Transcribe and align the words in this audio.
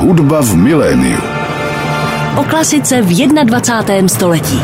Hudba 0.00 0.40
v 0.40 0.56
miléniu. 0.56 1.20
O 2.40 2.44
klasice 2.44 3.04
v 3.04 3.12
21. 3.44 4.08
století. 4.08 4.60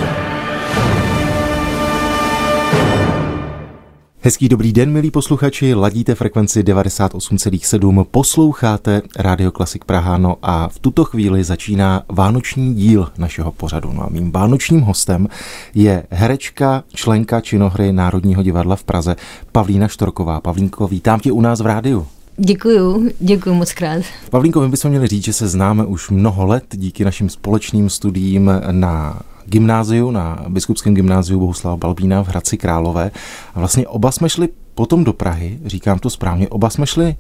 Hezký 4.20 4.48
dobrý 4.48 4.72
den, 4.72 4.92
milí 4.92 5.10
posluchači, 5.10 5.74
ladíte 5.74 6.14
frekvenci 6.14 6.62
98,7, 6.62 8.04
posloucháte 8.10 9.02
Radio 9.18 9.52
Klasik 9.52 9.84
Praha, 9.84 10.18
no 10.18 10.36
a 10.42 10.68
v 10.68 10.78
tuto 10.78 11.04
chvíli 11.04 11.44
začíná 11.44 12.02
vánoční 12.08 12.74
díl 12.74 13.08
našeho 13.18 13.52
pořadu. 13.52 13.92
No 13.92 14.02
a 14.02 14.08
mým 14.10 14.32
vánočním 14.32 14.80
hostem 14.80 15.28
je 15.74 16.02
herečka, 16.10 16.84
členka 16.94 17.40
činohry 17.40 17.92
Národního 17.92 18.42
divadla 18.42 18.76
v 18.76 18.84
Praze, 18.84 19.16
Pavlína 19.52 19.88
Štorková. 19.88 20.40
Pavlínko, 20.40 20.88
vítám 20.88 21.20
tě 21.20 21.32
u 21.32 21.40
nás 21.40 21.60
v 21.60 21.66
rádiu. 21.66 22.06
Děkuju, 22.38 23.10
děkuju 23.20 23.54
moc 23.54 23.72
krát. 23.72 24.02
Pavlínko, 24.30 24.60
my 24.60 24.68
bychom 24.68 24.90
měli 24.90 25.06
říct, 25.06 25.24
že 25.24 25.32
se 25.32 25.48
známe 25.48 25.84
už 25.84 26.10
mnoho 26.10 26.46
let 26.46 26.64
díky 26.70 27.04
našim 27.04 27.28
společným 27.28 27.90
studiím 27.90 28.50
na 28.70 29.20
gymnáziu, 29.46 30.10
na 30.10 30.44
biskupském 30.48 30.94
gymnáziu 30.94 31.40
Bohuslava 31.40 31.76
Balbína 31.76 32.22
v 32.22 32.28
Hradci 32.28 32.56
Králové. 32.56 33.10
A 33.54 33.58
vlastně 33.58 33.88
oba 33.88 34.12
jsme 34.12 34.28
šli 34.28 34.48
potom 34.74 35.04
do 35.04 35.12
Prahy, 35.12 35.58
říkám 35.66 35.98
to 35.98 36.10
správně, 36.10 36.48
oba 36.48 36.70
jsme 36.70 36.86
šli 36.86 37.16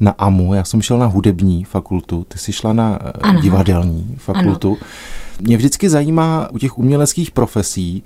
na 0.00 0.10
AMU, 0.10 0.54
já 0.54 0.64
jsem 0.64 0.82
šel 0.82 0.98
na 0.98 1.06
hudební 1.06 1.64
fakultu, 1.64 2.26
ty 2.28 2.38
jsi 2.38 2.52
šla 2.52 2.72
na 2.72 2.98
eh, 3.04 3.12
ano. 3.22 3.40
divadelní 3.40 4.16
fakultu. 4.18 4.68
Ano. 4.68 4.90
Mě 5.40 5.56
vždycky 5.56 5.88
zajímá 5.88 6.48
u 6.52 6.58
těch 6.58 6.78
uměleckých 6.78 7.30
profesí, 7.30 8.02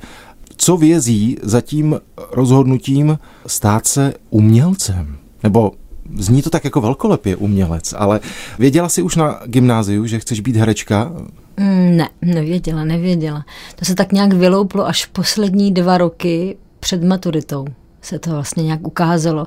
co 0.56 0.76
vězí 0.76 1.38
za 1.42 1.60
tím 1.60 2.00
rozhodnutím 2.32 3.18
stát 3.46 3.86
se 3.86 4.14
umělcem? 4.30 5.16
Nebo 5.42 5.72
zní 6.18 6.42
to 6.42 6.50
tak 6.50 6.64
jako 6.64 6.80
velkolepě 6.80 7.36
umělec, 7.36 7.94
ale 7.96 8.20
věděla 8.58 8.88
jsi 8.88 9.02
už 9.02 9.16
na 9.16 9.40
gymnáziu, 9.46 10.06
že 10.06 10.18
chceš 10.18 10.40
být 10.40 10.56
herečka? 10.56 11.12
Mm, 11.56 11.96
ne, 11.96 12.08
nevěděla, 12.22 12.84
nevěděla. 12.84 13.44
To 13.76 13.84
se 13.84 13.94
tak 13.94 14.12
nějak 14.12 14.32
vylouplo 14.32 14.86
až 14.86 15.06
poslední 15.06 15.72
dva 15.72 15.98
roky 15.98 16.56
před 16.80 17.04
maturitou 17.04 17.66
se 18.04 18.18
to 18.18 18.30
vlastně 18.30 18.64
nějak 18.64 18.86
ukázalo 18.86 19.46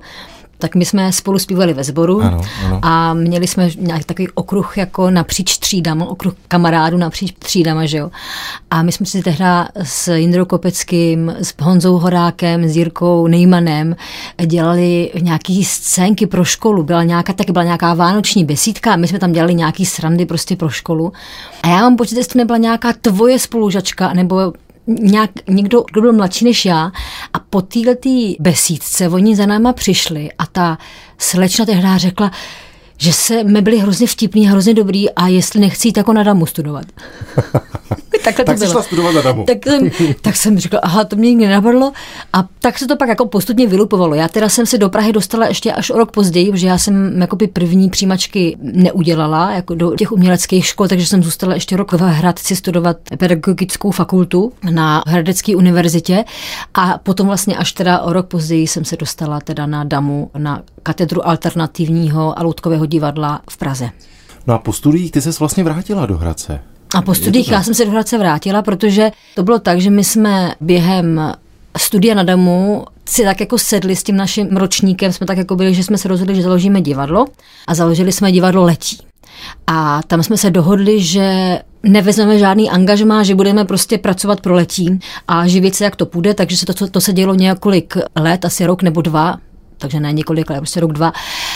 tak 0.57 0.75
my 0.75 0.85
jsme 0.85 1.11
spolu 1.11 1.39
zpívali 1.39 1.73
ve 1.73 1.83
sboru 1.83 2.21
ano, 2.21 2.41
ano. 2.65 2.79
a 2.81 3.13
měli 3.13 3.47
jsme 3.47 3.69
nějaký 3.79 4.03
takový 4.03 4.27
okruh 4.33 4.77
jako 4.77 5.09
napříč 5.09 5.57
třídama, 5.57 6.05
okruh 6.05 6.33
kamarádů 6.47 6.97
napříč 6.97 7.33
třídama, 7.39 7.85
že 7.85 7.97
jo. 7.97 8.11
A 8.71 8.83
my 8.83 8.91
jsme 8.91 9.05
si 9.05 9.23
tehdy 9.23 9.45
s 9.83 10.07
Jindrou 10.15 10.45
Kopeckým, 10.45 11.35
s 11.39 11.53
Honzou 11.61 11.97
Horákem, 11.97 12.67
s 12.67 12.77
Jirkou 12.77 13.27
Nejmanem 13.27 13.95
dělali 14.45 15.11
nějaký 15.21 15.65
scénky 15.65 16.27
pro 16.27 16.43
školu. 16.43 16.83
Byla 16.83 17.03
nějaká, 17.03 17.33
taky 17.33 17.51
byla 17.51 17.65
nějaká 17.65 17.93
vánoční 17.93 18.45
besídka 18.45 18.93
a 18.93 18.95
my 18.95 19.07
jsme 19.07 19.19
tam 19.19 19.31
dělali 19.31 19.55
nějaký 19.55 19.85
srandy 19.85 20.25
prostě 20.25 20.55
pro 20.55 20.69
školu. 20.69 21.13
A 21.63 21.67
já 21.67 21.77
mám 21.77 21.95
pocit, 21.95 22.15
že 22.15 22.27
to 22.27 22.37
nebyla 22.37 22.57
nějaká 22.57 22.93
tvoje 23.01 23.39
spolužačka 23.39 24.13
nebo 24.13 24.53
nějak, 24.87 25.31
někdo, 25.49 25.83
kdo 25.91 26.01
byl 26.01 26.13
mladší 26.13 26.45
než 26.45 26.65
já 26.65 26.91
a 27.33 27.39
po 27.39 27.61
této 27.61 28.09
besídce 28.39 29.09
oni 29.09 29.35
za 29.35 29.45
náma 29.45 29.73
přišli 29.73 30.29
a 30.37 30.45
ta 30.45 30.77
slečna 31.17 31.65
tehdy 31.65 31.87
řekla, 31.95 32.31
že 32.97 33.13
se 33.13 33.43
my 33.43 33.61
byli 33.61 33.77
hrozně 33.77 34.07
vtipný, 34.07 34.47
hrozně 34.47 34.73
dobrý 34.73 35.11
a 35.11 35.27
jestli 35.27 35.59
nechci 35.59 35.87
jít 35.87 35.97
jako 35.97 36.13
na 36.13 36.23
damu 36.23 36.45
studovat. 36.45 36.85
Takhle 38.23 38.45
to 38.45 38.51
tak 38.51 38.59
bylo. 38.59 38.83
studovat 38.83 39.15
na 39.15 39.21
damu. 39.21 39.43
Tak 39.43 39.57
jsem, 39.65 39.89
tak 40.21 40.35
jsem 40.35 40.59
řekla, 40.59 40.79
aha, 40.79 41.03
to 41.03 41.15
mě 41.15 41.29
nikdy 41.29 41.47
nenapadlo. 41.47 41.91
A 42.33 42.45
tak 42.59 42.79
se 42.79 42.87
to 42.87 42.95
pak 42.95 43.09
jako 43.09 43.25
postupně 43.25 43.67
vylupovalo. 43.67 44.15
Já 44.15 44.27
teda 44.27 44.49
jsem 44.49 44.65
se 44.65 44.77
do 44.77 44.89
Prahy 44.89 45.13
dostala 45.13 45.47
ještě 45.47 45.73
až 45.73 45.89
o 45.89 45.97
rok 45.97 46.11
později, 46.11 46.51
protože 46.51 46.67
já 46.67 46.77
jsem 46.77 47.21
jako 47.21 47.35
by 47.35 47.47
první 47.47 47.89
přijímačky 47.89 48.57
neudělala 48.61 49.51
jako 49.51 49.75
do 49.75 49.95
těch 49.95 50.11
uměleckých 50.11 50.65
škol, 50.65 50.87
takže 50.87 51.05
jsem 51.05 51.23
zůstala 51.23 51.53
ještě 51.53 51.77
rok 51.77 51.91
v 51.91 52.01
Hradci 52.01 52.55
studovat 52.55 52.97
pedagogickou 53.17 53.91
fakultu 53.91 54.51
na 54.71 55.03
Hradecké 55.07 55.55
univerzitě 55.55 56.23
a 56.73 56.97
potom 56.97 57.27
vlastně 57.27 57.57
až 57.57 57.71
teda 57.71 57.99
o 57.99 58.13
rok 58.13 58.27
později 58.27 58.67
jsem 58.67 58.85
se 58.85 58.97
dostala 58.97 59.39
teda 59.39 59.65
na 59.65 59.83
damu 59.83 60.31
na 60.37 60.63
katedru 60.87 61.27
alternativního 61.27 62.39
a 62.39 62.43
loutkového 62.43 62.85
divadla 62.85 63.41
v 63.49 63.57
Praze. 63.57 63.89
No 64.47 64.53
a 64.53 64.57
po 64.57 64.73
studiích 64.73 65.11
ty 65.11 65.21
se 65.21 65.31
vlastně 65.39 65.63
vrátila 65.63 66.05
do 66.05 66.17
Hradce. 66.17 66.59
A 66.95 67.01
po 67.01 67.15
studiích 67.15 67.51
já 67.51 67.63
jsem 67.63 67.73
se 67.73 67.85
do 67.85 67.91
Hradce 67.91 68.17
vrátila, 68.17 68.61
protože 68.61 69.11
to 69.35 69.43
bylo 69.43 69.59
tak, 69.59 69.81
že 69.81 69.89
my 69.89 70.03
jsme 70.03 70.55
během 70.61 71.33
studia 71.77 72.15
na 72.15 72.23
Damu 72.23 72.85
si 73.05 73.23
tak 73.23 73.39
jako 73.39 73.57
sedli 73.57 73.95
s 73.95 74.03
tím 74.03 74.15
naším 74.15 74.57
ročníkem, 74.57 75.13
jsme 75.13 75.25
tak 75.25 75.37
jako 75.37 75.55
byli, 75.55 75.73
že 75.73 75.83
jsme 75.83 75.97
se 75.97 76.07
rozhodli, 76.07 76.35
že 76.35 76.41
založíme 76.41 76.81
divadlo 76.81 77.25
a 77.67 77.75
založili 77.75 78.11
jsme 78.11 78.31
divadlo 78.31 78.63
Letí. 78.63 78.97
A 79.67 80.01
tam 80.07 80.23
jsme 80.23 80.37
se 80.37 80.51
dohodli, 80.51 81.01
že 81.01 81.59
nevezmeme 81.83 82.39
žádný 82.39 82.69
angažmá, 82.69 83.23
že 83.23 83.35
budeme 83.35 83.65
prostě 83.65 83.97
pracovat 83.97 84.41
pro 84.41 84.53
letí 84.53 84.99
a 85.27 85.47
živit 85.47 85.75
se, 85.75 85.83
jak 85.83 85.95
to 85.95 86.05
půjde, 86.05 86.33
takže 86.33 86.57
se 86.57 86.65
to, 86.65 86.87
to 86.87 87.01
se 87.01 87.13
dělo 87.13 87.35
několik 87.35 87.97
let, 88.15 88.45
asi 88.45 88.65
rok 88.65 88.83
nebo 88.83 89.01
dva, 89.01 89.37
takže 89.77 89.99
ne 89.99 90.13
několik 90.13 90.49
let, 90.49 90.57
prostě 90.57 90.79
rok, 90.79 90.93
dva. 90.93 91.13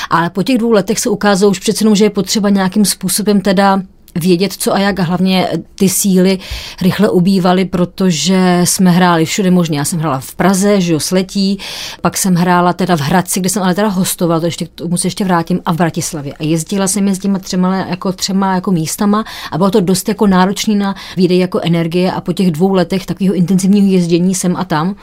Ale 0.10 0.30
po 0.30 0.44
těch 0.44 0.58
dvou 0.58 0.72
letech 0.72 1.00
se 1.00 1.10
ukázalo 1.10 1.52
už 1.52 1.60
přece 1.60 1.84
jenom, 1.84 1.96
že 1.96 2.06
je 2.06 2.10
potřeba 2.10 2.50
nějakým 2.50 2.86
způsobem 2.86 3.42
teda 3.42 3.82
vědět, 4.16 4.54
co 4.54 4.74
a 4.74 4.80
jak 4.80 5.00
a 5.00 5.04
hlavně 5.04 5.48
ty 5.76 5.90
síly 5.90 6.40
rychle 6.82 7.10
ubývaly, 7.10 7.66
protože 7.66 8.62
jsme 8.64 8.92
hráli 8.92 9.26
všude 9.26 9.52
možně. 9.52 9.80
Já 9.80 9.86
jsem 9.86 10.00
hrála 10.00 10.20
v 10.20 10.36
Praze, 10.36 10.82
že 10.82 10.94
jo, 10.94 11.00
Sletí, 11.00 11.60
pak 12.02 12.18
jsem 12.18 12.36
hrála 12.36 12.74
teda 12.74 12.98
v 12.98 13.02
Hradci, 13.02 13.40
kde 13.40 13.50
jsem 13.50 13.64
ale 13.64 13.76
teda 13.76 13.88
hostovala, 13.88 14.40
to 14.40 14.46
ještě, 14.46 14.68
tomu 14.68 14.98
se 14.98 15.08
ještě 15.08 15.26
vrátím, 15.26 15.60
a 15.66 15.74
v 15.74 15.76
Bratislavě. 15.76 16.34
A 16.34 16.44
jezdila 16.44 16.88
jsem 16.88 17.08
s 17.08 17.20
těma 17.20 17.40
třema, 17.40 17.76
jako 17.76 18.12
třema 18.12 18.56
jako 18.56 18.72
místama 18.72 19.26
a 19.52 19.58
bylo 19.58 19.72
to 19.72 19.82
dost 19.82 20.10
jako 20.10 20.28
náročný 20.28 20.76
na 20.76 20.96
výdej 21.18 21.38
jako 21.38 21.60
energie 21.64 22.12
a 22.12 22.22
po 22.22 22.34
těch 22.34 22.52
dvou 22.52 22.74
letech 22.74 23.06
takového 23.06 23.36
intenzivního 23.36 23.88
jezdění 23.88 24.36
sem 24.36 24.56
a 24.56 24.66
tam 24.66 24.96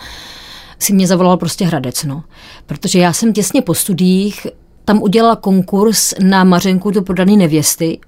si 0.78 0.92
mě 0.92 1.06
zavolal 1.06 1.36
prostě 1.36 1.64
Hradec, 1.64 2.04
no. 2.04 2.24
Protože 2.66 2.98
já 2.98 3.12
jsem 3.12 3.32
těsně 3.32 3.62
po 3.62 3.74
studiích 3.74 4.46
tam 4.84 5.02
udělala 5.02 5.36
konkurs 5.36 6.14
na 6.20 6.44
Mařenku 6.44 6.90
do 6.90 7.02
prodané 7.02 7.36
nevěsty 7.36 7.98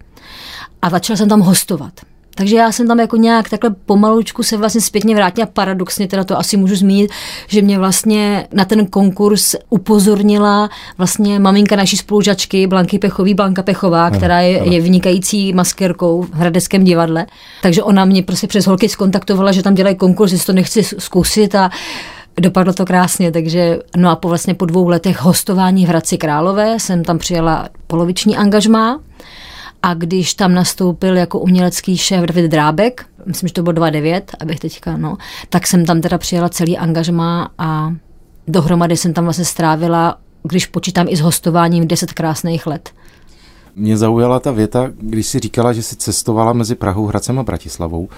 a 0.82 0.90
začala 0.90 1.16
jsem 1.16 1.28
tam 1.28 1.40
hostovat. 1.40 1.92
Takže 2.34 2.56
já 2.56 2.72
jsem 2.72 2.88
tam 2.88 3.00
jako 3.00 3.16
nějak 3.16 3.48
takhle 3.48 3.70
pomalučku 3.86 4.42
se 4.42 4.56
vlastně 4.56 4.80
zpětně 4.80 5.14
vrátila. 5.14 5.46
Paradoxně 5.46 6.08
teda 6.08 6.24
to 6.24 6.38
asi 6.38 6.56
můžu 6.56 6.76
zmínit, 6.76 7.10
že 7.46 7.62
mě 7.62 7.78
vlastně 7.78 8.48
na 8.52 8.64
ten 8.64 8.86
konkurs 8.86 9.54
upozornila 9.70 10.70
vlastně 10.98 11.38
maminka 11.38 11.76
naší 11.76 11.96
spolužačky 11.96 12.66
Blanky 12.66 12.98
Pechový, 12.98 13.34
Blanka 13.34 13.62
Pechová, 13.62 14.06
ano, 14.06 14.16
která 14.16 14.40
je, 14.40 14.74
je 14.74 14.80
vynikající 14.80 15.52
maskerkou 15.52 16.22
v 16.22 16.34
Hradeckém 16.34 16.84
divadle. 16.84 17.26
Takže 17.62 17.82
ona 17.82 18.04
mě 18.04 18.22
prostě 18.22 18.46
přes 18.46 18.66
holky 18.66 18.88
skontaktovala, 18.88 19.52
že 19.52 19.62
tam 19.62 19.74
dělají 19.74 19.96
konkurs, 19.96 20.32
jestli 20.32 20.46
to 20.46 20.52
nechci 20.52 20.82
zkusit 20.82 21.54
a 21.54 21.70
Dopadlo 22.40 22.72
to 22.72 22.86
krásně, 22.86 23.32
takže 23.32 23.78
no 23.96 24.10
a 24.10 24.16
po 24.16 24.28
vlastně 24.28 24.54
po 24.54 24.66
dvou 24.66 24.88
letech 24.88 25.20
hostování 25.20 25.86
v 25.86 25.88
Hradci 25.88 26.18
Králové 26.18 26.80
jsem 26.80 27.04
tam 27.04 27.18
přijela 27.18 27.68
poloviční 27.86 28.36
angažmá 28.36 29.00
a 29.82 29.94
když 29.94 30.34
tam 30.34 30.54
nastoupil 30.54 31.16
jako 31.16 31.38
umělecký 31.38 31.96
šéf 31.96 32.24
David 32.24 32.50
Drábek, 32.50 33.06
myslím, 33.26 33.48
že 33.48 33.54
to 33.54 33.62
bylo 33.62 33.72
29, 33.72 34.36
abych 34.40 34.60
teďka, 34.60 34.96
no, 34.96 35.16
tak 35.48 35.66
jsem 35.66 35.86
tam 35.86 36.00
teda 36.00 36.18
přijela 36.18 36.48
celý 36.48 36.78
angažmá 36.78 37.50
a 37.58 37.92
dohromady 38.48 38.96
jsem 38.96 39.12
tam 39.12 39.24
vlastně 39.24 39.44
strávila, 39.44 40.18
když 40.42 40.66
počítám 40.66 41.06
i 41.08 41.16
s 41.16 41.20
hostováním, 41.20 41.88
10 41.88 42.12
krásných 42.12 42.66
let. 42.66 42.90
Mě 43.76 43.96
zaujala 43.96 44.40
ta 44.40 44.50
věta, 44.50 44.90
když 45.00 45.26
si 45.26 45.38
říkala, 45.38 45.72
že 45.72 45.82
si 45.82 45.96
cestovala 45.96 46.52
mezi 46.52 46.74
Prahou, 46.74 47.06
Hradcem 47.06 47.38
a 47.38 47.42
Bratislavou. 47.42 48.08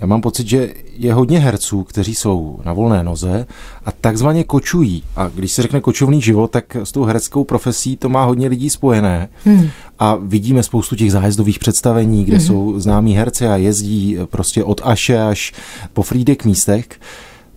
Já 0.00 0.06
mám 0.06 0.20
pocit, 0.20 0.48
že 0.48 0.74
je 0.96 1.14
hodně 1.14 1.38
herců, 1.38 1.84
kteří 1.84 2.14
jsou 2.14 2.60
na 2.64 2.72
volné 2.72 3.04
noze 3.04 3.46
a 3.84 3.92
takzvaně 3.92 4.44
kočují. 4.44 5.02
A 5.16 5.28
když 5.28 5.52
se 5.52 5.62
řekne 5.62 5.80
kočovný 5.80 6.22
život, 6.22 6.50
tak 6.50 6.76
s 6.76 6.92
tou 6.92 7.04
hereckou 7.04 7.44
profesí 7.44 7.96
to 7.96 8.08
má 8.08 8.24
hodně 8.24 8.48
lidí 8.48 8.70
spojené. 8.70 9.28
Hmm. 9.44 9.68
A 9.98 10.14
vidíme 10.14 10.62
spoustu 10.62 10.96
těch 10.96 11.12
zájezdových 11.12 11.58
představení, 11.58 12.24
kde 12.24 12.36
hmm. 12.36 12.46
jsou 12.46 12.80
známí 12.80 13.14
herci 13.14 13.46
a 13.46 13.56
jezdí 13.56 14.16
prostě 14.26 14.64
od 14.64 14.80
Aše 14.84 15.22
až 15.22 15.52
po 15.92 16.02
Frídek 16.02 16.44
místech. 16.44 16.86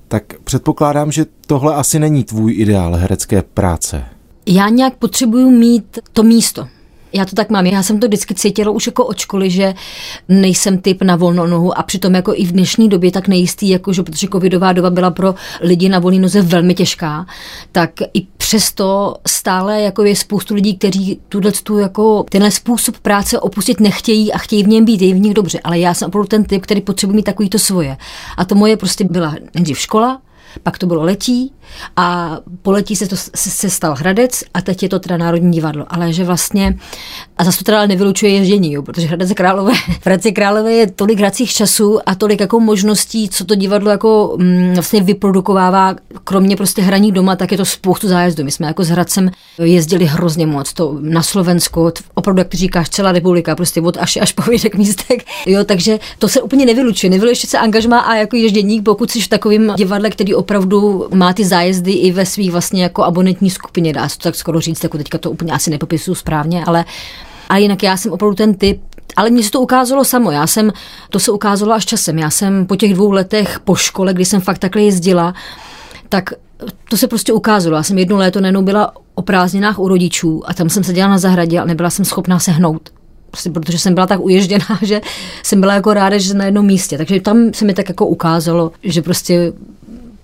Tak 0.08 0.24
předpokládám, 0.44 1.12
že 1.12 1.26
tohle 1.48 1.76
asi 1.76 2.00
není 2.00 2.24
tvůj 2.24 2.54
ideál 2.58 2.96
herecké 2.96 3.42
práce. 3.42 4.06
Já 4.46 4.70
nějak 4.70 4.96
potřebuju 4.96 5.52
mít 5.52 6.00
to 6.14 6.24
místo 6.24 6.68
já 7.14 7.26
to 7.26 7.36
tak 7.36 7.50
mám. 7.50 7.66
Já 7.66 7.84
jsem 7.84 8.00
to 8.00 8.08
vždycky 8.08 8.34
cítila 8.34 8.72
už 8.72 8.88
jako 8.88 9.06
od 9.06 9.18
školy, 9.18 9.50
že 9.50 9.74
nejsem 10.30 10.78
typ 10.78 11.02
na 11.02 11.16
volnou 11.16 11.48
nohu 11.48 11.78
a 11.78 11.84
přitom 11.84 12.16
jako 12.16 12.34
i 12.36 12.46
v 12.46 12.52
dnešní 12.52 12.90
době 12.90 13.12
tak 13.12 13.28
nejistý, 13.28 13.70
jako 13.70 13.94
že 13.94 14.04
protože 14.04 14.28
covidová 14.32 14.74
doba 14.74 14.90
byla 14.90 15.12
pro 15.12 15.36
lidi 15.62 15.90
na 15.90 16.00
volné 16.00 16.20
noze 16.20 16.42
velmi 16.42 16.74
těžká, 16.74 17.26
tak 17.72 17.92
i 18.14 18.28
přesto 18.38 19.16
stále 19.28 19.82
jako 19.82 20.04
je 20.04 20.16
spoustu 20.16 20.56
lidí, 20.56 20.78
kteří 20.78 21.20
tuhle 21.30 21.52
tu 21.52 21.78
jako 21.78 22.26
tenhle 22.30 22.52
způsob 22.52 22.98
práce 23.00 23.40
opustit 23.40 23.80
nechtějí 23.80 24.34
a 24.34 24.38
chtějí 24.38 24.64
v 24.64 24.68
něm 24.68 24.86
být, 24.86 25.02
je 25.02 25.14
v 25.14 25.20
nich 25.20 25.34
dobře, 25.34 25.60
ale 25.64 25.80
já 25.80 25.94
jsem 25.94 26.08
opravdu 26.08 26.28
ten 26.28 26.44
typ, 26.44 26.64
který 26.64 26.82
potřebuje 26.82 27.16
mít 27.16 27.24
takový 27.24 27.50
to 27.50 27.60
svoje. 27.60 27.98
A 28.38 28.46
to 28.46 28.56
moje 28.56 28.78
prostě 28.78 29.04
byla 29.04 29.36
nejdřív 29.56 29.80
škola, 29.80 30.22
pak 30.64 30.78
to 30.78 30.88
bylo 30.88 31.04
letí, 31.04 31.52
A 31.96 32.38
poletí 32.62 32.96
se, 32.96 33.08
to, 33.08 33.16
se, 33.36 33.70
stal 33.70 33.96
Hradec 33.96 34.44
a 34.54 34.62
teď 34.62 34.84
je 34.84 34.90
to 34.90 35.00
teda 35.00 35.18
Národní 35.18 35.52
divadlo. 35.52 35.86
Ale 35.90 36.14
že 36.14 36.24
vlastně, 36.24 36.78
a 37.38 37.44
zase 37.44 37.58
to 37.58 37.64
teda 37.64 37.86
nevylučuje 37.86 38.32
ježdění, 38.32 38.74
jo, 38.74 38.82
protože 38.82 39.08
Hradec 39.08 39.34
Králové, 39.34 39.74
v 40.02 40.06
Hradci 40.06 40.32
Králové 40.32 40.74
je 40.74 40.92
tolik 40.92 41.20
hracích 41.20 41.52
časů 41.52 42.00
a 42.06 42.16
tolik 42.16 42.40
jako 42.40 42.60
možností, 42.60 43.30
co 43.30 43.46
to 43.46 43.56
divadlo 43.56 43.92
jako 43.92 44.36
mm, 44.40 44.74
vlastně 44.74 45.04
vyprodukovává, 45.04 45.96
kromě 46.24 46.56
prostě 46.56 46.82
hraní 46.82 47.12
doma, 47.12 47.36
tak 47.36 47.52
je 47.52 47.58
to 47.58 47.66
spoustu 47.66 48.08
zájezdů. 48.08 48.44
My 48.44 48.52
jsme 48.52 48.68
jako 48.68 48.84
s 48.84 48.90
Hradcem 48.90 49.32
jezdili 49.64 50.06
hrozně 50.06 50.48
moc, 50.48 50.74
to 50.74 50.98
na 51.02 51.24
Slovensku, 51.24 51.92
opravdu, 52.14 52.40
jak 52.40 52.48
ty 52.48 52.58
říkáš, 52.58 52.90
celá 52.90 53.12
republika, 53.12 53.56
prostě 53.56 53.82
od 53.82 53.98
až, 53.98 54.18
až 54.18 54.32
po 54.32 54.44
místek, 54.78 55.26
jo, 55.46 55.64
takže 55.64 56.00
to 56.20 56.30
se 56.30 56.42
úplně 56.42 56.66
nevylučuje. 56.66 57.10
Nevylučuje 57.10 57.50
se 57.50 57.58
angažma 57.58 58.00
a 58.00 58.16
jako 58.16 58.36
ježděník, 58.36 58.84
pokud 58.84 59.12
jsi 59.12 59.22
v 59.22 59.28
takovém 59.28 59.74
divadle, 59.78 60.10
který 60.10 60.36
opravdu 60.36 61.08
má 61.14 61.34
ty 61.34 61.46
zájezdy 61.46 61.57
i 61.66 62.12
ve 62.12 62.26
svých 62.26 62.52
vlastně 62.52 62.84
jako 62.84 63.04
abonentní 63.04 63.50
skupině, 63.50 63.94
dá 63.94 64.10
se 64.10 64.18
to 64.18 64.24
tak 64.24 64.36
skoro 64.36 64.62
říct, 64.62 64.84
jako 64.84 64.98
teďka 64.98 65.18
to 65.18 65.32
úplně 65.32 65.54
asi 65.54 65.70
nepopisuju 65.70 66.16
správně, 66.16 66.66
ale 66.66 66.86
a 67.50 67.58
jinak 67.58 67.84
já 67.84 67.98
jsem 67.98 68.12
opravdu 68.12 68.36
ten 68.36 68.54
typ, 68.54 68.82
ale 69.16 69.30
mně 69.30 69.44
se 69.44 69.52
to 69.52 69.62
ukázalo 69.62 70.06
samo. 70.06 70.32
Já 70.32 70.48
jsem, 70.48 70.72
to 71.10 71.20
se 71.20 71.32
ukázalo 71.32 71.74
až 71.74 71.86
časem. 71.86 72.20
Já 72.20 72.30
jsem 72.30 72.66
po 72.66 72.76
těch 72.76 72.94
dvou 72.94 73.12
letech 73.12 73.60
po 73.60 73.76
škole, 73.76 74.14
kdy 74.14 74.26
jsem 74.26 74.42
fakt 74.42 74.58
takhle 74.58 74.82
jezdila, 74.82 75.34
tak 76.10 76.34
to 76.90 76.98
se 76.98 77.08
prostě 77.08 77.34
ukázalo. 77.34 77.76
Já 77.76 77.84
jsem 77.84 77.98
jedno 77.98 78.18
léto 78.18 78.42
nejenom 78.42 78.66
byla 78.66 78.94
o 79.16 79.22
prázdninách 79.22 79.80
u 79.80 79.88
rodičů 79.88 80.44
a 80.46 80.54
tam 80.54 80.70
jsem 80.70 80.84
seděla 80.84 81.10
na 81.10 81.18
zahradě 81.18 81.60
a 81.60 81.66
nebyla 81.66 81.90
jsem 81.90 82.06
schopná 82.06 82.40
se 82.40 82.52
hnout. 82.52 82.90
Prostě 83.32 83.50
protože 83.50 83.80
jsem 83.80 83.94
byla 83.94 84.08
tak 84.08 84.20
uježděná, 84.20 84.66
že 84.82 85.02
jsem 85.44 85.62
byla 85.62 85.74
jako 85.74 85.94
ráda, 85.94 86.18
že 86.18 86.30
jsem 86.30 86.38
na 86.38 86.46
jednom 86.46 86.66
místě. 86.66 86.98
Takže 86.98 87.22
tam 87.22 87.54
se 87.54 87.66
mi 87.66 87.74
tak 87.74 87.90
jako 87.90 88.08
ukázalo, 88.08 88.72
že 88.84 89.02
prostě 89.02 89.54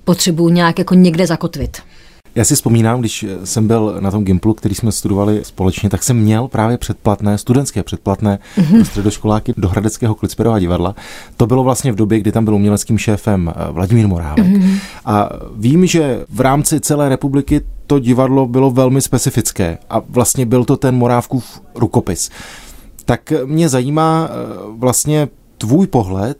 potřebuji 0.06 0.50
nějak 0.50 0.80
jako 0.80 0.94
někde 0.94 1.28
zakotvit. 1.28 1.78
Já 2.36 2.46
si 2.46 2.56
vzpomínám, 2.56 3.00
když 3.00 3.26
jsem 3.44 3.68
byl 3.68 3.98
na 4.00 4.12
tom 4.12 4.24
Gimplu, 4.24 4.54
který 4.54 4.76
jsme 4.76 4.92
studovali 4.92 5.42
společně, 5.44 5.90
tak 5.90 6.04
jsem 6.04 6.18
měl 6.18 6.48
právě 6.48 6.78
předplatné, 6.78 7.38
studentské 7.38 7.84
předplatné 7.84 8.40
mm-hmm. 8.58 8.84
středoškoláky 8.84 9.54
do 9.58 9.70
Hradeckého 9.70 10.16
Klicperova 10.16 10.60
divadla. 10.60 10.96
To 11.38 11.48
bylo 11.48 11.64
vlastně 11.64 11.92
v 11.92 11.96
době, 11.96 12.20
kdy 12.20 12.32
tam 12.32 12.46
byl 12.46 12.56
uměleckým 12.56 12.98
šéfem 12.98 13.54
eh, 13.56 13.72
Vladimír 13.72 14.08
Morávek. 14.08 14.46
Mm-hmm. 14.46 14.78
A 15.06 15.30
vím, 15.56 15.86
že 15.86 16.26
v 16.30 16.42
rámci 16.42 16.80
celé 16.80 17.10
republiky 17.10 17.62
to 17.88 18.00
divadlo 18.00 18.48
bylo 18.48 18.72
velmi 18.72 19.02
specifické 19.02 19.78
a 19.90 20.02
vlastně 20.10 20.46
byl 20.46 20.66
to 20.66 20.78
ten 20.78 20.96
Morávkův 20.96 21.62
rukopis. 21.76 22.30
Tak 23.06 23.34
mě 23.46 23.70
zajímá 23.70 24.30
eh, 24.30 24.34
vlastně 24.78 25.28
tvůj 25.64 25.88
pohled 25.88 26.38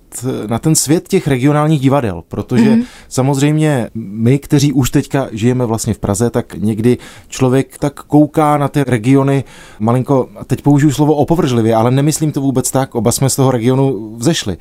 na 0.48 0.60
ten 0.60 0.76
svět 0.76 1.08
těch 1.08 1.28
regionálních 1.28 1.80
divadel, 1.80 2.24
protože 2.28 2.76
mm-hmm. 2.76 2.86
samozřejmě 3.10 3.90
my, 3.96 4.40
kteří 4.40 4.74
už 4.74 4.90
teďka 4.90 5.28
žijeme 5.32 5.66
vlastně 5.66 5.94
v 5.94 6.00
Praze, 6.00 6.30
tak 6.30 6.54
někdy 6.54 6.98
člověk 7.28 7.78
tak 7.78 7.94
kouká 7.94 8.58
na 8.58 8.68
ty 8.68 8.84
regiony 8.84 9.44
malinko, 9.80 10.30
teď 10.48 10.62
použiju 10.62 10.92
slovo 10.92 11.16
opovržlivě, 11.16 11.76
ale 11.76 11.92
nemyslím 11.92 12.32
to 12.32 12.42
vůbec 12.42 12.72
tak, 12.72 12.96
oba 12.96 13.12
jsme 13.12 13.30
z 13.30 13.36
toho 13.36 13.52
regionu 13.52 14.16
vzešli 14.16 14.58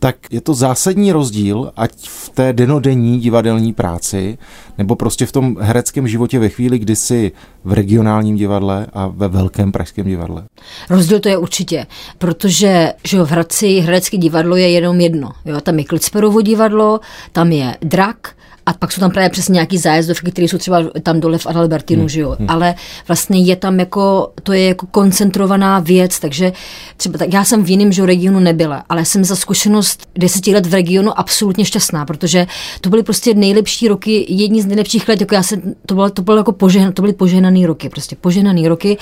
tak 0.00 0.16
je 0.30 0.40
to 0.40 0.54
zásadní 0.54 1.12
rozdíl, 1.12 1.72
ať 1.76 2.08
v 2.08 2.28
té 2.28 2.52
denodenní 2.52 3.20
divadelní 3.20 3.72
práci, 3.72 4.38
nebo 4.78 4.96
prostě 4.96 5.26
v 5.26 5.32
tom 5.32 5.56
hereckém 5.60 6.08
životě 6.08 6.38
ve 6.38 6.48
chvíli, 6.48 6.78
kdy 6.78 6.96
jsi 6.96 7.32
v 7.64 7.72
regionálním 7.72 8.36
divadle 8.36 8.86
a 8.92 9.06
ve 9.06 9.28
velkém 9.28 9.72
pražském 9.72 10.06
divadle. 10.06 10.44
Rozdíl 10.90 11.20
to 11.20 11.28
je 11.28 11.36
určitě, 11.36 11.86
protože 12.18 12.92
že 13.04 13.22
v 13.22 13.30
Hradci 13.30 13.78
herecké 13.78 14.16
divadlo 14.16 14.56
je 14.56 14.70
jenom 14.70 15.00
jedno. 15.00 15.32
Jo? 15.44 15.60
Tam 15.60 15.78
je 15.78 15.84
Klicperovo 15.84 16.40
divadlo, 16.40 17.00
tam 17.32 17.52
je 17.52 17.76
Drak, 17.82 18.34
a 18.66 18.72
pak 18.72 18.92
jsou 18.92 19.00
tam 19.00 19.10
právě 19.10 19.30
přesně 19.30 19.52
nějaký 19.52 19.78
zájezdovky, 19.78 20.30
které 20.30 20.48
jsou 20.48 20.58
třeba 20.58 20.82
tam 21.02 21.20
dole 21.20 21.38
v 21.38 21.46
Adalbertinu, 21.46 22.00
hmm. 22.00 22.08
že 22.08 22.20
jo. 22.20 22.36
Hmm. 22.38 22.50
Ale 22.50 22.74
vlastně 23.08 23.40
je 23.40 23.56
tam 23.56 23.80
jako, 23.80 24.32
to 24.42 24.52
je 24.52 24.64
jako 24.64 24.86
koncentrovaná 24.86 25.78
věc, 25.78 26.20
takže 26.20 26.52
třeba 26.96 27.18
tak 27.18 27.32
já 27.32 27.44
jsem 27.44 27.64
v 27.64 27.70
jiném 27.70 27.92
že 27.92 28.06
regionu 28.06 28.40
nebyla, 28.40 28.84
ale 28.88 29.04
jsem 29.04 29.24
za 29.24 29.36
zkušenost 29.36 30.08
deseti 30.18 30.54
let 30.54 30.66
v 30.66 30.74
regionu 30.74 31.18
absolutně 31.18 31.64
šťastná, 31.64 32.06
protože 32.06 32.46
to 32.80 32.90
byly 32.90 33.02
prostě 33.02 33.34
nejlepší 33.34 33.88
roky, 33.88 34.26
jedni 34.28 34.62
z 34.62 34.66
nejlepších 34.66 35.08
let, 35.08 35.20
jako 35.20 35.34
já 35.34 35.42
se, 35.42 35.56
to 35.86 35.94
bylo, 35.94 36.10
to 36.10 36.22
bylo 36.22 36.36
jako 36.36 36.52
požehn, 36.52 36.92
to 36.92 37.02
byly 37.02 37.12
požehnaný 37.12 37.66
roky, 37.66 37.88
prostě 37.88 38.16
požehnaný 38.16 38.68
roky, 38.68 38.98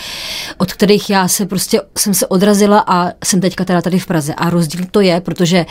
od 0.59 0.73
kterých 0.73 1.11
já 1.11 1.29
se 1.29 1.47
prostě, 1.47 1.81
jsem 1.99 2.15
se 2.15 2.27
odrazila 2.27 2.85
a 2.87 3.13
jsem 3.25 3.41
teďka 3.41 3.65
teda 3.65 3.83
tady 3.83 3.99
v 3.99 4.07
Praze. 4.07 4.35
A 4.35 4.51
rozdíl 4.51 4.85
to 4.91 5.01
je, 5.01 5.21
protože 5.21 5.67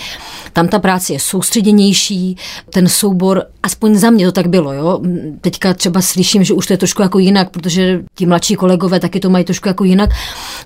tam 0.53 0.67
ta 0.67 0.79
práce 0.79 1.13
je 1.13 1.19
soustředěnější, 1.19 2.37
ten 2.69 2.87
soubor, 2.87 3.45
aspoň 3.63 3.76
aspoň 3.77 3.95
za 3.95 4.09
mě 4.09 4.25
to 4.25 4.31
tak 4.31 4.47
bylo, 4.47 4.73
jo. 4.73 5.01
Teďka 5.41 5.73
třeba 5.73 6.01
slyším, 6.01 6.43
že 6.43 6.53
už 6.53 6.67
to 6.67 6.73
je 6.73 6.77
trošku 6.77 7.01
jako 7.01 7.19
jinak, 7.19 7.49
protože 7.49 8.01
ti 8.15 8.25
mladší 8.25 8.55
kolegové 8.55 8.99
taky 8.99 9.19
to 9.19 9.29
mají 9.29 9.45
trošku 9.45 9.67
jako 9.67 9.83
jinak, 9.83 10.09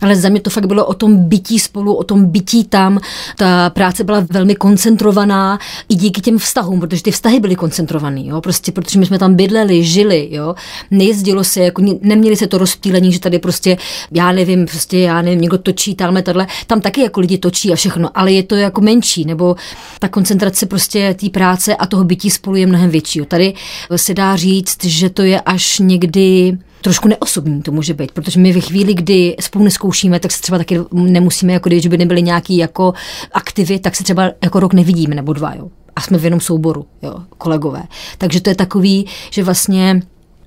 ale 0.01 0.15
za 0.15 0.29
mě 0.29 0.39
to 0.39 0.49
fakt 0.49 0.65
bylo 0.65 0.85
o 0.85 0.93
tom 0.93 1.17
bytí 1.17 1.59
spolu, 1.59 1.93
o 1.93 2.03
tom 2.03 2.25
bytí 2.25 2.63
tam. 2.63 2.99
Ta 3.37 3.69
práce 3.69 4.03
byla 4.03 4.25
velmi 4.31 4.55
koncentrovaná 4.55 5.59
i 5.89 5.95
díky 5.95 6.21
těm 6.21 6.37
vztahům, 6.37 6.79
protože 6.79 7.03
ty 7.03 7.11
vztahy 7.11 7.39
byly 7.39 7.55
koncentrované, 7.55 8.21
jo. 8.23 8.41
Prostě 8.41 8.71
protože 8.71 8.99
my 8.99 9.05
jsme 9.05 9.19
tam 9.19 9.35
bydleli, 9.35 9.83
žili, 9.83 10.27
jo. 10.31 10.55
Nejezdilo 10.91 11.43
se, 11.43 11.59
jako 11.59 11.81
neměli 12.01 12.35
se 12.35 12.47
to 12.47 12.57
rozptýlení, 12.57 13.11
že 13.11 13.19
tady 13.19 13.39
prostě, 13.39 13.77
já 14.11 14.31
nevím, 14.31 14.65
prostě 14.65 14.99
já 14.99 15.21
nevím, 15.21 15.41
někdo 15.41 15.57
točí, 15.57 15.95
tamhle, 15.95 16.21
tohle. 16.21 16.47
Tam 16.67 16.81
taky 16.81 17.01
jako 17.01 17.19
lidi 17.19 17.37
točí 17.37 17.73
a 17.73 17.75
všechno, 17.75 18.09
ale 18.13 18.31
je 18.31 18.43
to 18.43 18.55
jako 18.55 18.81
menší, 18.81 19.25
nebo 19.25 19.55
ta 19.99 20.07
koncentrace 20.07 20.65
prostě 20.65 21.15
té 21.19 21.29
práce 21.29 21.75
a 21.75 21.85
toho 21.85 22.03
bytí 22.03 22.29
spolu 22.29 22.55
je 22.55 22.67
mnohem 22.67 22.89
větší 22.89 23.00
většího. 23.01 23.25
Tady 23.25 23.53
se 23.95 24.13
dá 24.13 24.35
říct, 24.35 24.85
že 24.85 25.09
to 25.09 25.21
je 25.21 25.41
až 25.41 25.79
někdy 25.79 26.57
trošku 26.81 27.07
neosobní 27.07 27.61
to 27.61 27.71
může 27.71 27.93
být, 27.93 28.11
protože 28.11 28.39
my 28.39 28.53
ve 28.53 28.59
chvíli, 28.59 28.93
kdy 28.93 29.35
spolu 29.39 29.63
neskoušíme, 29.63 30.19
tak 30.19 30.31
se 30.31 30.41
třeba 30.41 30.57
taky 30.57 30.79
nemusíme, 30.91 31.53
jako 31.53 31.69
když 31.69 31.87
by 31.87 31.97
nebyly 31.97 32.21
nějaký 32.21 32.57
jako 32.57 32.93
aktivy, 33.33 33.79
tak 33.79 33.95
se 33.95 34.03
třeba 34.03 34.31
jako 34.43 34.59
rok 34.59 34.73
nevidíme 34.73 35.15
nebo 35.15 35.33
dva, 35.33 35.53
jo. 35.55 35.69
A 35.95 36.01
jsme 36.01 36.17
v 36.17 36.23
jenom 36.23 36.39
souboru, 36.39 36.85
jo, 37.01 37.15
kolegové. 37.37 37.83
Takže 38.17 38.41
to 38.41 38.49
je 38.49 38.55
takový, 38.55 39.05
že 39.29 39.43
vlastně 39.43 40.01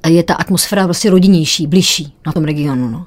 je 0.08 0.22
ta 0.22 0.34
atmosféra 0.34 0.86
vlastně 0.86 1.10
rodinnější, 1.10 1.66
bližší 1.66 2.12
na 2.26 2.32
tom 2.32 2.44
regionu, 2.44 2.88
no. 2.88 3.06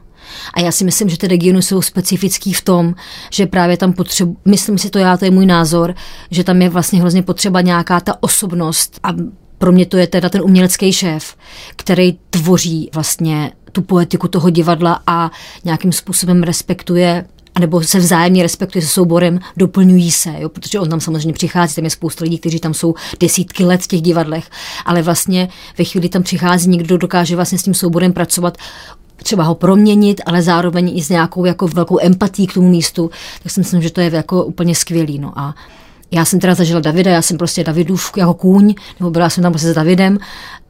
A 0.53 0.59
já 0.59 0.71
si 0.71 0.83
myslím, 0.83 1.09
že 1.09 1.17
ty 1.17 1.27
regiony 1.27 1.61
jsou 1.61 1.81
specifický 1.81 2.53
v 2.53 2.61
tom, 2.61 2.95
že 3.31 3.45
právě 3.45 3.77
tam 3.77 3.93
potřebu, 3.93 4.37
myslím 4.45 4.77
si 4.77 4.89
to 4.89 4.99
já, 4.99 5.17
to 5.17 5.25
je 5.25 5.31
můj 5.31 5.45
názor, 5.45 5.95
že 6.31 6.43
tam 6.43 6.61
je 6.61 6.69
vlastně 6.69 6.99
hrozně 6.99 7.23
potřeba 7.23 7.61
nějaká 7.61 7.99
ta 7.99 8.13
osobnost 8.19 8.99
a 9.03 9.09
pro 9.57 9.71
mě 9.71 9.85
to 9.85 9.97
je 9.97 10.07
teda 10.07 10.29
ten 10.29 10.41
umělecký 10.41 10.93
šéf, 10.93 11.35
který 11.75 12.17
tvoří 12.29 12.89
vlastně 12.93 13.51
tu 13.71 13.81
poetiku 13.81 14.27
toho 14.27 14.49
divadla 14.49 15.01
a 15.07 15.31
nějakým 15.63 15.91
způsobem 15.91 16.43
respektuje 16.43 17.25
nebo 17.59 17.81
se 17.81 17.99
vzájemně 17.99 18.43
respektuje 18.43 18.81
se 18.81 18.87
souborem, 18.87 19.39
doplňují 19.57 20.11
se, 20.11 20.33
jo, 20.39 20.49
protože 20.49 20.79
on 20.79 20.89
tam 20.89 20.99
samozřejmě 20.99 21.33
přichází, 21.33 21.75
tam 21.75 21.83
je 21.83 21.89
spousta 21.89 22.23
lidí, 22.23 22.37
kteří 22.37 22.59
tam 22.59 22.73
jsou 22.73 22.95
desítky 23.19 23.65
let 23.65 23.81
v 23.81 23.87
těch 23.87 24.01
divadlech, 24.01 24.49
ale 24.85 25.01
vlastně 25.01 25.49
ve 25.77 25.83
chvíli 25.83 26.09
tam 26.09 26.23
přichází 26.23 26.69
někdo, 26.69 26.97
dokáže 26.97 27.35
vlastně 27.35 27.57
s 27.57 27.63
tím 27.63 27.73
souborem 27.73 28.13
pracovat, 28.13 28.57
třeba 29.23 29.43
ho 29.43 29.55
proměnit, 29.55 30.21
ale 30.25 30.41
zároveň 30.41 30.97
i 30.97 31.01
s 31.01 31.09
nějakou 31.09 31.45
jako 31.45 31.67
velkou 31.67 31.99
empatí 32.01 32.47
k 32.47 32.53
tomu 32.53 32.69
místu, 32.69 33.09
tak 33.43 33.51
si 33.51 33.59
myslím, 33.59 33.81
že 33.81 33.91
to 33.91 34.01
je 34.01 34.11
jako 34.13 34.43
úplně 34.43 34.75
skvělý. 34.75 35.19
No 35.19 35.39
a 35.39 35.55
já 36.11 36.25
jsem 36.25 36.39
teda 36.39 36.55
zažila 36.55 36.79
Davida, 36.79 37.11
já 37.11 37.21
jsem 37.21 37.37
prostě 37.37 37.63
Davidův 37.63 38.11
jako 38.17 38.33
kůň, 38.33 38.75
nebo 38.99 39.11
byla 39.11 39.29
jsem 39.29 39.41
tam 39.41 39.51
prostě 39.51 39.71
s 39.71 39.73
Davidem 39.73 40.17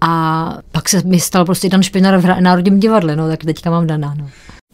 a 0.01 0.57
pak 0.71 0.89
se 0.89 1.01
mi 1.05 1.19
stal 1.19 1.45
prostě 1.45 1.69
Dan 1.69 1.83
Špinar 1.83 2.17
v 2.17 2.41
Národním 2.41 2.79
divadle, 2.79 3.15
no 3.15 3.27
tak 3.27 3.43
teďka 3.45 3.69
mám 3.71 3.87
Dana. 3.87 4.13
No. 4.17 4.29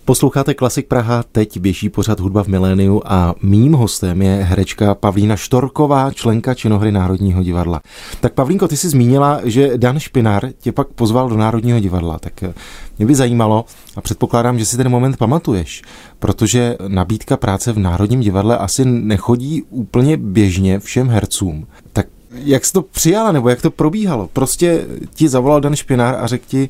Posloucháte 0.06 0.54
Klasik 0.54 0.88
Praha, 0.88 1.24
teď 1.32 1.60
běží 1.60 1.90
pořad 1.90 2.20
Hudba 2.20 2.44
v 2.44 2.48
miléniu 2.48 3.02
a 3.06 3.36
mým 3.42 3.74
hostem 3.74 4.22
je 4.22 4.36
herečka 4.36 4.96
Pavlína 4.96 5.36
Štorková, 5.36 6.12
členka 6.12 6.54
činohry 6.54 6.92
Národního 6.92 7.44
divadla. 7.44 7.82
Tak 8.20 8.34
Pavlínko, 8.34 8.68
ty 8.68 8.78
jsi 8.78 8.90
zmínila, 8.90 9.42
že 9.44 9.78
Dan 9.78 10.00
Špinar 10.00 10.50
tě 10.60 10.72
pak 10.72 10.88
pozval 10.88 11.30
do 11.30 11.38
Národního 11.38 11.80
divadla, 11.80 12.20
tak 12.20 12.44
eh, 12.44 12.54
mě 12.98 13.08
by 13.08 13.16
zajímalo 13.16 13.66
a 13.96 14.02
předpokládám, 14.02 14.60
že 14.60 14.66
si 14.66 14.78
ten 14.78 14.90
moment 14.90 15.18
pamatuješ, 15.18 15.82
protože 16.20 16.78
nabídka 16.88 17.38
práce 17.38 17.72
v 17.72 17.80
Národním 17.80 18.20
divadle 18.20 18.58
asi 18.58 18.86
nechodí 18.86 19.64
úplně 19.70 20.18
běžně 20.18 20.80
všem 20.80 21.10
hercům. 21.10 21.68
Tak 21.94 22.08
jak 22.32 22.66
jsi 22.66 22.74
to 22.74 22.82
přijala, 22.82 23.32
nebo 23.32 23.50
jak 23.50 23.62
to 23.62 23.72
probíhalo? 23.72 24.30
Prostě 24.34 24.86
ti 25.14 25.30
zavolal 25.30 25.62
Dan 25.62 25.76
Špinár 25.76 26.16
a 26.20 26.28
řekl 26.28 26.46
ti, 26.48 26.70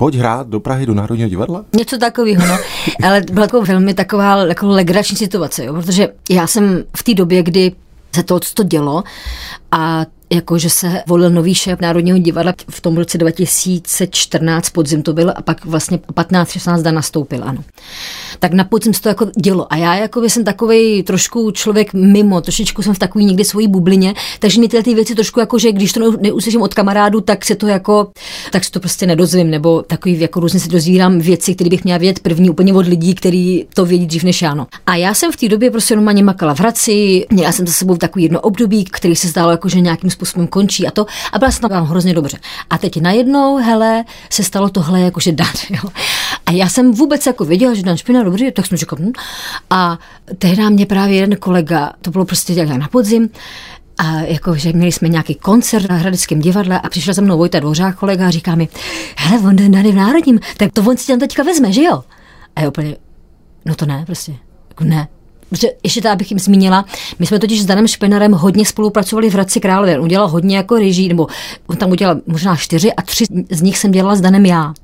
pojď 0.00 0.14
hrát 0.14 0.48
do 0.48 0.60
Prahy 0.60 0.86
do 0.86 0.94
Národního 0.94 1.28
divadla? 1.28 1.64
Něco 1.76 1.98
takového, 1.98 2.46
no. 2.46 2.58
Ale 3.04 3.22
byla 3.32 3.46
to 3.46 3.62
velmi 3.62 3.94
taková 3.94 4.36
jako 4.36 4.66
legrační 4.66 5.16
situace, 5.16 5.64
jo, 5.64 5.74
protože 5.74 6.08
já 6.30 6.46
jsem 6.46 6.84
v 6.96 7.02
té 7.02 7.14
době, 7.14 7.42
kdy 7.42 7.72
se 8.14 8.22
to, 8.22 8.40
to 8.54 8.62
dělo 8.62 9.04
a 9.72 10.06
jako 10.32 10.58
že 10.58 10.70
se 10.70 11.02
volil 11.06 11.30
nový 11.30 11.54
šéf 11.54 11.80
Národního 11.80 12.18
divadla 12.18 12.54
v 12.70 12.80
tom 12.80 12.96
roce 12.96 13.18
2014 13.18 14.70
podzim 14.70 15.02
to 15.02 15.12
byl 15.12 15.32
a 15.36 15.42
pak 15.42 15.64
vlastně 15.64 15.96
15-16 15.96 16.82
dan 16.82 16.94
nastoupil, 16.94 17.44
ano. 17.44 17.64
Tak 18.38 18.52
na 18.52 18.64
podzim 18.64 18.94
se 18.94 19.02
to 19.02 19.08
jako 19.08 19.26
dělo 19.40 19.72
a 19.72 19.76
já 19.76 19.94
jako 19.94 20.22
jsem 20.22 20.44
takový 20.44 21.02
trošku 21.02 21.50
člověk 21.50 21.94
mimo, 21.94 22.40
trošičku 22.40 22.82
jsem 22.82 22.94
v 22.94 22.98
takový 22.98 23.24
někdy 23.24 23.44
svojí 23.44 23.68
bublině, 23.68 24.14
takže 24.38 24.60
mi 24.60 24.68
tyhle 24.68 24.82
ty 24.82 24.94
věci 24.94 25.14
trošku 25.14 25.40
jako, 25.40 25.58
že 25.58 25.72
když 25.72 25.92
to 25.92 26.16
neuslyším 26.20 26.62
od 26.62 26.74
kamarádu, 26.74 27.20
tak 27.20 27.44
se 27.44 27.54
to 27.54 27.66
jako, 27.66 28.10
tak 28.52 28.64
se 28.64 28.70
to 28.70 28.80
prostě 28.80 29.06
nedozvím, 29.06 29.50
nebo 29.50 29.82
takový 29.82 30.20
jako 30.20 30.40
různě 30.40 30.60
se 30.60 30.68
dozvírám 30.68 31.18
věci, 31.18 31.54
které 31.54 31.70
bych 31.70 31.84
měla 31.84 31.98
vědět 31.98 32.20
první 32.20 32.50
úplně 32.50 32.74
od 32.74 32.86
lidí, 32.86 33.14
kteří 33.14 33.66
to 33.74 33.84
vědí 33.84 34.06
dřív 34.06 34.24
než 34.24 34.42
já. 34.42 34.54
No. 34.54 34.66
A 34.86 34.96
já 34.96 35.14
jsem 35.14 35.32
v 35.32 35.36
té 35.36 35.48
době 35.48 35.70
prostě 35.70 35.94
normálně 35.94 36.24
makala 36.24 36.54
v 36.54 36.60
Hradci, 36.60 37.26
měla 37.30 37.52
jsem 37.52 37.66
za 37.66 37.72
sebou 37.72 37.96
takový 37.96 38.22
jedno 38.22 38.40
období, 38.40 38.84
který 38.84 39.16
se 39.16 39.28
zdálo 39.28 39.50
jako, 39.50 39.68
že 39.68 39.80
nějakým 39.80 40.10
způsobem 40.26 40.46
končí 40.46 40.86
a 40.86 40.90
to 40.90 41.06
a 41.32 41.38
byla 41.38 41.50
jsem 41.50 41.68
tam 41.68 41.86
hrozně 41.86 42.14
dobře. 42.14 42.38
A 42.70 42.78
teď 42.78 43.00
najednou, 43.00 43.56
hele, 43.56 44.04
se 44.30 44.44
stalo 44.44 44.68
tohle 44.68 45.00
jakože 45.00 45.32
Dan. 45.32 45.48
Jo. 45.70 45.90
A 46.46 46.52
já 46.52 46.68
jsem 46.68 46.92
vůbec 46.92 47.26
jako 47.26 47.44
věděla, 47.44 47.74
že 47.74 47.82
Dan 47.82 47.96
Špina 47.96 48.22
dobrý, 48.22 48.52
tak 48.52 48.66
jsem 48.66 48.78
říkal, 48.78 48.98
hm. 49.02 49.12
a 49.70 49.98
tehdy 50.38 50.70
mě 50.70 50.86
právě 50.86 51.16
jeden 51.16 51.36
kolega, 51.36 51.92
to 52.02 52.10
bylo 52.10 52.24
prostě 52.24 52.52
jak 52.52 52.68
na 52.68 52.88
podzim, 52.88 53.28
a 53.98 54.20
jako, 54.20 54.56
že 54.56 54.72
měli 54.72 54.92
jsme 54.92 55.08
nějaký 55.08 55.34
koncert 55.34 55.90
na 55.90 55.96
Hradeckém 55.96 56.40
divadle 56.40 56.80
a 56.80 56.88
přišel 56.88 57.14
za 57.14 57.22
mnou 57.22 57.38
Vojta 57.38 57.60
Dvořák, 57.60 57.96
kolega, 57.96 58.26
a 58.26 58.30
říká 58.30 58.54
mi, 58.54 58.68
hele, 59.16 59.48
on 59.48 59.56
jde 59.56 59.92
v 59.92 59.94
Národním, 59.94 60.40
tak 60.56 60.72
to 60.72 60.82
on 60.82 60.96
si 60.96 61.06
tam 61.06 61.18
teďka 61.18 61.42
vezme, 61.42 61.72
že 61.72 61.82
jo? 61.82 62.04
A 62.56 62.60
já 62.60 62.68
úplně, 62.68 62.96
no 63.64 63.74
to 63.74 63.86
ne, 63.86 64.02
prostě, 64.06 64.36
jako 64.68 64.84
ne, 64.84 65.08
Protože 65.50 65.68
ještě 65.82 66.02
to, 66.02 66.08
abych 66.08 66.30
jim 66.30 66.38
zmínila, 66.38 66.84
my 67.18 67.26
jsme 67.26 67.38
totiž 67.38 67.62
s 67.62 67.66
Danem 67.66 67.88
Špenarem 67.88 68.32
hodně 68.32 68.64
spolupracovali 68.64 69.30
v 69.30 69.34
Hradci 69.34 69.60
Králové. 69.60 69.98
On 69.98 70.04
udělal 70.04 70.28
hodně 70.28 70.56
jako 70.56 70.78
režii, 70.78 71.08
nebo 71.08 71.26
on 71.66 71.76
tam 71.76 71.90
udělal 71.90 72.16
možná 72.26 72.56
čtyři 72.56 72.92
a 72.92 73.02
tři 73.02 73.24
z 73.50 73.62
nich 73.62 73.78
jsem 73.78 73.90
dělala 73.90 74.16
s 74.16 74.20
Danem 74.20 74.46
já. 74.46 74.74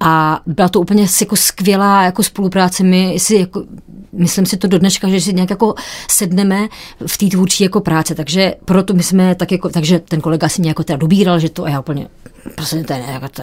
A 0.00 0.40
byla 0.46 0.68
to 0.68 0.80
úplně 0.80 1.06
jako 1.20 1.36
skvělá 1.36 2.02
jako 2.02 2.22
spolupráce. 2.22 2.84
My 2.84 3.14
si 3.18 3.34
jako, 3.36 3.64
myslím 4.12 4.46
si 4.46 4.56
to 4.56 4.66
do 4.68 4.78
dneška, 4.78 5.08
že 5.08 5.20
si 5.20 5.34
nějak 5.34 5.50
jako 5.50 5.74
sedneme 6.10 6.68
v 7.06 7.18
té 7.18 7.26
tvůrčí 7.26 7.64
jako 7.64 7.80
práce, 7.80 8.14
takže 8.14 8.54
proto 8.64 8.94
my 8.94 9.02
jsme 9.02 9.34
tak 9.34 9.52
jako, 9.52 9.68
takže 9.68 9.98
ten 9.98 10.20
kolega 10.20 10.48
si 10.48 10.60
mě 10.60 10.70
jako 10.70 10.84
teda 10.84 10.96
dobíral, 10.96 11.38
že 11.38 11.48
to 11.48 11.64
a 11.64 11.68
já 11.68 11.80
úplně, 11.80 12.08
prostě 12.54 12.84
to 12.84 12.92
je 12.92 13.04
jako 13.08 13.28
to. 13.28 13.42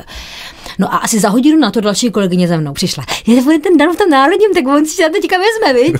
No 0.79 0.93
a 0.93 0.97
asi 0.97 1.19
za 1.19 1.29
hodinu 1.29 1.59
na 1.59 1.71
to 1.71 1.81
další 1.81 2.11
kolegyně 2.11 2.47
za 2.47 2.57
mnou 2.57 2.73
přišla. 2.73 3.03
Je 3.27 3.43
to 3.43 3.49
ten 3.63 3.77
Dan 3.77 3.93
v 3.93 3.97
tom 3.97 4.09
národním, 4.09 4.53
tak 4.53 4.67
on 4.67 4.85
si 4.85 4.97
to 4.97 5.09
teďka 5.21 5.35
vezme, 5.37 5.81
viď? 5.81 5.95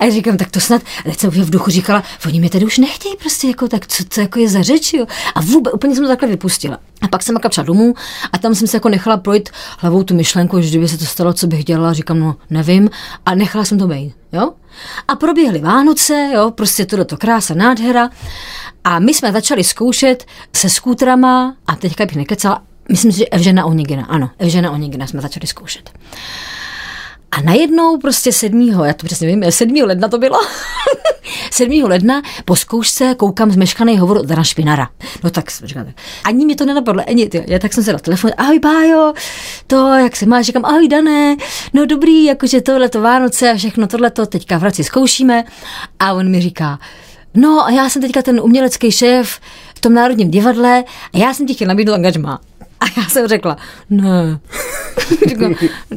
A 0.00 0.04
já 0.04 0.10
říkám, 0.10 0.36
tak 0.36 0.50
to 0.50 0.60
snad, 0.60 0.82
teď 1.04 1.18
jsem 1.18 1.30
v 1.30 1.50
duchu 1.50 1.70
říkala, 1.70 2.02
oni 2.26 2.40
mě 2.40 2.50
tady 2.50 2.64
už 2.64 2.78
nechtějí 2.78 3.16
prostě, 3.16 3.48
jako, 3.48 3.68
tak 3.68 3.86
co 3.86 4.04
to 4.04 4.20
jako 4.20 4.38
je 4.38 4.48
za 4.48 4.62
řeč, 4.62 4.92
jo? 4.92 5.06
A 5.34 5.40
vůbec, 5.40 5.74
úplně 5.74 5.94
jsem 5.94 6.04
to 6.04 6.08
takhle 6.08 6.28
vypustila. 6.28 6.78
A 7.02 7.08
pak 7.08 7.22
jsem 7.22 7.36
jako 7.44 7.62
domů 7.62 7.94
a 8.32 8.38
tam 8.38 8.54
jsem 8.54 8.68
se 8.68 8.76
jako 8.76 8.88
nechala 8.88 9.16
projít 9.16 9.48
hlavou 9.78 10.02
tu 10.02 10.14
myšlenku, 10.14 10.60
že 10.60 10.68
kdyby 10.68 10.88
se 10.88 10.98
to 10.98 11.04
stalo, 11.04 11.32
co 11.32 11.46
bych 11.46 11.64
dělala, 11.64 11.92
říkám, 11.92 12.18
no 12.18 12.36
nevím, 12.50 12.90
a 13.26 13.34
nechala 13.34 13.64
jsem 13.64 13.78
to 13.78 13.86
být, 13.86 14.14
jo? 14.32 14.52
A 15.08 15.16
proběhly 15.16 15.60
Vánoce, 15.60 16.30
jo, 16.34 16.50
prostě 16.50 16.86
tohle 16.86 17.04
to 17.04 17.16
krása, 17.16 17.54
nádhera. 17.54 18.10
A 18.84 18.98
my 18.98 19.14
jsme 19.14 19.32
začali 19.32 19.64
zkoušet 19.64 20.26
se 20.56 20.70
skútrama, 20.70 21.56
a 21.66 21.76
teďka 21.76 22.06
bych 22.06 22.16
nekecala, 22.16 22.62
myslím 22.88 23.12
si, 23.12 23.18
že 23.18 23.26
Evžena 23.26 23.64
Onigina, 23.64 24.04
ano, 24.04 24.30
Evžena 24.38 24.70
Onigina 24.70 25.06
jsme 25.06 25.20
začali 25.20 25.46
zkoušet. 25.46 25.90
A 27.32 27.40
najednou 27.40 27.98
prostě 27.98 28.32
7. 28.32 28.68
já 28.84 28.94
to 28.94 29.06
přesně 29.06 29.28
vím, 29.28 29.44
7. 29.50 29.74
ledna 29.84 30.08
to 30.08 30.18
bylo. 30.18 30.38
7. 31.50 31.82
ledna 31.84 32.22
po 32.44 32.56
zkoušce 32.56 33.14
koukám 33.14 33.50
zmeškaný 33.50 33.98
hovor 33.98 34.16
od 34.16 34.26
Dana 34.26 34.44
Špinara. 34.44 34.88
No 35.24 35.30
tak 35.30 35.44
říkala, 35.64 35.86
ani 36.24 36.46
mi 36.46 36.54
to 36.54 36.64
nenapadlo, 36.64 37.02
ani 37.08 37.28
ty. 37.28 37.44
Já 37.46 37.58
tak 37.58 37.72
jsem 37.72 37.84
se 37.84 37.92
na 37.92 37.98
telefon, 37.98 38.30
ahoj 38.36 38.58
Bájo, 38.58 39.12
to, 39.66 39.94
jak 39.94 40.16
se 40.16 40.26
máš, 40.26 40.46
říkám, 40.46 40.64
ahoj 40.64 40.88
Dané, 40.88 41.36
no 41.72 41.86
dobrý, 41.86 42.24
jakože 42.24 42.60
tohle 42.60 42.88
to 42.88 43.00
Vánoce 43.00 43.50
a 43.50 43.56
všechno 43.56 43.86
tohle 43.86 44.10
to 44.10 44.26
teďka 44.26 44.58
v 44.58 44.60
Hradci 44.60 44.84
zkoušíme. 44.84 45.44
A 45.98 46.12
on 46.12 46.30
mi 46.30 46.40
říká, 46.40 46.78
no 47.34 47.66
a 47.66 47.70
já 47.70 47.88
jsem 47.88 48.02
teďka 48.02 48.22
ten 48.22 48.40
umělecký 48.40 48.92
šéf 48.92 49.40
v 49.74 49.80
tom 49.80 49.94
Národním 49.94 50.30
divadle 50.30 50.84
a 51.14 51.18
já 51.18 51.34
jsem 51.34 51.46
ti 51.46 51.54
chtěl 51.54 51.68
nabídnout 51.68 51.94
angažma. 51.94 52.40
A 52.80 53.00
já 53.00 53.08
jsem 53.08 53.28
řekla, 53.28 53.56
ne. 53.90 54.38
Řekla, 55.28 55.48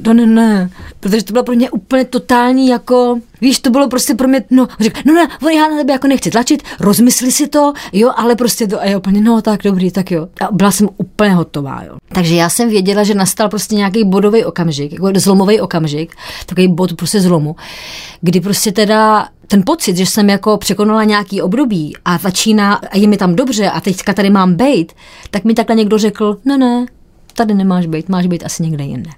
to 0.04 0.14
ne, 0.14 0.26
ne. 0.26 0.70
Protože 1.00 1.24
to 1.24 1.34
bylo 1.34 1.44
pro 1.44 1.56
mě 1.56 1.72
úplně 1.72 2.06
totální 2.06 2.68
jako, 2.68 3.20
víš, 3.42 3.60
to 3.60 3.70
bylo 3.70 3.90
prostě 3.90 4.16
pro 4.16 4.28
mě, 4.28 4.44
no, 4.52 4.68
řekla, 4.80 5.02
no 5.06 5.14
ne, 5.14 5.56
já 5.56 5.68
na 5.68 5.78
tebe 5.78 5.94
jako 5.94 6.08
nechci 6.08 6.32
tlačit, 6.32 6.64
rozmysli 6.80 7.32
si 7.32 7.48
to, 7.48 7.74
jo, 7.94 8.12
ale 8.16 8.36
prostě 8.36 8.68
to, 8.68 8.82
a 8.82 8.86
já 8.86 8.98
úplně, 8.98 9.22
no 9.22 9.42
tak 9.42 9.64
dobrý, 9.64 9.92
tak 9.92 10.12
jo. 10.12 10.28
A 10.42 10.52
byla 10.52 10.72
jsem 10.72 10.90
úplně 10.98 11.34
hotová, 11.34 11.84
jo. 11.84 11.98
Takže 12.14 12.36
já 12.36 12.50
jsem 12.50 12.70
věděla, 12.70 13.04
že 13.04 13.14
nastal 13.14 13.50
prostě 13.50 13.76
nějaký 13.76 14.04
bodový 14.04 14.46
okamžik, 14.46 14.94
jako 14.94 15.12
zlomový 15.16 15.62
okamžik, 15.62 16.16
takový 16.46 16.68
bod 16.68 16.94
prostě 16.94 17.22
zlomu, 17.22 17.56
kdy 18.22 18.42
prostě 18.42 18.72
teda 18.72 19.28
ten 19.48 19.64
pocit, 19.66 19.98
že 19.98 20.06
jsem 20.06 20.30
jako 20.30 20.58
překonala 20.58 21.04
nějaký 21.04 21.42
období 21.42 21.94
a 22.06 22.18
začíná, 22.18 22.74
a 22.74 22.98
je 22.98 23.08
mi 23.08 23.18
tam 23.18 23.36
dobře 23.36 23.70
a 23.70 23.82
teďka 23.82 24.14
tady 24.14 24.30
mám 24.30 24.54
bejt, 24.54 24.94
tak 25.32 25.44
mi 25.44 25.54
takhle 25.54 25.76
někdo 25.76 25.98
řekl, 25.98 26.38
ne, 26.46 26.58
ne, 26.58 26.86
tady 27.34 27.54
nemáš 27.54 27.86
být, 27.86 28.10
máš 28.10 28.28
být 28.28 28.46
asi 28.46 28.64
někde 28.64 28.84
jinde. 28.84 29.10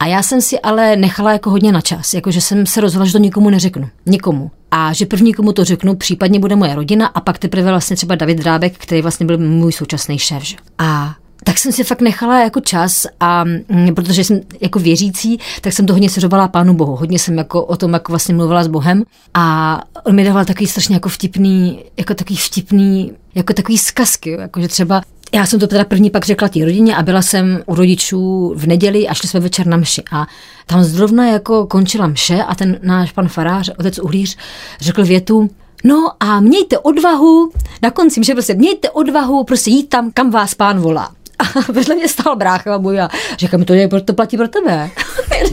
A 0.00 0.06
já 0.06 0.22
jsem 0.22 0.40
si 0.40 0.60
ale 0.60 0.96
nechala 0.96 1.32
jako 1.32 1.50
hodně 1.50 1.72
na 1.72 1.80
čas, 1.80 2.14
jako 2.14 2.30
že 2.30 2.40
jsem 2.40 2.66
se 2.66 2.80
rozhodla, 2.80 3.06
že 3.06 3.12
to 3.12 3.18
nikomu 3.18 3.50
neřeknu, 3.50 3.88
nikomu. 4.06 4.50
A 4.70 4.92
že 4.92 5.06
první 5.06 5.34
komu 5.34 5.52
to 5.52 5.64
řeknu, 5.64 5.96
případně 5.96 6.40
bude 6.40 6.56
moje 6.56 6.74
rodina 6.74 7.06
a 7.06 7.20
pak 7.20 7.38
teprve 7.38 7.70
vlastně 7.70 7.96
třeba 7.96 8.14
David 8.14 8.38
Drábek, 8.38 8.78
který 8.78 9.02
vlastně 9.02 9.26
byl 9.26 9.38
můj 9.38 9.72
současný 9.72 10.18
šéf. 10.18 10.42
Že? 10.42 10.56
A 10.78 11.14
tak 11.44 11.58
jsem 11.58 11.72
si 11.72 11.84
fakt 11.84 12.00
nechala 12.00 12.40
jako 12.40 12.60
čas 12.60 13.06
a 13.20 13.44
mm, 13.44 13.94
protože 13.94 14.24
jsem 14.24 14.40
jako 14.60 14.78
věřící, 14.78 15.38
tak 15.60 15.72
jsem 15.72 15.86
to 15.86 15.92
hodně 15.92 16.10
seřovala 16.10 16.48
Pánu 16.48 16.74
Bohu. 16.74 16.96
Hodně 16.96 17.18
jsem 17.18 17.38
jako 17.38 17.64
o 17.64 17.76
tom 17.76 17.92
jako 17.92 18.12
vlastně 18.12 18.34
mluvila 18.34 18.64
s 18.64 18.68
Bohem 18.68 19.02
a 19.34 19.80
on 20.04 20.14
mi 20.14 20.24
dával 20.24 20.44
takový 20.44 20.66
strašně 20.66 20.96
jako 20.96 21.08
vtipný, 21.08 21.84
jako 21.96 22.14
takový 22.14 22.36
vtipný, 22.36 23.12
jako 23.34 23.52
takový 23.52 23.78
zkazky, 23.78 24.30
jako 24.30 24.60
že 24.60 24.68
třeba 24.68 25.02
já 25.34 25.46
jsem 25.46 25.60
to 25.60 25.66
teda 25.66 25.84
první 25.84 26.10
pak 26.10 26.24
řekla 26.24 26.48
té 26.48 26.64
rodině 26.64 26.96
a 26.96 27.02
byla 27.02 27.22
jsem 27.22 27.62
u 27.66 27.74
rodičů 27.74 28.52
v 28.56 28.66
neděli 28.66 29.08
a 29.08 29.14
šli 29.14 29.28
jsme 29.28 29.40
večer 29.40 29.66
na 29.66 29.76
mši. 29.76 30.02
A 30.12 30.26
tam 30.66 30.84
zrovna 30.84 31.26
jako 31.26 31.66
končila 31.66 32.06
mše 32.06 32.42
a 32.42 32.54
ten 32.54 32.78
náš 32.82 33.12
pan 33.12 33.28
farář, 33.28 33.70
otec 33.78 33.98
Uhlíř, 33.98 34.36
řekl 34.80 35.04
větu, 35.04 35.50
No 35.86 36.10
a 36.20 36.40
mějte 36.40 36.78
odvahu, 36.78 37.52
na 37.82 37.90
konci, 37.90 38.24
že 38.24 38.32
prostě 38.32 38.54
mějte 38.54 38.90
odvahu 38.90 39.44
prostě 39.44 39.70
jít 39.70 39.88
tam, 39.88 40.10
kam 40.14 40.30
vás 40.30 40.54
pán 40.54 40.80
volá. 40.80 41.10
A 41.38 41.72
vedle 41.72 41.94
mě 41.94 42.08
stál 42.08 42.36
brácha 42.36 42.78
můj 42.78 43.00
a 43.00 43.08
říká 43.38 43.56
mi, 43.56 43.64
to, 43.64 43.74
je, 43.74 43.88
to 43.88 44.12
platí 44.12 44.36
pro 44.36 44.48
tebe. 44.48 44.90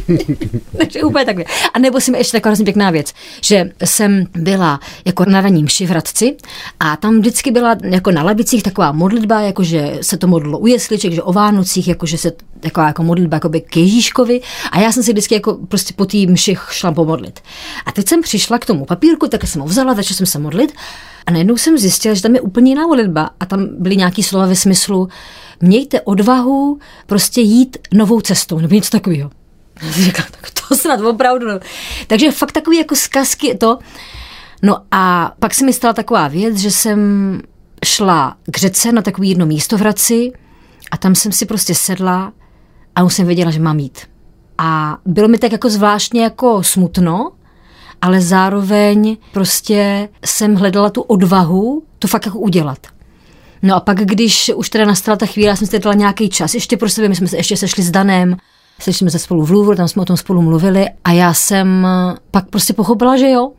Takže 0.77 1.03
úplně 1.03 1.25
takhle. 1.25 1.45
A 1.73 1.79
nebo 1.79 1.99
mi 2.11 2.17
ještě 2.17 2.37
taková 2.37 2.55
pěkná 2.63 2.91
věc, 2.91 3.13
že 3.41 3.71
jsem 3.85 4.25
byla 4.33 4.79
jako 5.05 5.25
na 5.25 5.41
raním 5.41 5.67
Hradci 5.85 6.37
a 6.79 6.95
tam 6.95 7.19
vždycky 7.19 7.51
byla 7.51 7.75
jako 7.83 8.11
na 8.11 8.23
labicích 8.23 8.63
taková 8.63 8.91
modlitba, 8.91 9.41
jakože 9.41 9.97
se 10.01 10.17
to 10.17 10.27
modlilo 10.27 10.59
u 10.59 10.67
jesliček, 10.67 11.13
že 11.13 11.23
o 11.23 11.33
Vánocích, 11.33 11.87
jakože 11.87 12.17
se 12.17 12.31
taková 12.59 12.87
jako 12.87 13.03
modlitba 13.03 13.35
jakoby 13.35 13.61
k 13.61 13.77
Ježíškovi 13.77 14.41
a 14.71 14.79
já 14.79 14.91
jsem 14.91 15.03
si 15.03 15.11
vždycky 15.11 15.33
jako 15.33 15.53
prostě 15.67 15.93
po 15.93 16.05
té 16.05 16.17
mši 16.17 16.57
šla 16.69 16.91
pomodlit. 16.91 17.39
A 17.85 17.91
teď 17.91 18.07
jsem 18.09 18.21
přišla 18.21 18.59
k 18.59 18.65
tomu 18.65 18.85
papírku, 18.85 19.27
tak 19.27 19.47
jsem 19.47 19.61
ho 19.61 19.67
vzala, 19.67 19.93
začala 19.93 20.17
jsem 20.17 20.25
se 20.25 20.39
modlit 20.39 20.73
a 21.25 21.31
najednou 21.31 21.57
jsem 21.57 21.77
zjistila, 21.77 22.15
že 22.15 22.21
tam 22.21 22.35
je 22.35 22.41
úplně 22.41 22.71
jiná 22.71 22.87
modlitba 22.87 23.29
a 23.39 23.45
tam 23.45 23.67
byly 23.79 23.97
nějaký 23.97 24.23
slova 24.23 24.45
ve 24.45 24.55
smyslu, 24.55 25.09
mějte 25.61 26.01
odvahu 26.01 26.79
prostě 27.07 27.41
jít 27.41 27.77
novou 27.93 28.21
cestou, 28.21 28.59
nebo 28.59 28.75
něco 28.75 28.89
takového. 28.89 29.31
Říkám, 29.89 30.25
tak 30.31 30.51
to 30.51 30.75
snad 30.75 31.01
opravdu. 31.01 31.47
Takže 32.07 32.31
fakt 32.31 32.51
takový 32.51 32.77
jako 32.77 32.95
zkazky 32.95 33.57
to. 33.57 33.79
No 34.61 34.77
a 34.91 35.33
pak 35.39 35.53
se 35.53 35.65
mi 35.65 35.73
stala 35.73 35.93
taková 35.93 36.27
věc, 36.27 36.57
že 36.57 36.71
jsem 36.71 37.41
šla 37.85 38.37
k 38.51 38.57
řece 38.57 38.91
na 38.91 39.01
takový 39.01 39.29
jedno 39.29 39.45
místo 39.45 39.77
v 39.77 39.79
Hradci 39.79 40.31
a 40.91 40.97
tam 40.97 41.15
jsem 41.15 41.31
si 41.31 41.45
prostě 41.45 41.75
sedla 41.75 42.33
a 42.95 43.03
už 43.03 43.13
jsem 43.13 43.25
věděla, 43.25 43.51
že 43.51 43.59
mám 43.59 43.79
jít. 43.79 43.99
A 44.57 44.97
bylo 45.05 45.27
mi 45.27 45.37
tak 45.37 45.51
jako 45.51 45.69
zvláštně 45.69 46.23
jako 46.23 46.63
smutno, 46.63 47.31
ale 48.01 48.21
zároveň 48.21 49.17
prostě 49.31 50.09
jsem 50.25 50.55
hledala 50.55 50.89
tu 50.89 51.01
odvahu 51.01 51.83
to 51.99 52.07
fakt 52.07 52.25
jako 52.25 52.39
udělat. 52.39 52.87
No 53.61 53.75
a 53.75 53.79
pak, 53.79 53.97
když 53.97 54.51
už 54.55 54.69
teda 54.69 54.85
nastala 54.85 55.15
ta 55.15 55.25
chvíle, 55.25 55.49
já 55.49 55.55
jsem 55.55 55.67
si 55.67 55.79
dala 55.79 55.93
nějaký 55.93 56.29
čas 56.29 56.53
ještě 56.53 56.77
pro 56.77 56.89
sebe, 56.89 57.09
my 57.09 57.15
jsme 57.15 57.27
se 57.27 57.37
ještě 57.37 57.57
sešli 57.57 57.83
s 57.83 57.91
Danem, 57.91 58.37
sešli 58.79 58.99
jsme 58.99 59.11
se 59.11 59.19
spolu 59.19 59.45
v 59.45 59.51
Louvre, 59.51 59.75
tam 59.75 59.87
jsme 59.87 60.01
o 60.01 60.05
tom 60.05 60.17
spolu 60.17 60.41
mluvili 60.41 60.85
a 61.03 61.11
já 61.11 61.33
jsem 61.33 61.87
pak 62.31 62.49
prostě 62.49 62.73
pochopila, 62.73 63.17
že 63.17 63.29
jo. 63.29 63.51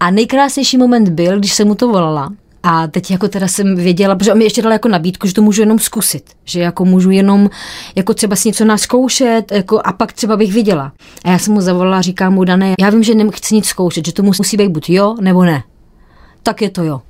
A 0.00 0.10
nejkrásnější 0.10 0.78
moment 0.78 1.08
byl, 1.08 1.38
když 1.38 1.52
jsem 1.52 1.68
mu 1.68 1.74
to 1.74 1.88
volala, 1.88 2.32
a 2.62 2.86
teď 2.86 3.10
jako 3.10 3.28
teda 3.28 3.48
jsem 3.48 3.76
věděla, 3.76 4.14
protože 4.14 4.32
on 4.32 4.38
mi 4.38 4.44
ještě 4.44 4.62
dal 4.62 4.72
jako 4.72 4.88
nabídku, 4.88 5.26
že 5.26 5.34
to 5.34 5.42
můžu 5.42 5.62
jenom 5.62 5.78
zkusit, 5.78 6.24
že 6.44 6.60
jako 6.60 6.84
můžu 6.84 7.10
jenom 7.10 7.50
jako 7.96 8.14
třeba 8.14 8.36
si 8.36 8.48
něco 8.48 8.64
naskoušet 8.64 9.52
jako 9.52 9.80
a 9.84 9.92
pak 9.92 10.12
třeba 10.12 10.36
bych 10.36 10.52
viděla. 10.52 10.92
A 11.24 11.30
já 11.30 11.38
jsem 11.38 11.54
mu 11.54 11.60
zavolala 11.60 12.02
říkám 12.02 12.34
mu, 12.34 12.44
Dané, 12.44 12.74
já 12.80 12.90
vím, 12.90 13.02
že 13.02 13.14
nechci 13.14 13.54
nic 13.54 13.66
zkoušet, 13.66 14.06
že 14.06 14.12
to 14.12 14.22
musí 14.22 14.56
být 14.56 14.68
buď 14.68 14.90
jo 14.90 15.14
nebo 15.20 15.44
ne. 15.44 15.62
Tak 16.42 16.62
je 16.62 16.70
to 16.70 16.84
jo. 16.84 17.00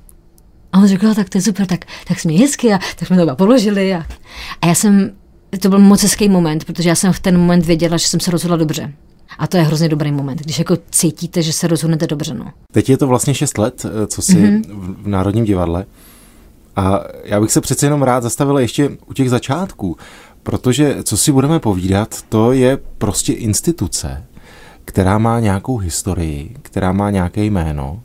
A 0.71 0.77
on 0.77 0.87
řekl, 0.87 1.07
no, 1.07 1.15
tak 1.15 1.29
to 1.29 1.37
je 1.37 1.41
super, 1.41 1.65
tak, 1.65 1.85
tak 2.07 2.19
jsme 2.19 2.33
hezky 2.33 2.73
a 2.73 2.79
tak 2.95 3.07
jsme 3.07 3.25
to 3.25 3.35
položili. 3.35 3.93
A, 3.93 4.05
a 4.61 4.67
já 4.67 4.75
jsem, 4.75 5.11
to 5.59 5.69
byl 5.69 5.79
moc 5.79 6.03
hezký 6.03 6.29
moment, 6.29 6.65
protože 6.65 6.89
já 6.89 6.95
jsem 6.95 7.13
v 7.13 7.19
ten 7.19 7.37
moment 7.37 7.65
věděla, 7.65 7.97
že 7.97 8.07
jsem 8.07 8.19
se 8.19 8.31
rozhodla 8.31 8.57
dobře. 8.57 8.93
A 9.39 9.47
to 9.47 9.57
je 9.57 9.63
hrozně 9.63 9.89
dobrý 9.89 10.11
moment, 10.11 10.39
když 10.39 10.59
jako 10.59 10.77
cítíte, 10.89 11.41
že 11.41 11.53
se 11.53 11.67
rozhodnete 11.67 12.07
dobře. 12.07 12.33
No. 12.33 12.45
Teď 12.71 12.89
je 12.89 12.97
to 12.97 13.07
vlastně 13.07 13.33
6 13.33 13.57
let, 13.57 13.85
eh, 13.85 14.07
co 14.07 14.21
jsi 14.21 14.33
mm-hmm. 14.33 14.63
v 15.01 15.07
Národním 15.07 15.45
divadle. 15.45 15.85
A 16.75 16.99
já 17.23 17.41
bych 17.41 17.51
se 17.51 17.61
přece 17.61 17.85
jenom 17.85 18.03
rád 18.03 18.23
zastavil 18.23 18.57
ještě 18.57 18.89
u 19.05 19.13
těch 19.13 19.29
začátků, 19.29 19.97
protože 20.43 20.97
co 21.03 21.17
si 21.17 21.31
budeme 21.31 21.59
povídat, 21.59 22.21
to 22.29 22.51
je 22.51 22.77
prostě 22.97 23.33
instituce, 23.33 24.23
která 24.85 25.17
má 25.17 25.39
nějakou 25.39 25.77
historii, 25.77 26.55
která 26.61 26.91
má 26.91 27.09
nějaké 27.09 27.43
jméno 27.43 28.01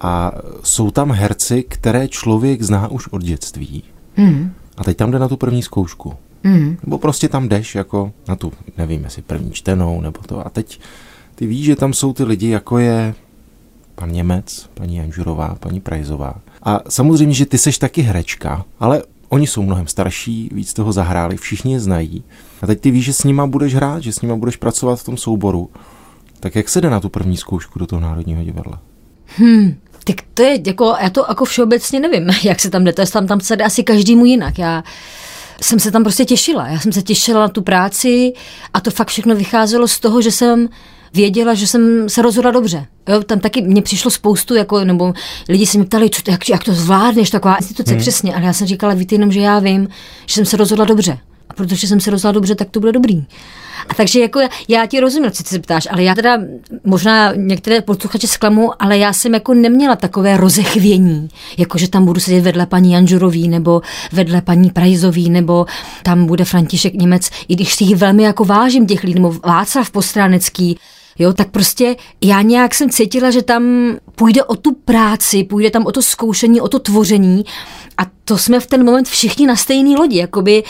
a 0.00 0.32
jsou 0.62 0.90
tam 0.90 1.10
herci, 1.10 1.62
které 1.68 2.08
člověk 2.08 2.62
zná 2.62 2.88
už 2.88 3.08
od 3.08 3.22
dětství. 3.22 3.82
Mm. 4.16 4.52
A 4.76 4.84
teď 4.84 4.96
tam 4.96 5.10
jde 5.10 5.18
na 5.18 5.28
tu 5.28 5.36
první 5.36 5.62
zkoušku. 5.62 6.14
Mm. 6.42 6.76
Nebo 6.82 6.98
prostě 6.98 7.28
tam 7.28 7.48
jdeš 7.48 7.74
jako 7.74 8.12
na 8.28 8.36
tu, 8.36 8.52
nevím, 8.78 9.04
jestli 9.04 9.22
první 9.22 9.50
čtenou 9.50 10.00
nebo 10.00 10.20
to. 10.26 10.46
A 10.46 10.50
teď 10.50 10.80
ty 11.34 11.46
víš, 11.46 11.64
že 11.64 11.76
tam 11.76 11.92
jsou 11.92 12.12
ty 12.12 12.24
lidi, 12.24 12.48
jako 12.48 12.78
je 12.78 13.14
pan 13.94 14.12
Němec, 14.12 14.70
paní 14.74 14.96
Janžurová, 14.96 15.56
paní 15.60 15.80
Prajzová. 15.80 16.34
A 16.62 16.80
samozřejmě, 16.88 17.34
že 17.34 17.46
ty 17.46 17.58
seš 17.58 17.78
taky 17.78 18.02
herečka, 18.02 18.64
ale 18.80 19.02
oni 19.28 19.46
jsou 19.46 19.62
mnohem 19.62 19.86
starší, 19.86 20.50
víc 20.52 20.74
toho 20.74 20.92
zahráli, 20.92 21.36
všichni 21.36 21.72
je 21.72 21.80
znají. 21.80 22.24
A 22.62 22.66
teď 22.66 22.80
ty 22.80 22.90
víš, 22.90 23.04
že 23.04 23.12
s 23.12 23.24
nima 23.24 23.46
budeš 23.46 23.74
hrát, 23.74 24.02
že 24.02 24.12
s 24.12 24.22
nima 24.22 24.36
budeš 24.36 24.56
pracovat 24.56 25.00
v 25.00 25.04
tom 25.04 25.16
souboru. 25.16 25.70
Tak 26.40 26.54
jak 26.54 26.68
se 26.68 26.80
jde 26.80 26.90
na 26.90 27.00
tu 27.00 27.08
první 27.08 27.36
zkoušku 27.36 27.78
do 27.78 27.86
toho 27.86 28.00
Národního 28.00 28.44
divadla? 28.44 28.80
Hmm, 29.36 29.74
tak 30.06 30.16
to 30.34 30.42
je, 30.42 30.58
jako, 30.66 30.96
já 31.00 31.10
to 31.10 31.24
jako 31.28 31.44
všeobecně 31.44 32.00
nevím, 32.00 32.30
jak 32.42 32.60
se 32.60 32.70
tam 32.70 32.84
jde, 32.84 32.92
to 32.92 33.00
je 33.00 33.06
tam, 33.06 33.26
tam 33.26 33.40
se 33.40 33.56
jde 33.56 33.64
asi 33.64 33.84
každému 33.84 34.24
jinak. 34.24 34.58
Já 34.58 34.84
jsem 35.62 35.78
se 35.80 35.90
tam 35.90 36.02
prostě 36.02 36.24
těšila. 36.24 36.68
Já 36.68 36.80
jsem 36.80 36.92
se 36.92 37.02
těšila 37.02 37.40
na 37.40 37.48
tu 37.48 37.62
práci 37.62 38.32
a 38.74 38.80
to 38.80 38.90
fakt 38.90 39.08
všechno 39.08 39.36
vycházelo 39.36 39.88
z 39.88 40.00
toho, 40.00 40.22
že 40.22 40.30
jsem 40.30 40.68
věděla, 41.14 41.54
že 41.54 41.66
jsem 41.66 42.08
se 42.08 42.22
rozhodla 42.22 42.50
dobře. 42.50 42.86
Jo, 43.08 43.22
tam 43.22 43.40
taky 43.40 43.62
mě 43.62 43.82
přišlo 43.82 44.10
spoustu, 44.10 44.54
jako, 44.54 44.84
nebo 44.84 45.12
lidi 45.48 45.66
se 45.66 45.78
mě 45.78 45.86
ptali, 45.86 46.10
co, 46.10 46.30
jak, 46.30 46.48
jak 46.48 46.64
to 46.64 46.72
zvládneš, 46.72 47.30
taková 47.30 47.56
instituce 47.56 47.92
hmm. 47.92 48.00
přesně, 48.00 48.34
ale 48.34 48.44
já 48.44 48.52
jsem 48.52 48.66
říkala, 48.66 48.94
víte 48.94 49.14
jenom, 49.14 49.32
že 49.32 49.40
já 49.40 49.58
vím, 49.58 49.88
že 50.26 50.34
jsem 50.34 50.44
se 50.44 50.56
rozhodla 50.56 50.84
dobře. 50.84 51.18
Protože 51.56 51.86
jsem 51.86 52.00
se 52.00 52.10
rozhodla 52.10 52.32
dobře, 52.32 52.54
tak 52.54 52.70
to 52.70 52.80
bude 52.80 52.92
dobrý. 52.92 53.24
A 53.88 53.94
takže 53.94 54.20
jako 54.20 54.40
já 54.68 54.86
ti 54.86 55.00
rozumím, 55.00 55.30
co 55.30 55.42
se 55.46 55.58
ptáš, 55.58 55.88
ale 55.90 56.02
já 56.02 56.14
teda 56.14 56.38
možná 56.84 57.32
některé 57.34 57.80
posluchače 57.80 58.26
zklamu, 58.26 58.82
ale 58.82 58.98
já 58.98 59.12
jsem 59.12 59.34
jako 59.34 59.54
neměla 59.54 59.96
takové 59.96 60.36
rozechvění, 60.36 61.28
jako 61.58 61.78
že 61.78 61.88
tam 61.88 62.04
budu 62.04 62.20
sedět 62.20 62.40
vedle 62.40 62.66
paní 62.66 62.92
Janžurový 62.92 63.48
nebo 63.48 63.82
vedle 64.12 64.42
paní 64.42 64.70
Prajzový 64.70 65.30
nebo 65.30 65.66
tam 66.02 66.26
bude 66.26 66.44
František 66.44 66.94
Němec, 66.94 67.30
i 67.48 67.54
když 67.54 67.74
si 67.74 67.84
jich 67.84 67.96
velmi 67.96 68.22
jako 68.22 68.44
vážím 68.44 68.86
těch 68.86 69.04
lidí, 69.04 69.14
nebo 69.14 69.34
Václav 69.44 69.90
Postránecký, 69.90 70.78
Jo, 71.18 71.32
tak 71.32 71.50
prostě 71.50 71.96
já 72.24 72.42
nějak 72.42 72.74
jsem 72.74 72.90
cítila, 72.90 73.30
že 73.30 73.42
tam 73.42 73.62
půjde 74.14 74.44
o 74.44 74.56
tu 74.56 74.72
práci, 74.74 75.44
půjde 75.44 75.70
tam 75.70 75.86
o 75.86 75.92
to 75.92 76.02
zkoušení, 76.02 76.60
o 76.60 76.68
to 76.68 76.78
tvoření 76.78 77.44
a 77.98 78.02
to 78.28 78.38
jsme 78.38 78.60
v 78.60 78.66
ten 78.66 78.84
moment 78.84 79.08
všichni 79.08 79.46
na 79.46 79.56
stejné 79.56 79.98
lodi, 79.98 80.16
jakoby, 80.16 80.64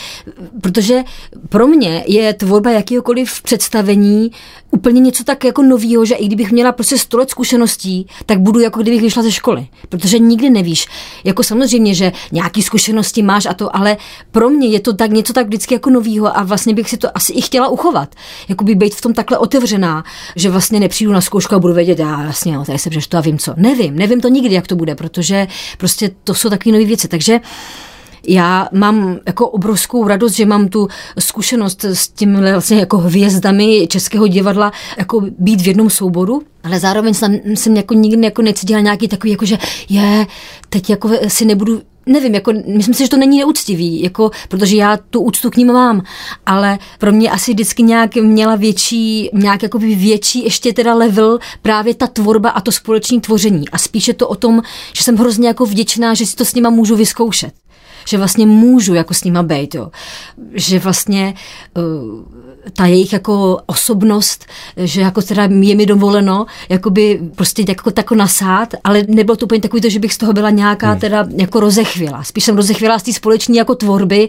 protože 0.61 1.03
pro 1.49 1.67
mě 1.67 2.03
je 2.07 2.33
tvorba 2.33 2.71
jakýkoliv 2.71 3.41
představení 3.41 4.31
úplně 4.71 5.01
něco 5.01 5.23
tak 5.23 5.43
jako 5.43 5.63
novýho, 5.63 6.05
že 6.05 6.15
i 6.15 6.27
kdybych 6.27 6.51
měla 6.51 6.71
prostě 6.71 6.97
sto 6.97 7.17
let 7.17 7.29
zkušeností, 7.29 8.07
tak 8.25 8.39
budu 8.39 8.59
jako 8.59 8.81
kdybych 8.81 9.01
vyšla 9.01 9.23
ze 9.23 9.31
školy, 9.31 9.67
protože 9.89 10.19
nikdy 10.19 10.49
nevíš. 10.49 10.85
Jako 11.23 11.43
samozřejmě, 11.43 11.93
že 11.93 12.11
nějaký 12.31 12.61
zkušenosti 12.61 13.23
máš 13.23 13.45
a 13.45 13.53
to, 13.53 13.75
ale 13.75 13.97
pro 14.31 14.49
mě 14.49 14.67
je 14.67 14.79
to 14.79 14.93
tak 14.93 15.11
něco 15.11 15.33
tak 15.33 15.47
vždycky 15.47 15.73
jako 15.73 15.89
novýho 15.89 16.37
a 16.37 16.43
vlastně 16.43 16.73
bych 16.73 16.89
si 16.89 16.97
to 16.97 17.17
asi 17.17 17.33
i 17.33 17.41
chtěla 17.41 17.67
uchovat. 17.67 18.15
Jakoby 18.49 18.75
být 18.75 18.95
v 18.95 19.01
tom 19.01 19.13
takhle 19.13 19.37
otevřená, 19.37 20.03
že 20.35 20.49
vlastně 20.49 20.79
nepřijdu 20.79 21.11
na 21.11 21.21
zkoušku 21.21 21.55
a 21.55 21.59
budu 21.59 21.73
vědět, 21.73 21.99
já 21.99 22.23
vlastně, 22.23 22.53
jo, 22.53 22.63
tady 22.65 22.79
se 22.79 22.89
to 23.09 23.17
a 23.17 23.21
vím 23.21 23.37
co. 23.37 23.53
Nevím, 23.57 23.95
nevím 23.95 24.21
to 24.21 24.27
nikdy, 24.27 24.55
jak 24.55 24.67
to 24.67 24.75
bude, 24.75 24.95
protože 24.95 25.47
prostě 25.77 26.11
to 26.23 26.35
jsou 26.35 26.49
takové 26.49 26.73
nové 26.73 26.85
věci. 26.85 27.07
Takže 27.07 27.39
já 28.27 28.69
mám 28.73 29.19
jako 29.25 29.49
obrovskou 29.49 30.07
radost, 30.07 30.33
že 30.33 30.45
mám 30.45 30.67
tu 30.67 30.87
zkušenost 31.19 31.83
s 31.83 32.07
těmi 32.07 32.51
vlastně 32.51 32.79
jako 32.79 32.97
hvězdami 32.97 33.87
Českého 33.87 34.27
divadla, 34.27 34.71
jako 34.97 35.21
být 35.39 35.61
v 35.61 35.67
jednom 35.67 35.89
souboru, 35.89 36.41
ale 36.63 36.79
zároveň 36.79 37.13
jsem, 37.13 37.39
jsem 37.55 37.75
jako 37.75 37.93
nikdy 37.93 38.25
jako 38.25 38.41
necítila 38.41 38.79
nějaký 38.79 39.07
takový, 39.07 39.31
jako 39.31 39.45
že 39.45 39.57
je, 39.89 40.27
teď 40.69 40.89
jako 40.89 41.09
si 41.27 41.45
nebudu 41.45 41.81
nevím, 42.07 42.35
jako, 42.35 42.53
myslím 42.67 42.93
si, 42.93 43.03
že 43.03 43.09
to 43.09 43.17
není 43.17 43.39
neúctivý, 43.39 44.01
jako, 44.01 44.31
protože 44.49 44.75
já 44.75 44.97
tu 44.97 45.21
úctu 45.21 45.49
k 45.49 45.57
ním 45.57 45.73
mám, 45.73 46.01
ale 46.45 46.79
pro 46.99 47.11
mě 47.11 47.31
asi 47.31 47.53
vždycky 47.53 47.83
nějak 47.83 48.15
měla 48.15 48.55
větší, 48.55 49.29
nějak 49.33 49.63
jako 49.63 49.79
větší 49.79 50.43
ještě 50.43 50.73
teda 50.73 50.93
level 50.93 51.39
právě 51.61 51.95
ta 51.95 52.07
tvorba 52.07 52.49
a 52.49 52.61
to 52.61 52.71
společné 52.71 53.21
tvoření. 53.21 53.69
A 53.69 53.77
spíše 53.77 54.13
to 54.13 54.27
o 54.27 54.35
tom, 54.35 54.61
že 54.97 55.03
jsem 55.03 55.15
hrozně 55.15 55.47
jako 55.47 55.65
vděčná, 55.65 56.13
že 56.13 56.25
si 56.25 56.35
to 56.35 56.45
s 56.45 56.53
nima 56.53 56.69
můžu 56.69 56.95
vyzkoušet 56.95 57.53
že 58.07 58.17
vlastně 58.17 58.45
můžu 58.45 58.93
jako 58.93 59.13
s 59.13 59.23
nima 59.23 59.43
být, 59.43 59.75
jo. 59.75 59.91
že 60.53 60.79
vlastně 60.79 61.33
uh, 61.77 62.37
ta 62.73 62.85
jejich 62.85 63.13
jako 63.13 63.59
osobnost, 63.65 64.45
že 64.77 65.01
jako 65.01 65.21
teda 65.21 65.43
je 65.43 65.75
mi 65.75 65.85
dovoleno, 65.85 66.45
jakoby 66.69 67.19
prostě 67.35 67.65
jako 67.67 67.91
tako 67.91 68.15
nasát, 68.15 68.73
ale 68.83 69.03
nebylo 69.07 69.35
to 69.35 69.45
úplně 69.45 69.61
takový 69.61 69.81
to, 69.81 69.89
že 69.89 69.99
bych 69.99 70.13
z 70.13 70.17
toho 70.17 70.33
byla 70.33 70.49
nějaká 70.49 70.91
hmm. 70.91 70.99
teda 70.99 71.27
jako 71.35 71.59
rozechvěla. 71.59 72.23
Spíš 72.23 72.43
jsem 72.43 72.55
rozechvěla 72.55 72.99
z 72.99 73.03
té 73.03 73.13
společné 73.13 73.57
jako 73.57 73.75
tvorby, 73.75 74.27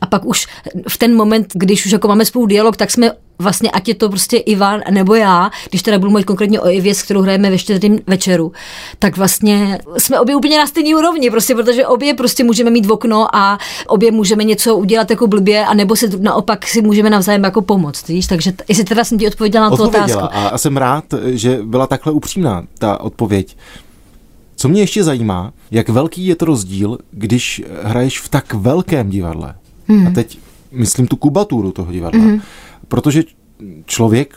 a 0.00 0.06
pak 0.06 0.24
už 0.24 0.46
v 0.88 0.98
ten 0.98 1.16
moment, 1.16 1.46
když 1.54 1.86
už 1.86 1.92
jako 1.92 2.08
máme 2.08 2.24
spolu 2.24 2.46
dialog, 2.46 2.76
tak 2.76 2.90
jsme 2.90 3.10
vlastně, 3.38 3.70
ať 3.70 3.88
je 3.88 3.94
to 3.94 4.08
prostě 4.08 4.36
Ivan 4.36 4.80
nebo 4.90 5.14
já, 5.14 5.50
když 5.70 5.82
teda 5.82 5.98
budu 5.98 6.10
mluvit 6.10 6.24
konkrétně 6.24 6.60
o 6.60 6.68
Ivě, 6.68 6.94
s 6.94 7.02
kterou 7.02 7.20
hrajeme 7.20 7.50
ve 7.50 7.58
čtvrtém 7.58 7.98
večeru, 8.06 8.52
tak 8.98 9.16
vlastně 9.16 9.78
jsme 9.98 10.20
obě 10.20 10.36
úplně 10.36 10.58
na 10.58 10.66
stejné 10.66 10.96
úrovni, 10.96 11.30
prostě, 11.30 11.54
protože 11.54 11.86
obě 11.86 12.14
prostě 12.14 12.44
můžeme 12.44 12.70
mít 12.70 12.86
v 12.86 12.92
okno 12.92 13.36
a 13.36 13.58
obě 13.86 14.10
můžeme 14.10 14.44
něco 14.44 14.76
udělat 14.76 15.10
jako 15.10 15.26
blbě, 15.26 15.66
a 15.66 15.74
nebo 15.74 15.96
se 15.96 16.06
naopak 16.18 16.66
si 16.66 16.82
můžeme 16.82 17.10
navzájem 17.10 17.44
jako 17.44 17.62
pomoct, 17.62 18.08
víš? 18.08 18.26
Takže 18.26 18.52
t- 18.52 18.64
jestli 18.68 18.84
teda 18.84 19.04
jsem 19.04 19.18
ti 19.18 19.26
odpověděla 19.26 19.70
na 19.70 19.76
tu 19.76 19.82
otázku. 19.82 20.22
A 20.32 20.58
jsem 20.58 20.76
rád, 20.76 21.04
že 21.24 21.58
byla 21.62 21.86
takhle 21.86 22.12
upřímná 22.12 22.64
ta 22.78 23.00
odpověď. 23.00 23.56
Co 24.56 24.68
mě 24.68 24.80
ještě 24.80 25.04
zajímá, 25.04 25.52
jak 25.70 25.88
velký 25.88 26.26
je 26.26 26.36
to 26.36 26.44
rozdíl, 26.44 26.98
když 27.10 27.62
hraješ 27.82 28.20
v 28.20 28.28
tak 28.28 28.54
velkém 28.54 29.10
divadle. 29.10 29.54
Hmm. 29.88 30.06
A 30.06 30.10
teď 30.10 30.38
myslím 30.72 31.06
tu 31.06 31.16
kubaturu 31.16 31.72
toho 31.72 31.92
divadla. 31.92 32.20
Hmm. 32.20 32.40
Protože 32.88 33.22
člověk, 33.86 34.34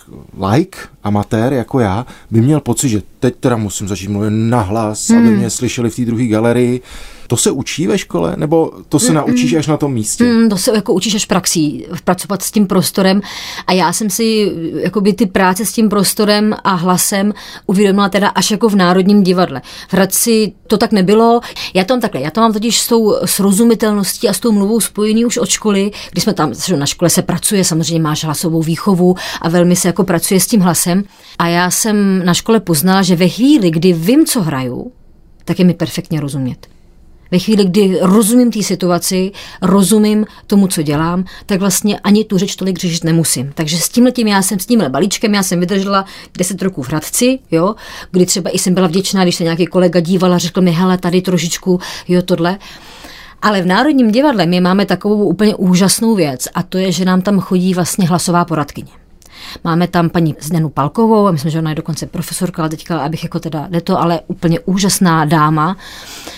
like, 0.52 0.80
amatér 1.04 1.54
jako 1.54 1.80
já, 1.80 2.06
by 2.32 2.42
měl 2.42 2.60
pocit, 2.60 2.90
že 2.90 3.02
teď 3.20 3.36
teda 3.40 3.58
musím 3.58 3.88
začít 3.88 4.08
mluvit 4.08 4.30
nahlas, 4.32 5.10
hmm. 5.10 5.20
aby 5.20 5.38
mě 5.38 5.50
slyšeli 5.50 5.90
v 5.90 5.96
té 5.96 6.06
druhé 6.06 6.28
galerii. 6.28 6.82
To 7.32 7.38
se 7.38 7.52
učí 7.52 7.88
ve 7.88 7.98
škole, 7.98 8.34
nebo 8.38 8.72
to 8.90 9.00
se 9.00 9.10
mm, 9.10 9.14
naučíš 9.16 9.54
až 9.54 9.68
na 9.68 9.78
tom 9.78 9.94
místě? 9.94 10.24
Mm, 10.24 10.50
to 10.50 10.58
se 10.58 10.76
jako 10.76 10.94
učíš 10.94 11.16
až 11.16 11.26
praxí, 11.26 11.86
pracovat 12.04 12.42
s 12.42 12.52
tím 12.52 12.68
prostorem. 12.68 13.22
A 13.68 13.74
já 13.74 13.94
jsem 13.94 14.10
si 14.10 14.52
jakoby 14.76 15.14
ty 15.14 15.26
práce 15.26 15.66
s 15.66 15.72
tím 15.74 15.90
prostorem 15.90 16.56
a 16.64 16.74
hlasem 16.74 17.34
uvědomila 17.66 18.10
teda 18.10 18.28
až 18.28 18.52
jako 18.52 18.70
v 18.70 18.76
Národním 18.76 19.24
divadle. 19.24 19.62
V 19.90 19.94
Hradci 19.94 20.54
to 20.68 20.78
tak 20.78 20.92
nebylo. 20.92 21.42
Já 21.74 21.84
to 21.84 21.94
mám 21.94 22.02
takhle, 22.02 22.22
já 22.22 22.32
to 22.32 22.42
mám 22.42 22.54
totiž 22.54 22.80
s 22.80 22.88
tou 22.88 23.16
srozumitelností 23.26 24.30
a 24.30 24.34
s 24.34 24.40
tou 24.40 24.52
mluvou 24.52 24.80
spojený 24.80 25.26
už 25.26 25.38
od 25.38 25.50
školy, 25.50 25.92
kdy 26.12 26.22
jsme 26.22 26.34
tam, 26.34 26.54
na 26.78 26.86
škole 26.86 27.10
se 27.10 27.22
pracuje, 27.22 27.64
samozřejmě 27.64 28.04
máš 28.04 28.24
hlasovou 28.24 28.62
výchovu 28.62 29.16
a 29.42 29.50
velmi 29.50 29.76
se 29.76 29.88
jako 29.88 30.04
pracuje 30.04 30.40
s 30.40 30.48
tím 30.48 30.62
hlasem. 30.62 31.04
A 31.40 31.48
já 31.48 31.72
jsem 31.72 32.26
na 32.26 32.34
škole 32.34 32.60
poznala, 32.60 33.02
že 33.02 33.16
ve 33.16 33.30
chvíli, 33.30 33.72
kdy 33.72 33.94
vím, 33.94 34.26
co 34.26 34.42
hraju, 34.42 34.92
tak 35.46 35.60
je 35.60 35.66
mi 35.66 35.74
perfektně 35.74 36.22
rozumět. 36.22 36.68
Ve 37.32 37.40
chvíli, 37.40 37.66
kdy 37.66 37.98
rozumím 38.02 38.52
té 38.52 38.64
situaci, 38.64 39.32
rozumím 39.62 40.26
tomu, 40.48 40.68
co 40.68 40.82
dělám, 40.82 41.26
tak 41.46 41.60
vlastně 41.60 42.00
ani 42.00 42.26
tu 42.26 42.38
řeč 42.38 42.56
tolik 42.56 42.80
řešit 42.80 43.04
nemusím. 43.04 43.52
Takže 43.56 43.78
s 43.78 43.90
tím 43.90 44.28
já 44.28 44.42
jsem, 44.42 44.60
s 44.60 44.66
tímhle 44.66 44.90
balíčkem, 44.90 45.34
já 45.34 45.44
jsem 45.44 45.60
vydržela 45.60 46.06
10 46.38 46.62
roků 46.62 46.84
v 46.84 46.90
Hradci, 46.90 47.40
jo, 47.52 47.76
kdy 48.12 48.26
třeba 48.26 48.50
i 48.50 48.60
jsem 48.60 48.74
byla 48.74 48.88
vděčná, 48.88 49.24
když 49.24 49.36
se 49.36 49.44
nějaký 49.44 49.66
kolega 49.66 50.00
díval 50.00 50.34
a 50.34 50.38
řekl 50.38 50.62
mi, 50.62 50.72
hele, 50.72 50.98
tady 50.98 51.22
trošičku, 51.22 51.80
jo, 52.08 52.22
tohle. 52.22 52.58
Ale 53.42 53.62
v 53.62 53.66
Národním 53.66 54.12
divadle 54.12 54.46
my 54.46 54.62
máme 54.62 54.86
takovou 54.86 55.26
úplně 55.26 55.56
úžasnou 55.56 56.16
věc 56.16 56.48
a 56.54 56.64
to 56.64 56.78
je, 56.78 56.92
že 56.92 57.06
nám 57.06 57.22
tam 57.22 57.40
chodí 57.40 57.74
vlastně 57.74 58.08
hlasová 58.08 58.46
poradkyně. 58.46 59.01
Máme 59.64 59.88
tam 59.88 60.10
paní 60.10 60.36
Zdenu 60.40 60.70
Palkovou, 60.70 61.28
a 61.28 61.32
myslím, 61.32 61.52
že 61.52 61.60
ona 61.60 61.70
je 61.70 61.76
dokonce 61.76 62.06
profesorka, 62.06 62.62
ale 62.62 62.70
teďka, 62.70 63.00
abych 63.00 63.24
jako 63.24 63.40
teda, 63.40 63.68
jde 63.70 63.82
to, 63.82 64.02
ale 64.02 64.20
úplně 64.28 64.60
úžasná 64.60 65.26
dáma, 65.26 65.78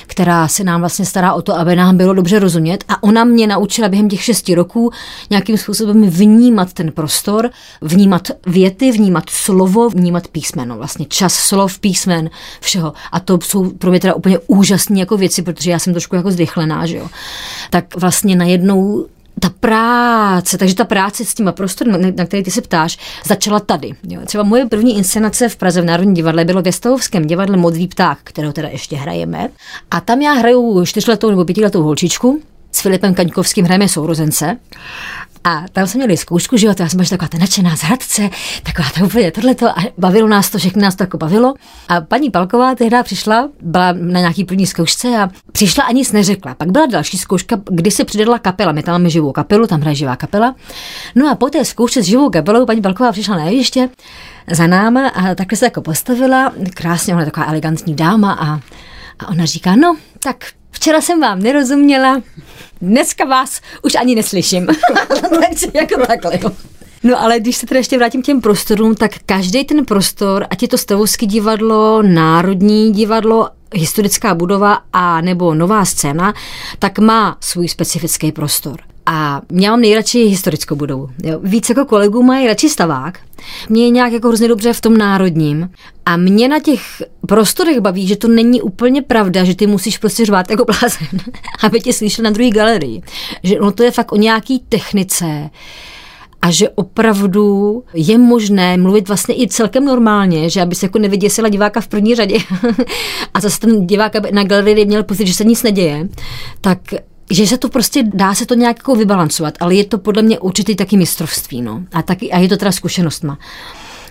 která 0.08 0.48
se 0.48 0.64
nám 0.64 0.80
vlastně 0.80 1.06
stará 1.06 1.34
o 1.34 1.42
to, 1.42 1.60
aby 1.60 1.76
nám 1.76 1.98
bylo 1.98 2.14
dobře 2.14 2.40
rozumět. 2.40 2.84
A 2.88 3.04
ona 3.04 3.24
mě 3.24 3.48
naučila 3.48 3.90
během 3.90 4.10
těch 4.10 4.24
šesti 4.24 4.56
roků 4.56 4.92
nějakým 5.30 5.58
způsobem 5.58 6.10
vnímat 6.10 6.74
ten 6.74 6.92
prostor, 6.92 7.50
vnímat 7.82 8.28
věty, 8.46 8.92
vnímat 8.92 9.30
slovo, 9.30 9.90
vnímat 9.90 10.28
písmeno, 10.28 10.78
vlastně 10.78 11.06
čas 11.06 11.34
slov, 11.34 11.80
písmen, 11.80 12.30
všeho. 12.62 12.94
A 13.12 13.20
to 13.20 13.40
jsou 13.44 13.70
pro 13.70 13.92
mě 13.92 14.00
teda 14.00 14.14
úplně 14.14 14.40
úžasné 14.48 15.00
jako 15.00 15.18
věci, 15.18 15.42
protože 15.42 15.72
já 15.72 15.80
jsem 15.80 15.94
trošku 15.94 16.16
jako 16.16 16.32
zrychlená, 16.32 16.86
že 16.86 16.98
jo. 16.98 17.08
Tak 17.70 17.96
vlastně 17.96 18.36
najednou 18.36 19.06
ta 19.44 19.50
práce, 19.60 20.58
takže 20.58 20.76
ta 20.76 20.84
práce 20.84 21.26
s 21.26 21.34
těma 21.34 21.52
prostory, 21.52 21.92
na 22.18 22.26
který 22.26 22.44
ty 22.44 22.52
se 22.52 22.62
ptáš, 22.62 22.98
začala 23.26 23.60
tady. 23.60 23.92
Jo. 24.04 24.22
Třeba 24.26 24.44
moje 24.44 24.66
první 24.66 24.98
inscenace 24.98 25.50
v 25.50 25.56
Praze 25.56 25.82
v 25.82 25.86
Národním 25.86 26.14
divadle 26.14 26.46
bylo 26.46 26.62
v 26.62 26.72
Stavovském 26.72 27.26
divadle 27.26 27.58
Modrý 27.58 27.88
pták, 27.88 28.18
kterého 28.24 28.54
teda 28.54 28.68
ještě 28.68 28.96
hrajeme. 28.96 29.50
A 29.92 30.02
tam 30.02 30.22
já 30.22 30.34
hraju 30.34 30.86
čtyřletou 30.86 31.30
nebo 31.30 31.46
pětiletou 31.46 31.84
holčičku, 31.84 32.42
s 32.74 32.82
Filipem 32.82 33.14
Kaňkovským 33.14 33.66
hrajeme 33.66 33.88
sourozence. 33.88 34.58
A 35.44 35.64
tam 35.74 35.88
jsme 35.88 35.98
měli 35.98 36.18
zkoušku, 36.18 36.58
že 36.58 36.68
jo, 36.68 36.74
to 36.74 36.84
já 36.84 36.90
jsem 36.90 36.98
byla 36.98 37.10
taková 37.10 37.28
ta 37.28 37.38
nadšená 37.38 37.76
z 37.76 37.82
Hradce, 37.82 38.30
taková 38.64 38.88
to 38.98 39.06
úplně 39.06 39.32
tohleto 39.32 39.70
a 39.70 39.76
bavilo 39.98 40.28
nás 40.28 40.50
to, 40.50 40.58
všechny 40.58 40.82
nás 40.82 40.96
to 40.96 41.04
jako 41.04 41.18
bavilo. 41.18 41.54
A 41.90 42.02
paní 42.02 42.30
Palková 42.30 42.76
tehdy 42.76 42.98
přišla, 43.04 43.50
byla 43.62 43.92
na 43.92 44.20
nějaký 44.20 44.44
první 44.44 44.68
zkoušce 44.68 45.08
a 45.08 45.30
přišla 45.52 45.84
a 45.84 45.92
nic 45.92 46.12
neřekla. 46.12 46.56
Pak 46.56 46.72
byla 46.72 46.86
další 46.86 47.18
zkouška, 47.18 47.58
kdy 47.70 47.92
se 47.92 48.06
přidala 48.06 48.40
kapela. 48.40 48.72
My 48.72 48.84
tam 48.84 48.94
máme 48.94 49.10
živou 49.10 49.32
kapelu, 49.32 49.68
tam 49.68 49.82
hraje 49.82 49.96
živá 49.96 50.16
kapela. 50.16 50.56
No 51.16 51.30
a 51.30 51.36
po 51.36 51.50
té 51.50 51.66
zkoušce 51.66 52.04
s 52.04 52.06
živou 52.06 52.30
kapelou 52.30 52.66
paní 52.66 52.82
Palková 52.82 53.12
přišla 53.12 53.38
na 53.38 53.44
jeviště 53.44 53.90
za 54.52 54.68
náma 54.68 55.08
a 55.08 55.36
takhle 55.36 55.58
se 55.58 55.66
jako 55.66 55.82
postavila. 55.82 56.52
Krásně, 56.74 57.16
ona 57.16 57.26
taková 57.26 57.46
elegantní 57.46 57.96
dáma 57.96 58.34
a, 58.34 58.60
a 59.20 59.28
ona 59.30 59.46
říká, 59.46 59.76
no, 59.76 59.96
tak 60.24 60.46
včera 60.84 61.02
jsem 61.02 61.22
vám 61.22 61.40
nerozuměla, 61.40 62.22
dneska 62.82 63.26
vás 63.26 63.62
už 63.84 63.96
ani 63.96 64.16
neslyším. 64.16 64.68
Takže 65.42 65.68
jako 65.74 66.06
takhle. 66.06 66.40
Jo. 66.44 66.52
No 67.04 67.22
ale 67.22 67.40
když 67.40 67.58
se 67.58 67.66
teda 67.66 67.78
ještě 67.78 67.98
vrátím 67.98 68.22
k 68.22 68.26
těm 68.26 68.42
prostorům, 68.42 68.96
tak 68.96 69.12
každý 69.26 69.66
ten 69.66 69.86
prostor, 69.86 70.48
ať 70.50 70.62
je 70.62 70.68
to 70.68 70.78
Stavovské 70.78 71.26
divadlo, 71.26 72.02
Národní 72.02 72.92
divadlo, 72.92 73.50
historická 73.74 74.36
budova 74.36 74.80
a 74.94 75.22
nebo 75.22 75.54
nová 75.54 75.86
scéna, 75.86 76.34
tak 76.80 77.00
má 77.00 77.38
svůj 77.40 77.68
specifický 77.68 78.32
prostor. 78.32 78.80
A 79.06 79.42
já 79.52 79.72
mám 79.72 79.82
nejradši 79.82 80.20
historickou 80.20 80.76
budovu. 80.76 81.10
Jo. 81.24 81.40
Víc 81.44 81.70
jako 81.70 81.86
kolegů 81.86 82.24
mají 82.24 82.48
radši 82.48 82.70
stavák. 82.70 83.20
Mě 83.70 83.84
je 83.84 83.90
nějak 83.90 84.14
jako 84.14 84.28
hrozně 84.28 84.48
dobře 84.48 84.74
v 84.74 84.82
tom 84.82 84.98
národním. 84.98 85.70
A 86.06 86.18
mě 86.18 86.48
na 86.48 86.60
těch 86.60 86.82
prostorech 87.28 87.80
baví, 87.80 88.08
že 88.08 88.16
to 88.16 88.28
není 88.28 88.62
úplně 88.62 89.02
pravda, 89.02 89.44
že 89.44 89.56
ty 89.56 89.68
musíš 89.68 89.98
prostě 89.98 90.26
řvát 90.26 90.50
jako 90.50 90.66
blázen, 90.66 91.20
aby 91.64 91.80
tě 91.80 91.94
slyšel 91.94 92.24
na 92.24 92.30
druhé 92.30 92.50
galerii. 92.50 93.02
Že 93.44 93.60
ono 93.60 93.72
to 93.72 93.84
je 93.84 93.92
fakt 93.92 94.12
o 94.12 94.16
nějaký 94.16 94.60
technice, 94.70 95.50
a 96.44 96.52
že 96.52 96.70
opravdu 96.70 97.84
je 97.94 98.18
možné 98.18 98.78
mluvit 98.78 99.08
vlastně 99.08 99.36
i 99.36 99.48
celkem 99.48 99.86
normálně, 99.86 100.50
že 100.50 100.62
aby 100.62 100.76
se 100.76 100.86
jako 100.86 101.00
nevyděsila 101.00 101.50
diváka 101.50 101.82
v 101.82 101.88
první 101.88 102.16
řadě 102.16 102.38
a 103.34 103.40
zase 103.40 103.60
ten 103.60 103.88
divák 103.88 104.32
na 104.32 104.44
galerii 104.44 104.86
měl 104.86 105.04
pocit, 105.04 105.28
že 105.28 105.34
se 105.34 105.44
nic 105.44 105.64
neděje, 105.64 106.08
tak 106.62 106.80
že 107.34 107.48
se 107.48 107.58
to 107.58 107.70
prostě 107.70 108.04
dá 108.14 108.34
se 108.34 108.46
to 108.46 108.54
nějak 108.54 108.78
jako 108.78 108.96
vybalancovat, 108.96 109.54
ale 109.60 109.76
je 109.76 109.86
to 109.86 109.98
podle 109.98 110.22
mě 110.22 110.40
určitě 110.40 110.76
taky 110.76 110.98
mistrovství, 110.98 111.62
no. 111.62 111.84
A, 111.94 112.02
taky, 112.02 112.32
a 112.32 112.40
je 112.40 112.50
to 112.50 112.58
teda 112.58 112.72
zkušenostma. 112.72 113.38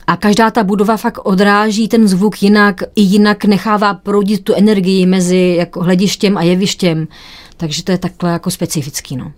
A 0.06 0.16
každá 0.16 0.50
ta 0.50 0.64
budova 0.64 0.96
fakt 0.96 1.18
odráží 1.24 1.88
ten 1.88 2.08
zvuk 2.08 2.42
jinak, 2.42 2.82
i 2.96 3.02
jinak 3.02 3.44
nechává 3.44 3.94
proudit 3.94 4.44
tu 4.44 4.54
energii 4.54 5.06
mezi 5.06 5.54
jako 5.58 5.82
hledištěm 5.82 6.36
a 6.36 6.42
jevištěm. 6.42 7.08
Takže 7.56 7.84
to 7.84 7.92
je 7.92 7.98
takhle 7.98 8.32
jako 8.32 8.50
specifický, 8.50 9.16
no. 9.16 9.32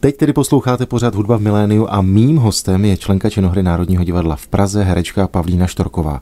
Teď 0.00 0.16
tedy 0.16 0.32
posloucháte 0.32 0.86
pořád 0.86 1.14
Hudba 1.14 1.36
v 1.36 1.40
miléniu 1.40 1.86
a 1.90 2.02
mým 2.02 2.36
hostem 2.36 2.84
je 2.84 2.96
členka 2.96 3.30
činohry 3.30 3.62
Národního 3.62 4.04
divadla 4.04 4.36
v 4.36 4.46
Praze, 4.46 4.84
herečka 4.84 5.28
Pavlína 5.28 5.66
Štorková. 5.66 6.20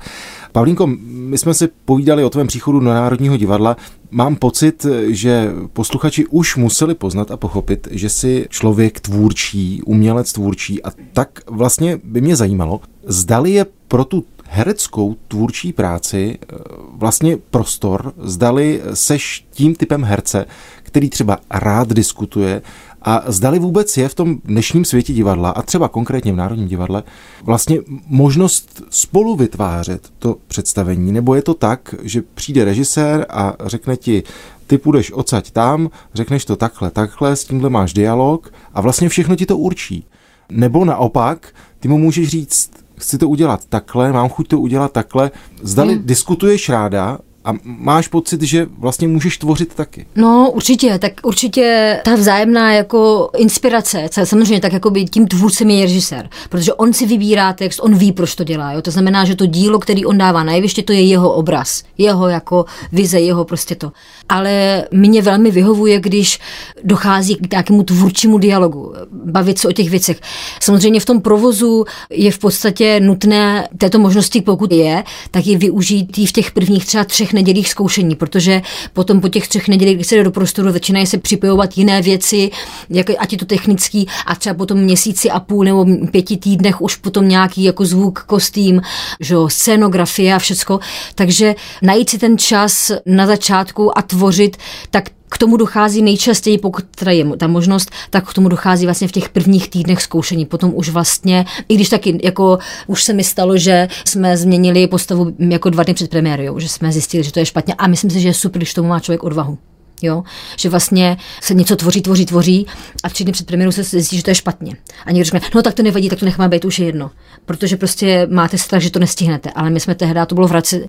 Pavlínko, 0.54 0.86
my 1.06 1.38
jsme 1.38 1.54
si 1.54 1.68
povídali 1.84 2.24
o 2.24 2.30
tvém 2.30 2.46
příchodu 2.46 2.80
do 2.80 2.86
Národního 2.86 3.36
divadla. 3.36 3.76
Mám 4.10 4.36
pocit, 4.36 4.86
že 5.06 5.52
posluchači 5.72 6.26
už 6.26 6.56
museli 6.56 6.94
poznat 6.94 7.30
a 7.30 7.36
pochopit, 7.36 7.88
že 7.90 8.08
jsi 8.08 8.46
člověk 8.50 9.00
tvůrčí, 9.00 9.82
umělec 9.82 10.32
tvůrčí 10.32 10.82
a 10.82 10.90
tak 11.12 11.40
vlastně 11.50 12.00
by 12.04 12.20
mě 12.20 12.36
zajímalo, 12.36 12.80
zdali 13.06 13.50
je 13.50 13.66
pro 13.88 14.04
tu 14.04 14.24
hereckou 14.44 15.16
tvůrčí 15.28 15.72
práci 15.72 16.38
eh, 16.42 16.56
vlastně 16.92 17.36
prostor, 17.50 18.12
zdali 18.18 18.82
seš 18.94 19.46
tím 19.50 19.74
typem 19.74 20.04
herce, 20.04 20.46
který 20.82 21.10
třeba 21.10 21.38
rád 21.50 21.88
diskutuje 21.88 22.62
a 23.04 23.22
zdali 23.26 23.58
vůbec 23.58 23.96
je 23.96 24.08
v 24.08 24.14
tom 24.14 24.38
dnešním 24.44 24.84
světě 24.84 25.12
divadla, 25.12 25.50
a 25.50 25.62
třeba 25.62 25.88
konkrétně 25.88 26.32
v 26.32 26.36
Národním 26.36 26.68
divadle, 26.68 27.02
vlastně 27.42 27.78
možnost 28.06 28.82
spolu 28.90 29.36
vytvářet 29.36 30.12
to 30.18 30.36
představení, 30.48 31.12
nebo 31.12 31.34
je 31.34 31.42
to 31.42 31.54
tak, 31.54 31.94
že 32.02 32.22
přijde 32.34 32.64
režisér 32.64 33.26
a 33.28 33.54
řekne 33.64 33.96
ti, 33.96 34.22
ty 34.66 34.78
půjdeš 34.78 35.12
odsaď 35.12 35.50
tam, 35.50 35.90
řekneš 36.14 36.44
to 36.44 36.56
takhle, 36.56 36.90
takhle, 36.90 37.36
s 37.36 37.44
tímhle 37.44 37.70
máš 37.70 37.92
dialog 37.92 38.52
a 38.74 38.80
vlastně 38.80 39.08
všechno 39.08 39.36
ti 39.36 39.46
to 39.46 39.58
určí. 39.58 40.04
Nebo 40.50 40.84
naopak, 40.84 41.54
ty 41.80 41.88
mu 41.88 41.98
můžeš 41.98 42.28
říct, 42.28 42.70
chci 42.98 43.18
to 43.18 43.28
udělat 43.28 43.64
takhle, 43.68 44.12
mám 44.12 44.28
chuť 44.28 44.48
to 44.48 44.60
udělat 44.60 44.92
takhle, 44.92 45.30
zdali 45.62 45.94
hmm. 45.94 46.06
diskutuješ 46.06 46.68
ráda 46.68 47.18
a 47.44 47.52
máš 47.64 48.08
pocit, 48.08 48.42
že 48.42 48.66
vlastně 48.78 49.08
můžeš 49.08 49.38
tvořit 49.38 49.74
taky? 49.74 50.06
No 50.16 50.50
určitě, 50.50 50.98
tak 50.98 51.12
určitě 51.22 52.00
ta 52.04 52.14
vzájemná 52.14 52.72
jako 52.72 53.30
inspirace, 53.36 54.08
samozřejmě 54.24 54.60
tak 54.60 54.72
jako 54.72 54.90
by 54.90 55.04
tím 55.04 55.26
tvůrcem 55.26 55.70
je 55.70 55.82
režisér, 55.82 56.28
protože 56.48 56.72
on 56.72 56.92
si 56.92 57.06
vybírá 57.06 57.52
text, 57.52 57.80
on 57.82 57.94
ví, 57.94 58.12
proč 58.12 58.34
to 58.34 58.44
dělá. 58.44 58.72
Jo? 58.72 58.82
To 58.82 58.90
znamená, 58.90 59.24
že 59.24 59.36
to 59.36 59.46
dílo, 59.46 59.78
který 59.78 60.06
on 60.06 60.18
dává 60.18 60.44
na 60.44 60.52
jeviště, 60.52 60.82
to 60.82 60.92
je 60.92 61.02
jeho 61.02 61.32
obraz, 61.32 61.82
jeho 61.98 62.28
jako 62.28 62.64
vize, 62.92 63.20
jeho 63.20 63.44
prostě 63.44 63.74
to. 63.74 63.92
Ale 64.28 64.84
mě 64.90 65.22
velmi 65.22 65.50
vyhovuje, 65.50 66.00
když 66.00 66.38
dochází 66.84 67.36
k 67.36 67.50
nějakému 67.50 67.82
tvůrčímu 67.82 68.38
dialogu, 68.38 68.92
bavit 69.24 69.58
se 69.58 69.68
o 69.68 69.72
těch 69.72 69.90
věcech. 69.90 70.20
Samozřejmě 70.60 71.00
v 71.00 71.04
tom 71.04 71.20
provozu 71.20 71.84
je 72.10 72.30
v 72.30 72.38
podstatě 72.38 73.00
nutné 73.00 73.68
této 73.78 73.98
možnosti, 73.98 74.40
pokud 74.40 74.72
je, 74.72 75.04
tak 75.30 75.46
je 75.46 75.58
využít 75.58 76.18
v 76.28 76.32
těch 76.32 76.50
prvních 76.50 76.86
třeba 76.86 77.04
třech 77.04 77.33
nedělích 77.34 77.68
zkoušení, 77.68 78.14
protože 78.14 78.62
potom 78.92 79.20
po 79.20 79.28
těch 79.28 79.48
třech 79.48 79.68
nedělích, 79.68 79.94
když 79.94 80.06
se 80.06 80.16
jde 80.16 80.24
do 80.24 80.30
prostoru, 80.30 80.72
začínají 80.72 81.06
se 81.06 81.18
připojovat 81.18 81.78
jiné 81.78 82.02
věci, 82.02 82.50
jak, 82.90 83.06
ať 83.18 83.32
je 83.32 83.38
to 83.38 83.44
technický, 83.44 84.06
a 84.26 84.34
třeba 84.34 84.54
potom 84.54 84.78
měsíci 84.78 85.30
a 85.30 85.40
půl 85.40 85.64
nebo 85.64 85.86
pěti 86.10 86.36
týdnech 86.36 86.80
už 86.80 86.96
potom 86.96 87.28
nějaký 87.28 87.64
jako 87.64 87.84
zvuk, 87.84 88.24
kostým, 88.26 88.82
že 89.20 89.34
scenografie 89.48 90.34
a 90.34 90.38
všecko. 90.38 90.80
Takže 91.14 91.54
najít 91.82 92.10
si 92.10 92.18
ten 92.18 92.38
čas 92.38 92.92
na 93.06 93.26
začátku 93.26 93.98
a 93.98 94.02
tvořit, 94.02 94.56
tak 94.90 95.10
k 95.34 95.38
tomu 95.38 95.56
dochází 95.56 96.02
nejčastěji, 96.02 96.58
pokud 96.58 96.84
teda 96.94 97.12
je 97.12 97.24
ta 97.36 97.46
možnost, 97.46 97.90
tak 98.10 98.30
k 98.30 98.34
tomu 98.34 98.48
dochází 98.48 98.86
vlastně 98.86 99.08
v 99.08 99.12
těch 99.12 99.28
prvních 99.28 99.70
týdnech 99.70 100.02
zkoušení. 100.02 100.46
Potom 100.46 100.72
už 100.74 100.88
vlastně, 100.88 101.44
i 101.68 101.74
když 101.74 101.88
taky 101.88 102.20
jako 102.22 102.58
už 102.86 103.04
se 103.04 103.12
mi 103.12 103.24
stalo, 103.24 103.58
že 103.58 103.88
jsme 104.04 104.36
změnili 104.36 104.86
postavu 104.86 105.32
jako 105.38 105.70
dva 105.70 105.82
dny 105.82 105.94
před 105.94 106.10
premiérou, 106.10 106.58
že 106.58 106.68
jsme 106.68 106.92
zjistili, 106.92 107.24
že 107.24 107.32
to 107.32 107.38
je 107.38 107.46
špatně 107.46 107.74
a 107.74 107.86
myslím 107.86 108.10
si, 108.10 108.20
že 108.20 108.28
je 108.28 108.34
super, 108.34 108.58
když 108.58 108.74
tomu 108.74 108.88
má 108.88 109.00
člověk 109.00 109.24
odvahu. 109.24 109.58
Jo? 110.02 110.22
Že 110.56 110.68
vlastně 110.68 111.16
se 111.42 111.54
něco 111.54 111.76
tvoří, 111.76 112.02
tvoří, 112.02 112.26
tvoří 112.26 112.66
a 113.02 113.08
tři 113.08 113.24
dny 113.24 113.32
před 113.32 113.46
premiérou 113.46 113.72
se 113.72 113.82
zjistí, 113.82 114.16
že 114.16 114.22
to 114.22 114.30
je 114.30 114.34
špatně. 114.34 114.76
A 115.06 115.12
někdo 115.12 115.24
řekne, 115.24 115.40
no 115.54 115.62
tak 115.62 115.74
to 115.74 115.82
nevadí, 115.82 116.08
tak 116.08 116.18
to 116.18 116.24
necháme 116.24 116.48
být, 116.48 116.64
už 116.64 116.78
je 116.78 116.86
jedno. 116.86 117.10
Protože 117.44 117.76
prostě 117.76 118.26
máte 118.30 118.58
strach, 118.58 118.82
že 118.82 118.90
to 118.90 118.98
nestihnete. 118.98 119.50
Ale 119.50 119.70
my 119.70 119.80
jsme 119.80 119.94
tehdy, 119.94 120.20
to 120.26 120.34
bylo 120.34 120.46
v 120.46 120.50
Hradci, 120.50 120.88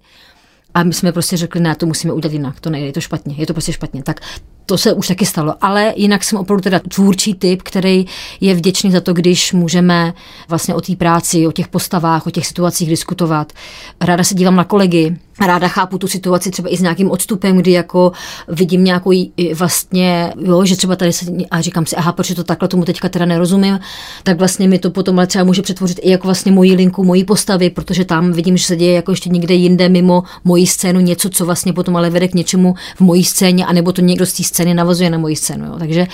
a 0.76 0.84
my 0.84 0.94
jsme 0.94 1.12
prostě 1.12 1.38
řekli, 1.38 1.62
ne, 1.62 1.76
to 1.76 1.86
musíme 1.86 2.14
udělat 2.14 2.34
jinak, 2.34 2.60
to 2.60 2.70
nejde, 2.70 2.88
je 2.88 2.94
to 2.94 3.02
špatně, 3.02 3.36
je 3.38 3.48
to 3.48 3.54
prostě 3.54 3.74
špatně. 3.74 4.04
Tak 4.04 4.20
to 4.66 4.78
se 4.78 4.94
už 4.94 5.08
taky 5.08 5.26
stalo, 5.26 5.56
ale 5.62 5.94
jinak 5.96 6.24
jsem 6.24 6.40
opravdu 6.40 6.62
teda 6.62 6.80
tvůrčí 6.80 7.34
typ, 7.34 7.62
který 7.62 8.06
je 8.42 8.56
vděčný 8.56 8.92
za 8.92 9.02
to, 9.02 9.14
když 9.14 9.54
můžeme 9.54 10.14
vlastně 10.50 10.76
o 10.76 10.82
té 10.82 10.96
práci, 10.96 11.48
o 11.48 11.52
těch 11.52 11.68
postavách, 11.68 12.28
o 12.28 12.32
těch 12.32 12.48
situacích 12.48 12.90
diskutovat. 12.90 13.54
Ráda 14.02 14.24
se 14.24 14.36
dívám 14.36 14.56
na 14.56 14.64
kolegy, 14.64 15.18
ráda 15.40 15.68
chápu 15.68 15.98
tu 15.98 16.08
situaci 16.08 16.52
třeba 16.52 16.74
i 16.74 16.78
s 16.78 16.82
nějakým 16.82 17.12
odstupem, 17.12 17.58
kdy 17.58 17.72
jako 17.72 18.12
vidím 18.48 18.84
nějakou 18.84 19.12
vlastně, 19.54 20.34
jo, 20.42 20.66
že 20.66 20.76
třeba 20.76 20.96
tady 20.96 21.14
se, 21.14 21.26
a 21.52 21.62
říkám 21.62 21.86
si, 21.86 21.96
aha, 21.96 22.12
proč 22.12 22.34
to 22.36 22.44
takhle, 22.44 22.68
tomu 22.68 22.86
teďka 22.86 23.10
teda 23.10 23.26
nerozumím, 23.26 23.80
tak 24.24 24.38
vlastně 24.38 24.68
mi 24.68 24.80
to 24.80 24.92
potom 24.92 25.20
ale 25.20 25.28
třeba 25.28 25.44
může 25.44 25.62
přetvořit 25.62 26.00
i 26.02 26.12
jako 26.12 26.28
vlastně 26.28 26.52
moji 26.52 26.74
linku, 26.74 27.04
moji 27.04 27.24
postavy, 27.24 27.70
protože 27.70 28.06
tam 28.06 28.32
vidím, 28.32 28.58
že 28.58 28.66
se 28.66 28.76
děje 28.76 28.94
jako 28.94 29.12
ještě 29.12 29.30
někde 29.30 29.54
jinde 29.54 29.90
mimo 29.90 30.24
moji 30.44 30.68
scénu 30.68 31.00
něco, 31.00 31.30
co 31.30 31.46
vlastně 31.46 31.74
potom 31.74 31.96
ale 31.96 32.10
vede 32.10 32.28
k 32.28 32.34
něčemu 32.34 32.76
v 32.96 33.02
mojí 33.02 33.24
scéně, 33.24 33.66
anebo 33.66 33.92
to 33.92 34.02
někdo 34.02 34.26
z 34.26 34.34
scény 34.56 34.74
navazuje 34.74 35.10
na 35.10 35.18
moji 35.18 35.36
scénu. 35.36 35.66
Jo. 35.66 35.76
Takže 35.80 36.08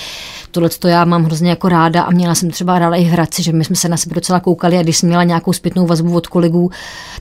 tohle 0.51 0.69
to 0.69 0.87
já 0.87 1.05
mám 1.05 1.23
hrozně 1.23 1.49
jako 1.49 1.69
ráda 1.69 2.03
a 2.03 2.11
měla 2.11 2.35
jsem 2.35 2.51
třeba 2.51 2.79
ráda 2.79 2.95
i 2.95 3.03
Hradci, 3.03 3.43
že 3.43 3.51
my 3.51 3.65
jsme 3.65 3.75
se 3.75 3.89
na 3.89 3.97
sebe 3.97 4.15
docela 4.15 4.39
koukali 4.39 4.77
a 4.77 4.83
když 4.83 4.97
jsem 4.97 5.09
měla 5.09 5.23
nějakou 5.23 5.53
zpětnou 5.53 5.87
vazbu 5.87 6.15
od 6.15 6.27
kolegů, 6.27 6.71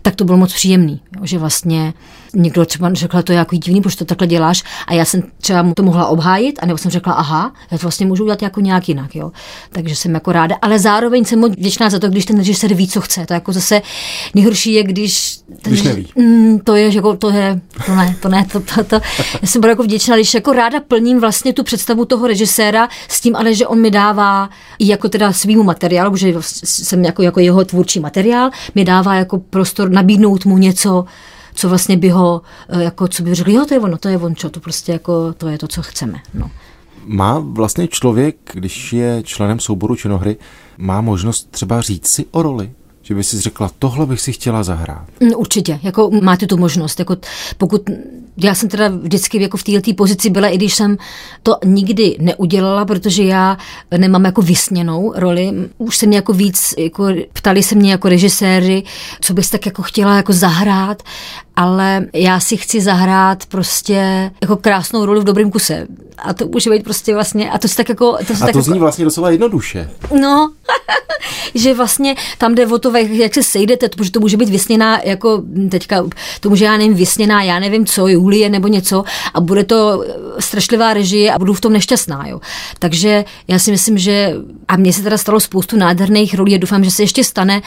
tak 0.03 0.15
to 0.15 0.25
bylo 0.25 0.39
moc 0.39 0.53
příjemný, 0.53 1.01
jo, 1.17 1.27
že 1.27 1.39
vlastně 1.39 1.93
někdo 2.35 2.65
třeba 2.65 2.95
řekl, 2.95 3.23
to 3.23 3.33
je 3.33 3.39
jako 3.39 3.57
divný, 3.57 3.81
proč 3.81 3.95
to 3.95 4.05
takhle 4.05 4.27
děláš 4.27 4.63
a 4.87 4.95
já 4.95 5.05
jsem 5.05 5.23
třeba 5.41 5.63
mu 5.63 5.75
to 5.75 5.83
mohla 5.83 6.07
obhájit 6.07 6.59
a 6.63 6.67
nebo 6.67 6.79
jsem 6.79 6.91
řekla, 6.91 7.13
aha, 7.13 7.53
já 7.71 7.79
to 7.79 7.83
vlastně 7.83 8.07
můžu 8.07 8.23
udělat 8.23 8.43
jako 8.43 8.61
nějak 8.61 8.89
jinak, 8.89 9.17
jo. 9.17 9.33
Takže 9.71 9.97
jsem 9.97 10.15
jako 10.15 10.33
ráda, 10.33 10.57
ale 10.63 10.79
zároveň 10.79 11.25
jsem 11.25 11.39
moc 11.39 11.53
vděčná 11.53 11.91
za 11.91 11.99
to, 11.99 12.09
když 12.09 12.25
ten 12.25 12.37
režisér 12.37 12.75
ví, 12.75 12.89
co 12.89 13.01
chce. 13.01 13.27
To 13.27 13.35
jako 13.35 13.53
zase 13.53 13.83
nejhorší 14.35 14.73
je, 14.73 14.83
když, 14.83 15.39
ten, 15.63 15.73
když 15.73 15.83
neví. 15.83 16.07
Mm, 16.17 16.59
to 16.59 16.75
je, 16.75 16.95
jako, 16.95 17.17
to 17.17 17.31
je, 17.31 17.61
to 17.87 17.95
ne, 17.95 18.17
to 18.23 18.29
ne, 18.29 18.47
to, 18.53 18.61
to, 18.61 18.85
to, 18.85 18.95
já 19.43 19.49
jsem 19.49 19.61
byla 19.61 19.71
jako 19.71 19.83
vděčná, 19.83 20.17
když 20.17 20.35
jako 20.35 20.53
ráda 20.53 20.81
plním 20.81 21.21
vlastně 21.21 21.53
tu 21.53 21.65
představu 21.65 22.05
toho 22.05 22.27
režiséra 22.27 22.89
s 23.09 23.21
tím, 23.21 23.37
ale 23.37 23.55
že 23.55 23.67
on 23.67 23.81
mi 23.81 23.91
dává 23.91 24.51
i 24.79 24.89
jako 24.89 25.09
teda 25.09 25.33
svýmu 25.33 25.63
materiálu, 25.63 26.17
že 26.17 26.35
jsem 26.65 27.05
jako, 27.05 27.23
jako 27.23 27.41
jeho 27.41 27.65
tvůrčí 27.65 28.01
materiál, 28.01 28.51
mi 28.75 28.85
dává 28.85 29.15
jako 29.15 29.39
prostor 29.39 29.91
nabídnout 29.91 30.45
mu 30.45 30.59
něco, 30.59 31.05
co 31.55 31.69
vlastně 31.69 31.97
by 31.97 32.09
ho, 32.09 32.43
eh, 32.69 32.83
jako, 32.83 33.09
co 33.09 33.23
by 33.23 33.35
řekl, 33.35 33.51
jo, 33.51 33.65
to 33.65 33.75
je 33.75 33.81
ono, 33.81 33.99
to 33.99 34.09
je 34.09 34.19
on, 34.19 34.35
čo, 34.35 34.51
to 34.51 34.61
prostě 34.61 34.93
jako, 34.93 35.33
to 35.33 35.49
je 35.49 35.59
to, 35.59 35.69
co 35.69 35.83
chceme. 35.83 36.21
No. 36.35 36.51
Má 37.05 37.39
vlastně 37.39 37.89
člověk, 37.89 38.37
když 38.55 38.93
je 38.93 39.23
členem 39.23 39.61
souboru 39.61 39.97
činohry, 39.97 40.37
má 40.79 41.01
možnost 41.01 41.51
třeba 41.51 41.81
říct 41.81 42.09
si 42.09 42.27
o 42.31 42.43
roli? 42.43 42.71
Že 43.11 43.15
by 43.15 43.25
si 43.25 43.41
řekla, 43.41 43.71
tohle 43.79 44.07
bych 44.07 44.21
si 44.21 44.33
chtěla 44.33 44.63
zahrát. 44.63 45.03
Mm, 45.21 45.31
určitě, 45.37 45.81
jako 45.83 46.11
máte 46.23 46.47
tu 46.47 46.57
možnost. 46.57 46.99
Jako 46.99 47.17
pokud, 47.59 47.83
já 48.37 48.55
jsem 48.55 48.69
teda 48.69 48.89
vždycky 48.89 49.43
jako 49.43 49.57
v 49.57 49.63
této 49.65 49.95
pozici 49.95 50.31
byla, 50.31 50.49
i 50.49 50.57
když 50.57 50.75
jsem 50.75 50.99
to 51.43 51.57
nikdy 51.65 52.17
neudělala, 52.21 52.85
protože 52.85 53.23
já 53.25 53.59
nemám 53.97 54.25
jako 54.25 54.43
vysněnou 54.43 55.13
roli. 55.17 55.53
Už 55.79 55.97
se 55.97 56.07
mě 56.07 56.17
jako 56.17 56.33
víc, 56.33 56.75
jako, 56.79 57.07
ptali 57.33 57.63
se 57.63 57.75
mě 57.75 57.91
jako 57.91 58.09
režiséři, 58.09 58.83
co 59.21 59.35
bys 59.35 59.51
tak 59.51 59.67
jako 59.67 59.83
chtěla 59.83 60.17
jako 60.17 60.33
zahrát 60.33 61.03
ale 61.61 62.07
já 62.13 62.41
si 62.41 62.57
chci 62.57 62.81
zahrát 62.81 63.47
prostě 63.47 64.31
jako 64.43 64.57
krásnou 64.57 65.07
roli 65.07 65.21
v 65.21 65.25
dobrém 65.25 65.51
kuse. 65.51 65.87
A 66.19 66.35
to 66.35 66.47
může 66.47 66.71
být 66.71 66.85
prostě 66.85 67.15
vlastně, 67.15 67.51
a 67.51 67.59
to 67.59 67.69
si 67.69 67.77
tak 67.77 67.89
jako... 67.89 68.17
To 68.27 68.37
si 68.37 68.43
a 68.43 68.47
tak 68.47 68.53
to 68.53 68.63
zní 68.63 68.71
jako, 68.73 68.81
vlastně 68.81 69.05
docela 69.05 69.31
jednoduše. 69.31 69.91
No, 70.21 70.53
že 71.55 71.75
vlastně 71.75 72.15
tam 72.39 72.55
jde 72.55 72.67
o 72.67 72.79
to, 72.79 72.97
jak 72.97 73.35
se 73.35 73.43
sejdete, 73.43 73.89
protože 73.89 74.11
to 74.11 74.21
může 74.21 74.37
být 74.37 74.49
vysněná, 74.49 75.01
jako 75.05 75.43
teďka, 75.71 76.05
to 76.41 76.51
může 76.51 76.65
já 76.65 76.77
nevím, 76.77 76.95
vysněná, 76.95 77.43
já 77.43 77.59
nevím 77.59 77.87
co, 77.87 78.09
Julie 78.09 78.49
nebo 78.49 78.69
něco 78.69 79.05
a 79.35 79.41
bude 79.41 79.65
to 79.65 80.05
strašlivá 80.39 80.95
režie 80.95 81.33
a 81.33 81.39
budu 81.39 81.55
v 81.55 81.61
tom 81.61 81.73
nešťastná, 81.73 82.27
jo. 82.27 82.41
Takže 82.79 83.25
já 83.49 83.59
si 83.59 83.71
myslím, 83.71 83.99
že, 83.99 84.35
a 84.69 84.77
mně 84.77 84.93
se 84.93 85.03
teda 85.03 85.19
stalo 85.19 85.41
spoustu 85.41 85.77
nádherných 85.77 86.35
rolí 86.35 86.55
a 86.55 86.59
doufám, 86.59 86.85
že 86.85 86.91
se 86.91 87.03
ještě 87.03 87.25
stane, 87.25 87.63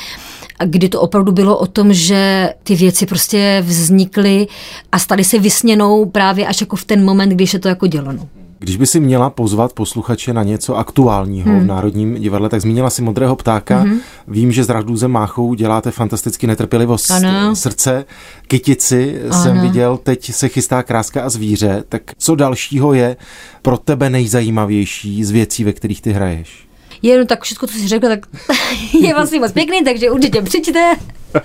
kdy 0.65 0.89
to 0.89 1.01
opravdu 1.01 1.31
bylo 1.31 1.57
o 1.57 1.65
tom, 1.65 1.93
že 1.93 2.53
ty 2.63 2.75
věci 2.75 3.05
prostě 3.05 3.63
vznikly 3.65 4.47
a 4.91 4.99
staly 4.99 5.23
se 5.23 5.39
vysněnou 5.39 6.05
právě 6.05 6.47
až 6.47 6.61
jako 6.61 6.75
v 6.75 6.85
ten 6.85 7.05
moment, 7.05 7.29
když 7.29 7.51
se 7.51 7.59
to 7.59 7.67
jako 7.67 7.87
dělo. 7.87 8.11
No. 8.11 8.27
Když 8.63 8.77
by 8.77 8.87
si 8.87 8.99
měla 8.99 9.29
pozvat 9.29 9.73
posluchače 9.73 10.33
na 10.33 10.43
něco 10.43 10.77
aktuálního 10.77 11.49
hmm. 11.49 11.59
v 11.59 11.65
Národním 11.65 12.15
divadle, 12.15 12.49
tak 12.49 12.61
zmínila 12.61 12.89
si 12.89 13.01
Modrého 13.01 13.35
ptáka. 13.35 13.79
Hmm. 13.79 13.99
Vím, 14.27 14.51
že 14.51 14.63
s 14.63 14.69
Radůzem 14.69 15.11
Máchou 15.11 15.53
děláte 15.53 15.91
fantasticky 15.91 16.47
netrpělivost 16.47 17.11
ano. 17.11 17.55
srdce. 17.55 18.05
Kytici 18.47 19.21
ano. 19.29 19.43
jsem 19.43 19.61
viděl, 19.61 19.97
teď 19.97 20.31
se 20.31 20.49
chystá 20.49 20.83
Kráska 20.83 21.23
a 21.23 21.29
zvíře. 21.29 21.83
Tak 21.89 22.01
co 22.17 22.35
dalšího 22.35 22.93
je 22.93 23.17
pro 23.61 23.77
tebe 23.77 24.09
nejzajímavější 24.09 25.23
z 25.23 25.31
věcí, 25.31 25.63
ve 25.63 25.73
kterých 25.73 26.01
ty 26.01 26.11
hraješ? 26.11 26.62
Jenom 27.03 27.27
tak 27.27 27.43
všechno, 27.43 27.67
co 27.67 27.77
jsi 27.77 27.87
řekla, 27.87 28.09
tak 28.09 28.19
je 29.01 29.13
vlastně 29.13 29.39
moc 29.39 29.51
pěkný, 29.51 29.83
takže 29.83 30.09
určitě 30.09 30.41
přečte. 30.41 30.95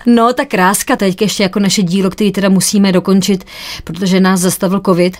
No, 0.07 0.33
ta 0.33 0.45
kráska 0.45 0.97
teď 0.97 1.23
ještě 1.23 1.43
jako 1.43 1.61
naše 1.61 1.83
dílo, 1.83 2.11
který 2.11 2.33
teda 2.33 2.49
musíme 2.49 2.93
dokončit, 2.93 3.45
protože 3.85 4.21
nás 4.21 4.41
zastavil 4.41 4.81
covid. 4.87 5.17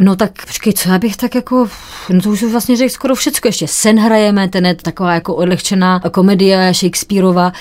No 0.00 0.16
tak 0.16 0.46
počkej, 0.46 0.72
co 0.72 0.88
já 0.88 0.98
bych 0.98 1.16
tak 1.16 1.34
jako, 1.34 1.68
no 2.10 2.20
to 2.20 2.30
už 2.30 2.42
vlastně 2.42 2.76
řekl 2.76 2.92
skoro 2.92 3.14
všecko, 3.14 3.48
ještě 3.48 3.68
sen 3.68 3.98
hrajeme, 3.98 4.48
ten 4.48 4.66
je 4.66 4.74
taková 4.74 5.14
jako 5.14 5.34
odlehčená 5.34 6.00
komedie 6.00 6.74
Shakespeareova. 6.74 7.52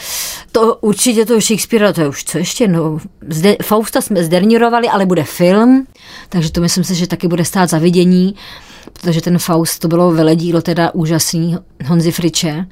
To 0.52 0.76
určitě 0.76 1.26
to 1.26 1.42
Shakespeare, 1.42 1.94
to 1.94 2.02
je 2.02 2.08
už 2.08 2.24
co 2.24 2.38
ještě, 2.38 2.68
no, 2.68 2.98
zde, 3.30 3.56
Fausta 3.64 4.02
jsme 4.02 4.24
zdernírovali, 4.24 4.88
ale 4.88 5.06
bude 5.06 5.24
film, 5.24 5.88
takže 6.30 6.52
to 6.52 6.62
myslím 6.62 6.84
si, 6.84 6.96
že 6.96 7.08
taky 7.08 7.28
bude 7.28 7.46
stát 7.46 7.70
za 7.70 7.78
vidění 7.78 8.36
protože 8.94 9.22
ten 9.22 9.40
Faust 9.40 9.80
to 9.80 9.88
bylo 9.88 10.12
veledílo 10.12 10.62
teda 10.62 10.94
úžasný 10.94 11.58
Honzi 11.86 12.12
Friče 12.12 12.66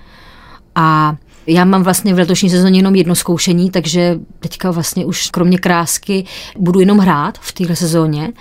a 0.75 1.15
já 1.47 1.65
mám 1.65 1.83
vlastně 1.83 2.13
v 2.13 2.17
letošní 2.17 2.49
sezóně 2.49 2.79
jenom 2.79 2.95
jedno 2.95 3.15
zkoušení, 3.15 3.71
takže 3.71 4.19
teďka 4.39 4.71
vlastně 4.71 5.05
už 5.05 5.29
kromě 5.29 5.57
krásky 5.57 6.25
budu 6.57 6.79
jenom 6.79 6.97
hrát 6.97 7.37
v 7.37 7.51
téhle 7.51 7.75
sezóně, 7.75 8.33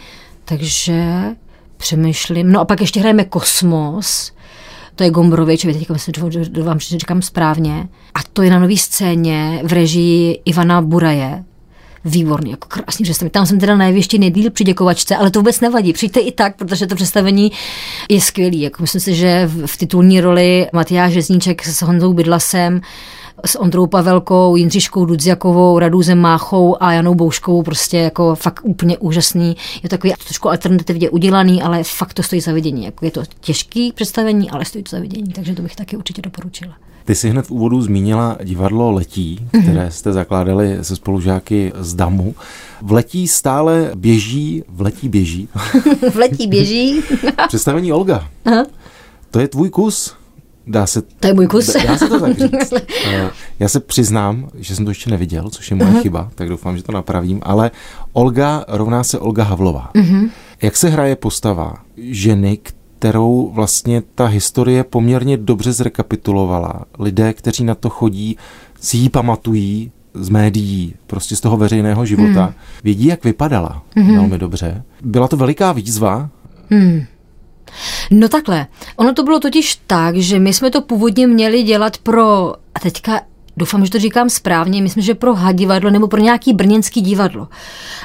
takže 0.44 1.22
přemýšlím. 1.76 2.52
No 2.52 2.60
a 2.60 2.64
pak 2.64 2.80
ještě 2.80 3.00
hrajeme 3.00 3.24
Kosmos, 3.24 4.32
to 4.94 5.04
je 5.04 5.10
Gombrovič, 5.10 5.66
že 6.30 6.62
vám 6.62 6.78
říkám 6.78 7.22
správně. 7.22 7.88
A 8.14 8.18
to 8.32 8.42
je 8.42 8.50
na 8.50 8.58
nový 8.58 8.78
scéně 8.78 9.60
v 9.64 9.72
režii 9.72 10.40
Ivana 10.44 10.82
Buraje, 10.82 11.44
výborný, 12.04 12.50
jako 12.50 12.68
krásný 12.68 13.02
představení. 13.02 13.30
Tam 13.30 13.46
jsem 13.46 13.60
teda 13.60 13.76
na 13.76 13.86
jevišti 13.86 14.18
nejdýl 14.18 14.50
při 14.50 14.64
děkovačce, 14.64 15.16
ale 15.16 15.30
to 15.30 15.38
vůbec 15.38 15.60
nevadí. 15.60 15.92
Přijďte 15.92 16.20
i 16.20 16.32
tak, 16.32 16.56
protože 16.56 16.86
to 16.86 16.94
představení 16.94 17.52
je 18.08 18.20
skvělý. 18.20 18.60
Jako 18.60 18.82
myslím 18.82 19.00
si, 19.00 19.14
že 19.14 19.50
v, 19.66 19.76
titulní 19.76 20.20
roli 20.20 20.66
Matyáš 20.72 21.12
Řezníček 21.12 21.66
s 21.66 21.82
Honzou 21.82 22.12
Bydlasem 22.12 22.80
s 23.46 23.58
Ondrou 23.58 23.86
Pavelkou, 23.86 24.56
Jindřiškou 24.56 25.04
Dudziakovou, 25.04 25.78
Radůzem 25.78 26.20
Máchou 26.20 26.76
a 26.80 26.92
Janou 26.92 27.14
Bouškovou, 27.14 27.62
prostě 27.62 27.98
jako 27.98 28.34
fakt 28.34 28.60
úplně 28.64 28.98
úžasný. 28.98 29.56
Je 29.82 29.88
to 29.88 29.88
takový 29.88 30.12
trošku 30.24 30.48
alternativně 30.48 31.10
udělaný, 31.10 31.62
ale 31.62 31.84
fakt 31.84 32.14
to 32.14 32.22
stojí 32.22 32.40
za 32.40 32.52
vidění. 32.52 32.84
Jako 32.84 33.04
je 33.04 33.10
to 33.10 33.22
těžký 33.40 33.92
představení, 33.92 34.50
ale 34.50 34.64
stojí 34.64 34.84
to 34.84 34.96
za 34.96 35.00
vidění, 35.00 35.32
takže 35.32 35.54
to 35.54 35.62
bych 35.62 35.76
taky 35.76 35.96
určitě 35.96 36.22
doporučila. 36.22 36.74
Ty 37.04 37.14
si 37.14 37.30
hned 37.30 37.46
v 37.46 37.50
úvodu 37.50 37.82
zmínila 37.82 38.38
divadlo 38.44 38.92
Letí, 38.92 39.48
mhm. 39.52 39.62
které 39.62 39.90
jste 39.90 40.12
zakládali 40.12 40.78
se 40.82 40.96
spolužáky 40.96 41.72
z 41.78 41.94
DAMu. 41.94 42.34
V 42.82 42.92
Letí 42.92 43.28
stále 43.28 43.90
běží, 43.94 44.64
v 44.68 44.80
Letí 44.80 45.08
běží. 45.08 45.48
v 46.10 46.16
Letí 46.16 46.46
běží. 46.46 47.02
Představení 47.48 47.92
Olga. 47.92 48.28
Aha. 48.44 48.66
To 49.30 49.40
je 49.40 49.48
tvůj 49.48 49.70
kus? 49.70 50.14
Dá 50.66 50.86
se, 50.86 51.02
to 51.02 51.26
je 51.26 51.34
můj 51.34 51.46
kus. 51.46 51.76
Dá 51.86 51.98
se 51.98 52.08
to 52.08 52.20
tak 52.20 52.38
říct. 52.38 52.72
Eh, 53.06 53.30
já 53.58 53.68
se 53.68 53.80
přiznám, 53.80 54.48
že 54.54 54.76
jsem 54.76 54.84
to 54.84 54.90
ještě 54.90 55.10
neviděl, 55.10 55.50
což 55.50 55.70
je 55.70 55.76
moje 55.76 55.90
uh-huh. 55.90 56.02
chyba, 56.02 56.30
tak 56.34 56.48
doufám, 56.48 56.76
že 56.76 56.82
to 56.82 56.92
napravím, 56.92 57.40
ale 57.42 57.70
Olga 58.12 58.64
rovná 58.68 59.04
se 59.04 59.18
Olga 59.18 59.44
Havlová. 59.44 59.90
Uh-huh. 59.94 60.30
Jak 60.62 60.76
se 60.76 60.88
hraje 60.88 61.16
postava 61.16 61.74
ženy, 61.96 62.58
kterou 63.04 63.50
vlastně 63.54 64.02
ta 64.14 64.26
historie 64.26 64.84
poměrně 64.84 65.36
dobře 65.36 65.72
zrekapitulovala. 65.72 66.84
Lidé, 66.98 67.32
kteří 67.32 67.64
na 67.64 67.74
to 67.74 67.90
chodí, 67.90 68.36
si 68.80 68.96
ji 68.96 69.08
pamatují 69.08 69.92
z 70.14 70.28
médií, 70.28 70.94
prostě 71.06 71.36
z 71.36 71.40
toho 71.40 71.56
veřejného 71.56 72.06
života. 72.06 72.44
Hmm. 72.44 72.54
Vědí, 72.84 73.06
jak 73.06 73.24
vypadala 73.24 73.82
hmm. 73.96 74.14
velmi 74.16 74.38
dobře. 74.38 74.82
Byla 75.02 75.28
to 75.28 75.36
veliká 75.36 75.72
výzva. 75.72 76.30
Hmm. 76.70 77.02
No 78.10 78.28
takhle, 78.28 78.66
ono 78.96 79.12
to 79.12 79.22
bylo 79.22 79.40
totiž 79.40 79.80
tak, 79.86 80.16
že 80.16 80.38
my 80.38 80.52
jsme 80.52 80.70
to 80.70 80.80
původně 80.80 81.26
měli 81.26 81.62
dělat 81.62 81.98
pro, 81.98 82.52
a 82.74 82.80
teďka 82.82 83.20
doufám, 83.56 83.84
že 83.84 83.90
to 83.90 83.98
říkám 83.98 84.30
správně, 84.30 84.82
myslím, 84.82 85.02
že 85.02 85.14
pro 85.14 85.34
hadivadlo 85.34 85.90
nebo 85.90 86.08
pro 86.08 86.20
nějaký 86.20 86.52
brněnský 86.52 87.00
divadlo. 87.00 87.48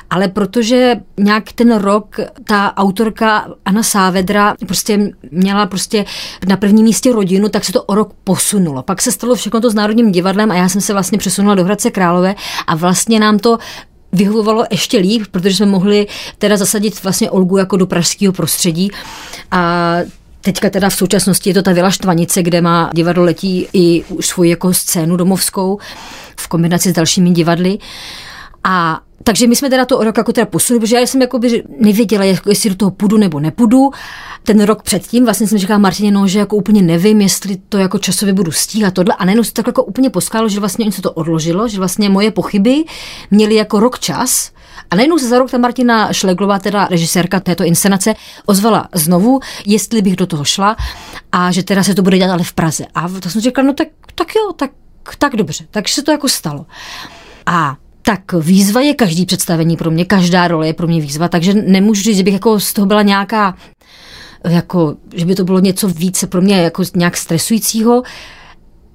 Ale 0.10 0.28
protože 0.28 0.96
nějak 1.18 1.52
ten 1.52 1.76
rok 1.76 2.20
ta 2.44 2.78
autorka 2.78 3.48
Anna 3.66 3.84
Sávedra 3.84 4.56
prostě 4.68 5.12
měla 5.32 5.66
prostě 5.66 6.06
na 6.48 6.58
prvním 6.58 6.86
místě 6.86 7.14
rodinu, 7.14 7.50
tak 7.50 7.66
se 7.66 7.74
to 7.74 7.84
o 7.84 7.96
rok 7.96 8.14
posunulo. 8.24 8.84
Pak 8.84 9.02
se 9.02 9.12
stalo 9.12 9.36
všechno 9.36 9.62
to 9.62 9.70
s 9.70 9.74
Národním 9.74 10.12
divadlem 10.12 10.52
a 10.52 10.56
já 10.56 10.70
jsem 10.70 10.82
se 10.82 10.94
vlastně 10.94 11.18
přesunula 11.18 11.56
do 11.56 11.64
Hradce 11.64 11.92
Králové 11.92 12.36
a 12.68 12.76
vlastně 12.76 13.20
nám 13.20 13.40
to 13.40 13.58
vyhovovalo 14.12 14.66
ještě 14.72 14.98
líp, 14.98 15.24
protože 15.32 15.56
jsme 15.56 15.66
mohli 15.66 16.08
teda 16.38 16.58
zasadit 16.58 17.04
vlastně 17.04 17.32
Olgu 17.32 17.58
jako 17.58 17.78
do 17.78 17.88
pražského 17.88 18.34
prostředí 18.34 18.92
a 19.52 19.96
Teďka 20.42 20.70
teda 20.70 20.90
v 20.90 20.96
současnosti 20.96 21.50
je 21.50 21.54
to 21.54 21.62
ta 21.62 21.72
Vila 21.72 21.92
Štvanice, 21.92 22.44
kde 22.44 22.62
má 22.62 22.90
divadlo 22.94 23.24
letí 23.24 23.68
i 23.74 24.04
svoji 24.22 24.50
jako 24.50 24.74
scénu 24.74 25.18
domovskou 25.18 25.80
v 26.36 26.48
kombinaci 26.48 26.90
s 26.90 26.94
dalšími 26.94 27.32
divadly. 27.32 27.78
A 28.64 29.02
takže 29.24 29.48
my 29.48 29.56
jsme 29.56 29.70
teda 29.70 29.86
to 29.86 30.04
rok 30.04 30.18
jako 30.18 30.34
teda 30.34 30.46
posunuli, 30.46 30.80
protože 30.80 30.96
já 30.96 31.08
jsem 31.08 31.22
jako 31.22 31.40
by 31.40 31.64
nevěděla, 31.80 32.24
jestli 32.24 32.70
do 32.70 32.76
toho 32.76 32.92
půjdu 32.92 33.18
nebo 33.18 33.40
nepůjdu. 33.40 33.92
Ten 34.44 34.64
rok 34.64 34.84
předtím 34.84 35.26
vlastně 35.26 35.48
jsem 35.48 35.58
říkala 35.58 35.80
Martině, 35.80 36.12
no, 36.12 36.28
že 36.28 36.40
jako 36.40 36.56
úplně 36.56 36.82
nevím, 36.82 37.22
jestli 37.22 37.58
to 37.70 37.78
jako 37.78 38.00
časově 38.00 38.34
budu 38.34 38.52
stíhat 38.52 38.94
tohle. 38.94 39.16
A 39.16 39.26
najednou 39.26 39.44
se 39.44 39.54
tak 39.54 39.68
jako 39.68 39.84
úplně 39.84 40.10
poskálo, 40.10 40.50
že 40.50 40.60
vlastně 40.60 40.92
se 40.92 41.02
to 41.02 41.12
odložilo, 41.12 41.68
že 41.68 41.78
vlastně 41.78 42.10
moje 42.10 42.32
pochyby 42.32 42.84
měly 43.32 43.56
jako 43.56 43.80
rok 43.80 44.00
čas 44.00 44.52
A 44.92 44.96
najednou 44.96 45.18
se 45.18 45.28
za 45.28 45.40
rok 45.40 45.52
ta 45.52 45.58
Martina 45.58 46.14
Šleglová, 46.14 46.60
teda 46.60 46.88
režisérka 46.92 47.40
této 47.40 47.64
inscenace, 47.64 48.14
ozvala 48.46 48.88
znovu, 48.94 49.40
jestli 49.66 50.02
bych 50.02 50.16
do 50.16 50.28
toho 50.28 50.44
šla 50.44 50.76
a 51.32 51.52
že 51.52 51.64
teda 51.64 51.84
se 51.84 51.96
to 51.96 52.02
bude 52.02 52.18
dělat 52.18 52.34
ale 52.34 52.44
v 52.44 52.54
Praze. 52.54 52.86
A 52.96 53.10
to 53.10 53.30
jsem 53.30 53.42
říkala, 53.42 53.68
no 53.68 53.74
tak, 53.74 53.88
tak 54.16 54.36
jo, 54.36 54.54
tak, 54.54 54.72
tak 55.18 55.36
dobře. 55.36 55.66
Takže 55.72 55.94
se 55.94 56.04
to 56.04 56.12
jako 56.12 56.30
stalo. 56.30 56.66
A 57.46 57.78
tak 58.10 58.34
výzva 58.34 58.82
je 58.82 58.94
každý 58.94 59.26
představení 59.26 59.78
pro 59.78 59.92
mě, 59.92 60.06
každá 60.06 60.48
role 60.48 60.68
je 60.68 60.74
pro 60.74 60.88
mě 60.88 61.02
výzva, 61.02 61.28
takže 61.28 61.54
nemůžu 61.54 62.02
říct, 62.02 62.18
že 62.18 62.24
bych 62.24 62.34
jako 62.34 62.60
z 62.60 62.74
toho 62.74 62.86
byla 62.86 63.02
nějaká, 63.02 63.56
jako, 64.44 64.96
že 65.14 65.26
by 65.26 65.36
to 65.36 65.44
bylo 65.44 65.60
něco 65.60 65.88
více 65.88 66.28
pro 66.28 66.42
mě 66.42 66.56
jako 66.56 66.84
nějak 66.96 67.18
stresujícího, 67.18 68.04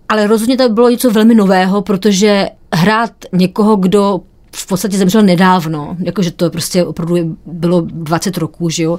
ale 0.08 0.26
rozhodně 0.26 0.56
to 0.56 0.68
bylo 0.68 0.90
něco 0.90 1.10
velmi 1.10 1.34
nového, 1.34 1.82
protože 1.82 2.48
hrát 2.74 3.12
někoho, 3.32 3.76
kdo 3.76 4.20
v 4.54 4.66
podstatě 4.66 4.98
zemřel 4.98 5.22
nedávno, 5.22 5.96
jakože 5.98 6.30
to 6.30 6.50
prostě 6.50 6.84
opravdu 6.84 7.36
bylo 7.46 7.80
20 7.80 8.38
roků, 8.38 8.70
že 8.70 8.82
jo, 8.82 8.98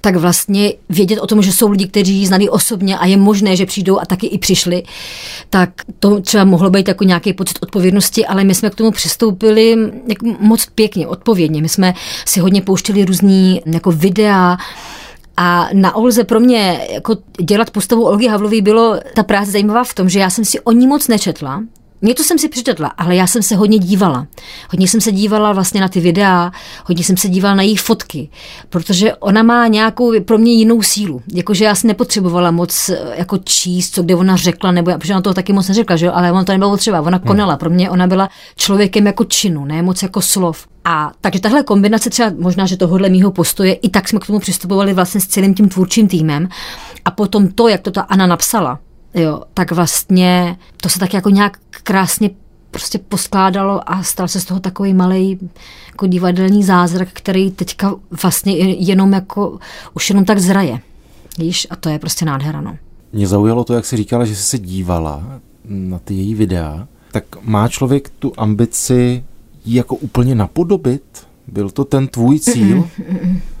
tak 0.00 0.16
vlastně 0.16 0.72
vědět 0.88 1.20
o 1.20 1.26
tom, 1.26 1.42
že 1.42 1.52
jsou 1.52 1.70
lidi, 1.70 1.86
kteří 1.86 2.14
ji 2.14 2.26
znali 2.26 2.48
osobně 2.48 2.98
a 2.98 3.06
je 3.06 3.16
možné, 3.16 3.56
že 3.56 3.66
přijdou 3.66 4.00
a 4.00 4.06
taky 4.06 4.26
i 4.26 4.38
přišli, 4.38 4.82
tak 5.50 5.70
to 5.98 6.20
třeba 6.20 6.44
mohlo 6.44 6.70
být 6.70 6.88
jako 6.88 7.04
nějaký 7.04 7.32
pocit 7.32 7.58
odpovědnosti, 7.62 8.26
ale 8.26 8.44
my 8.44 8.54
jsme 8.54 8.70
k 8.70 8.74
tomu 8.74 8.90
přistoupili 8.90 9.76
jako 10.06 10.26
moc 10.40 10.66
pěkně, 10.66 11.06
odpovědně. 11.06 11.62
My 11.62 11.68
jsme 11.68 11.94
si 12.24 12.40
hodně 12.40 12.62
pouštěli 12.62 13.04
různý 13.04 13.62
jako 13.66 13.92
videa, 13.92 14.56
a 15.40 15.68
na 15.72 15.94
Olze 15.94 16.24
pro 16.24 16.40
mě 16.40 16.80
jako 16.92 17.16
dělat 17.40 17.70
postavu 17.70 18.04
Olgy 18.04 18.26
Havlové 18.26 18.60
bylo 18.60 19.00
ta 19.14 19.22
práce 19.22 19.50
zajímavá 19.50 19.84
v 19.84 19.94
tom, 19.94 20.08
že 20.08 20.18
já 20.18 20.30
jsem 20.30 20.44
si 20.44 20.60
o 20.60 20.72
ní 20.72 20.86
moc 20.86 21.08
nečetla, 21.08 21.62
Něco 22.02 22.24
jsem 22.24 22.38
si 22.38 22.48
přečetla, 22.48 22.88
ale 22.88 23.16
já 23.16 23.26
jsem 23.26 23.42
se 23.42 23.56
hodně 23.56 23.78
dívala. 23.78 24.26
Hodně 24.70 24.88
jsem 24.88 25.00
se 25.00 25.12
dívala 25.12 25.52
vlastně 25.52 25.80
na 25.80 25.88
ty 25.88 26.00
videa, 26.00 26.52
hodně 26.84 27.04
jsem 27.04 27.16
se 27.16 27.28
dívala 27.28 27.54
na 27.54 27.62
její 27.62 27.76
fotky, 27.76 28.28
protože 28.68 29.14
ona 29.14 29.42
má 29.42 29.66
nějakou 29.66 30.20
pro 30.20 30.38
mě 30.38 30.52
jinou 30.52 30.82
sílu. 30.82 31.22
Jakože 31.34 31.64
já 31.64 31.74
si 31.74 31.86
nepotřebovala 31.86 32.50
moc 32.50 32.88
eh, 32.88 32.98
jako 33.14 33.38
číst, 33.38 33.94
co 33.94 34.02
kde 34.02 34.14
ona 34.14 34.36
řekla, 34.36 34.72
nebo 34.72 34.98
protože 34.98 35.12
ona 35.12 35.22
toho 35.22 35.34
taky 35.34 35.52
moc 35.52 35.68
neřekla, 35.68 35.96
že? 35.96 36.10
ale 36.10 36.32
ona 36.32 36.44
to 36.44 36.52
nebylo 36.52 36.70
potřeba. 36.70 37.00
Ona 37.00 37.18
konala. 37.18 37.56
Pro 37.56 37.70
mě 37.70 37.90
ona 37.90 38.06
byla 38.06 38.28
člověkem 38.56 39.06
jako 39.06 39.24
činu, 39.24 39.64
ne 39.64 39.82
moc 39.82 40.02
jako 40.02 40.20
slov. 40.20 40.66
A 40.84 41.12
takže 41.20 41.40
tahle 41.40 41.62
kombinace 41.62 42.10
třeba 42.10 42.32
možná, 42.38 42.66
že 42.66 42.76
tohohle 42.76 43.08
mýho 43.08 43.30
postoje, 43.30 43.72
i 43.72 43.88
tak 43.88 44.08
jsme 44.08 44.20
k 44.20 44.26
tomu 44.26 44.38
přistupovali 44.38 44.94
vlastně 44.94 45.20
s 45.20 45.26
celým 45.26 45.54
tím 45.54 45.68
tvůrčím 45.68 46.08
týmem. 46.08 46.48
A 47.04 47.10
potom 47.10 47.48
to, 47.48 47.68
jak 47.68 47.80
to 47.80 47.90
ta 47.90 48.00
Anna 48.00 48.26
napsala, 48.26 48.78
jo, 49.14 49.42
tak 49.54 49.72
vlastně 49.72 50.56
to 50.76 50.88
se 50.88 50.98
tak 50.98 51.14
jako 51.14 51.30
nějak 51.30 51.58
krásně 51.70 52.30
prostě 52.70 52.98
poskládalo 52.98 53.90
a 53.90 54.02
stal 54.02 54.28
se 54.28 54.40
z 54.40 54.44
toho 54.44 54.60
takový 54.60 54.94
malý 54.94 55.38
jako 55.86 56.06
divadelní 56.06 56.64
zázrak, 56.64 57.08
který 57.12 57.50
teďka 57.50 57.94
vlastně 58.22 58.58
jenom 58.58 59.12
jako, 59.12 59.58
už 59.94 60.10
jenom 60.10 60.24
tak 60.24 60.38
zraje. 60.38 60.80
Víš, 61.38 61.66
a 61.70 61.76
to 61.76 61.88
je 61.88 61.98
prostě 61.98 62.24
nádhera, 62.24 62.60
no. 62.60 62.76
Mě 63.12 63.26
zaujalo 63.26 63.64
to, 63.64 63.74
jak 63.74 63.86
jsi 63.86 63.96
říkala, 63.96 64.24
že 64.24 64.36
jsi 64.36 64.42
se 64.42 64.58
dívala 64.58 65.40
na 65.64 65.98
ty 65.98 66.14
její 66.14 66.34
videa, 66.34 66.88
tak 67.12 67.24
má 67.42 67.68
člověk 67.68 68.08
tu 68.18 68.32
ambici 68.36 69.24
jako 69.66 69.96
úplně 69.96 70.34
napodobit? 70.34 71.26
Byl 71.46 71.70
to 71.70 71.84
ten 71.84 72.08
tvůj 72.08 72.40
cíl? 72.40 72.88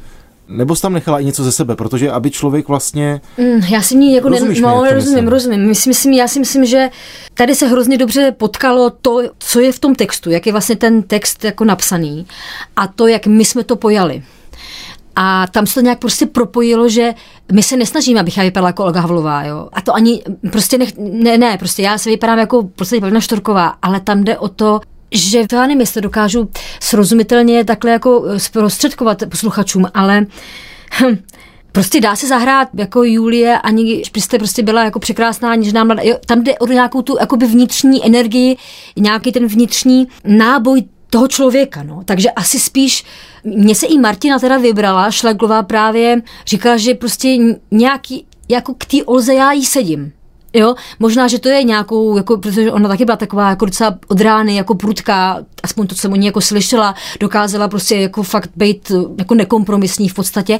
Nebo 0.48 0.76
jsi 0.76 0.82
tam 0.82 0.92
nechala 0.92 1.20
i 1.20 1.24
něco 1.24 1.44
ze 1.44 1.52
sebe, 1.52 1.76
protože 1.76 2.10
aby 2.10 2.30
člověk 2.30 2.68
vlastně... 2.68 3.20
Mm, 3.38 3.60
já 3.70 3.82
si 3.82 3.96
ní 3.96 4.14
jako... 4.14 4.28
Rozumíš 4.28 4.60
ne, 4.60 4.68
no, 4.68 4.80
mě, 4.80 4.94
rozumím, 4.94 5.28
rozumím. 5.28 5.68
Myslím, 5.68 5.90
myslím, 5.90 6.12
já 6.12 6.28
si 6.28 6.38
myslím, 6.38 6.64
že 6.64 6.90
tady 7.34 7.54
se 7.54 7.66
hrozně 7.66 7.98
dobře 7.98 8.32
potkalo 8.36 8.90
to, 8.90 9.22
co 9.38 9.60
je 9.60 9.72
v 9.72 9.78
tom 9.78 9.94
textu, 9.94 10.30
jak 10.30 10.46
je 10.46 10.52
vlastně 10.52 10.76
ten 10.76 11.02
text 11.02 11.44
jako 11.44 11.64
napsaný 11.64 12.26
a 12.76 12.86
to, 12.86 13.06
jak 13.06 13.26
my 13.26 13.44
jsme 13.44 13.64
to 13.64 13.76
pojali. 13.76 14.22
A 15.16 15.46
tam 15.46 15.66
se 15.66 15.74
to 15.74 15.80
nějak 15.80 15.98
prostě 15.98 16.26
propojilo, 16.26 16.88
že 16.88 17.14
my 17.52 17.62
se 17.62 17.76
nesnažíme, 17.76 18.20
abych 18.20 18.36
já 18.36 18.42
vypadala 18.42 18.68
jako 18.68 18.84
Olga 18.84 19.00
Havlová, 19.00 19.44
jo. 19.44 19.68
A 19.72 19.80
to 19.80 19.94
ani 19.94 20.22
prostě 20.52 20.78
nech, 20.78 20.92
ne, 20.98 21.38
ne, 21.38 21.58
prostě 21.58 21.82
já 21.82 21.98
se 21.98 22.10
vypadám 22.10 22.38
jako 22.38 22.62
prostě 22.62 23.00
Pavlina 23.00 23.20
Štorková, 23.20 23.74
ale 23.82 24.00
tam 24.00 24.24
jde 24.24 24.38
o 24.38 24.48
to, 24.48 24.80
že 25.10 25.46
já 25.52 25.60
nevím, 25.60 25.80
jestli 25.80 26.00
dokážu 26.00 26.48
srozumitelně 26.80 27.64
takhle 27.64 27.90
jako 27.90 28.24
zprostředkovat 28.36 29.22
posluchačům, 29.28 29.86
ale 29.94 30.26
hm, 31.00 31.16
Prostě 31.72 32.00
dá 32.00 32.16
se 32.16 32.26
zahrát 32.26 32.68
jako 32.74 33.04
Julie, 33.04 33.58
ani 33.58 34.02
byste 34.12 34.38
prostě 34.38 34.62
byla 34.62 34.84
jako 34.84 34.98
překrásná, 34.98 35.54
něžná. 35.54 35.86
Jo, 36.02 36.16
tam 36.26 36.42
jde 36.42 36.58
o 36.58 36.66
nějakou 36.66 37.02
tu 37.02 37.16
jakoby 37.20 37.46
vnitřní 37.46 38.06
energii, 38.06 38.56
nějaký 38.96 39.32
ten 39.32 39.46
vnitřní 39.46 40.08
náboj 40.24 40.84
toho 41.10 41.28
člověka, 41.28 41.82
no. 41.82 42.02
Takže 42.04 42.30
asi 42.30 42.60
spíš, 42.60 43.04
mě 43.44 43.74
se 43.74 43.86
i 43.86 43.98
Martina 43.98 44.38
teda 44.38 44.58
vybrala, 44.58 45.10
Šleglová 45.10 45.62
právě 45.62 46.22
říkala, 46.46 46.76
že 46.76 46.94
prostě 46.94 47.38
nějaký, 47.70 48.26
jako 48.48 48.74
k 48.78 48.84
té 48.84 49.04
Olze 49.04 49.34
já 49.34 49.52
jí 49.52 49.64
sedím. 49.64 50.12
Jo, 50.54 50.74
možná, 50.98 51.28
že 51.28 51.38
to 51.38 51.48
je 51.48 51.62
nějakou, 51.62 52.16
jako, 52.16 52.38
protože 52.38 52.72
ona 52.72 52.88
taky 52.88 53.04
byla 53.04 53.16
taková 53.16 53.50
jako 53.50 53.64
docela 53.64 53.98
od 54.08 54.20
rány, 54.20 54.56
jako 54.56 54.74
prudká, 54.74 55.38
aspoň 55.62 55.86
to, 55.86 55.94
co 55.94 56.00
jsem 56.00 56.12
o 56.12 56.16
ní 56.16 56.26
jako 56.26 56.40
slyšela, 56.40 56.94
dokázala 57.20 57.68
prostě 57.68 57.96
jako 57.96 58.22
fakt 58.22 58.50
být 58.56 58.92
jako 59.18 59.34
nekompromisní 59.34 60.08
v 60.08 60.14
podstatě. 60.14 60.58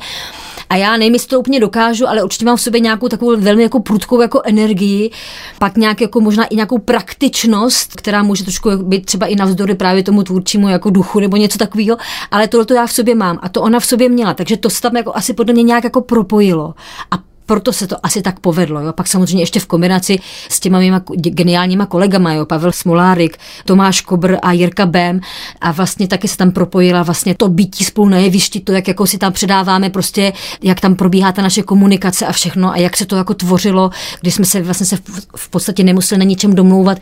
A 0.70 0.76
já 0.76 0.96
nevím, 0.96 1.12
jestli 1.12 1.28
to 1.28 1.40
úplně 1.40 1.60
dokážu, 1.60 2.08
ale 2.08 2.22
určitě 2.22 2.44
mám 2.44 2.56
v 2.56 2.60
sobě 2.60 2.80
nějakou 2.80 3.08
takovou 3.08 3.36
velmi 3.36 3.62
jako 3.62 3.80
prudkou 3.80 4.20
jako 4.20 4.42
energii, 4.44 5.10
pak 5.58 5.76
nějak 5.76 6.00
jako 6.00 6.20
možná 6.20 6.44
i 6.44 6.54
nějakou 6.54 6.78
praktičnost, 6.78 7.92
která 7.96 8.22
může 8.22 8.44
trošku 8.44 8.70
být 8.76 9.06
třeba 9.06 9.26
i 9.26 9.36
navzdory 9.36 9.74
právě 9.74 10.02
tomu 10.02 10.22
tvůrčímu 10.22 10.68
jako 10.68 10.90
duchu 10.90 11.20
nebo 11.20 11.36
něco 11.36 11.58
takového, 11.58 11.96
ale 12.30 12.48
tohle 12.48 12.66
to 12.66 12.74
já 12.74 12.86
v 12.86 12.92
sobě 12.92 13.14
mám 13.14 13.38
a 13.42 13.48
to 13.48 13.62
ona 13.62 13.80
v 13.80 13.86
sobě 13.86 14.08
měla, 14.08 14.34
takže 14.34 14.56
to 14.56 14.70
se 14.70 14.80
tam 14.80 14.96
jako 14.96 15.16
asi 15.16 15.34
podle 15.34 15.54
mě 15.54 15.62
nějak 15.62 15.84
jako 15.84 16.00
propojilo. 16.00 16.74
A 17.10 17.27
proto 17.48 17.72
se 17.72 17.86
to 17.86 17.96
asi 18.02 18.22
tak 18.22 18.40
povedlo. 18.40 18.80
Jo. 18.80 18.92
Pak 18.92 19.08
samozřejmě 19.08 19.42
ještě 19.42 19.60
v 19.60 19.66
kombinaci 19.66 20.18
s 20.48 20.60
těma 20.60 20.78
mýma 20.78 21.00
geniálníma 21.16 21.86
kolegama, 21.86 22.32
jo. 22.32 22.46
Pavel 22.46 22.72
Smolárik, 22.72 23.38
Tomáš 23.64 24.00
Kobr 24.00 24.36
a 24.42 24.52
Jirka 24.52 24.86
Bém 24.86 25.20
a 25.60 25.72
vlastně 25.72 26.08
taky 26.08 26.28
se 26.28 26.36
tam 26.36 26.50
propojila 26.50 27.02
vlastně 27.02 27.34
to 27.34 27.48
bytí 27.48 27.84
spolu 27.84 28.08
na 28.08 28.18
jevišti, 28.18 28.60
to, 28.60 28.72
jak 28.72 28.88
jako 28.88 29.06
si 29.06 29.18
tam 29.18 29.32
předáváme 29.32 29.90
prostě, 29.90 30.32
jak 30.62 30.80
tam 30.80 30.94
probíhá 30.94 31.32
ta 31.32 31.42
naše 31.42 31.62
komunikace 31.62 32.26
a 32.26 32.32
všechno 32.32 32.72
a 32.72 32.76
jak 32.76 32.96
se 32.96 33.06
to 33.06 33.16
jako 33.16 33.34
tvořilo, 33.34 33.90
když 34.20 34.34
jsme 34.34 34.44
se 34.44 34.62
vlastně 34.62 34.86
se 34.86 34.96
v, 34.96 35.26
v 35.36 35.48
podstatě 35.48 35.84
nemuseli 35.84 36.18
na 36.18 36.24
ničem 36.24 36.54
domlouvat. 36.54 36.98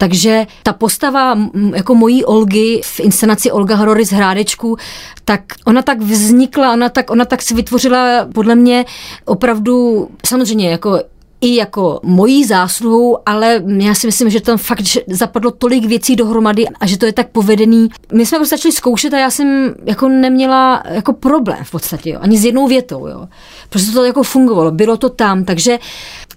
Takže 0.00 0.46
ta 0.62 0.72
postava 0.72 1.38
jako 1.74 1.94
mojí 1.94 2.24
Olgy 2.24 2.80
v 2.84 3.00
inscenaci 3.00 3.52
Olga 3.52 3.76
Horory 3.76 4.04
z 4.04 4.12
Hrádečku, 4.12 4.76
tak 5.24 5.40
ona 5.66 5.82
tak 5.82 6.00
vznikla, 6.00 6.72
ona 6.72 6.88
tak, 6.88 7.10
ona 7.10 7.24
tak 7.24 7.42
si 7.42 7.54
vytvořila 7.54 8.26
podle 8.34 8.54
mě 8.54 8.84
opravdu, 9.24 10.08
samozřejmě 10.26 10.70
jako 10.70 11.00
i 11.40 11.54
jako 11.54 12.00
mojí 12.02 12.44
zásluhou, 12.44 13.18
ale 13.26 13.62
já 13.66 13.94
si 13.94 14.06
myslím, 14.06 14.30
že 14.30 14.40
tam 14.40 14.58
fakt 14.58 14.80
že 14.80 15.00
zapadlo 15.08 15.50
tolik 15.50 15.84
věcí 15.84 16.16
dohromady 16.16 16.68
a 16.80 16.86
že 16.86 16.98
to 16.98 17.06
je 17.06 17.12
tak 17.12 17.28
povedený. 17.28 17.88
My 18.12 18.26
jsme 18.26 18.38
prostě 18.38 18.56
začali 18.56 18.72
zkoušet 18.72 19.14
a 19.14 19.18
já 19.18 19.30
jsem 19.30 19.74
jako 19.84 20.08
neměla 20.08 20.82
jako 20.90 21.12
problém 21.12 21.64
v 21.64 21.70
podstatě, 21.70 22.10
jo. 22.10 22.18
ani 22.22 22.38
s 22.38 22.44
jednou 22.44 22.66
větou, 22.66 23.06
jo. 23.06 23.28
Prostě 23.70 23.92
to 23.92 24.04
jako 24.04 24.22
fungovalo, 24.22 24.70
bylo 24.70 24.96
to 24.96 25.08
tam, 25.08 25.44
takže 25.44 25.78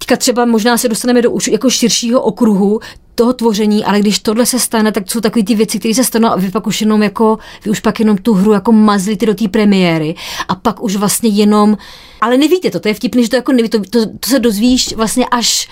teďka 0.04 0.18
třeba 0.18 0.46
možná 0.46 0.78
se 0.78 0.90
dostaneme 0.90 1.22
do 1.22 1.32
už 1.32 1.48
jako 1.48 1.70
širšího 1.70 2.22
okruhu 2.22 2.80
toho 3.16 3.34
tvoření, 3.34 3.86
ale 3.86 4.00
když 4.00 4.20
tohle 4.20 4.46
se 4.46 4.60
stane, 4.60 4.92
tak 4.92 5.12
jsou 5.12 5.22
takové 5.22 5.44
ty 5.44 5.56
věci, 5.56 5.80
které 5.80 5.94
se 5.94 6.04
stanou 6.04 6.30
a 6.30 6.36
vy 6.36 6.52
pak 6.52 6.68
už 6.68 6.82
jenom 6.82 7.04
jako, 7.04 7.38
vy 7.66 7.72
už 7.72 7.80
pak 7.80 8.00
jenom 8.00 8.18
tu 8.18 8.34
hru 8.34 8.54
jako 8.54 8.72
mazlíte 8.72 9.26
do 9.26 9.34
té 9.34 9.48
premiéry 9.48 10.16
a 10.48 10.56
pak 10.56 10.84
už 10.84 10.96
vlastně 10.96 11.30
jenom, 11.30 11.78
ale 12.22 12.38
nevíte 12.38 12.72
to, 12.72 12.80
to 12.80 12.88
je 12.88 12.94
vtipný, 12.94 13.24
že 13.24 13.30
to 13.30 13.36
jako 13.36 13.52
neví, 13.52 13.70
to, 13.70 13.80
to, 13.80 14.06
to 14.06 14.30
se 14.30 14.40
dozvíš 14.40 14.96
vlastně 14.96 15.26
až, 15.32 15.70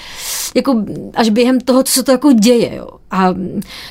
jako, 0.56 0.86
až 1.16 1.30
během 1.30 1.60
toho, 1.62 1.84
co 1.84 1.94
se 1.94 2.04
to 2.04 2.12
jako 2.12 2.32
děje, 2.32 2.76
jo. 2.76 2.88
A 3.12 3.34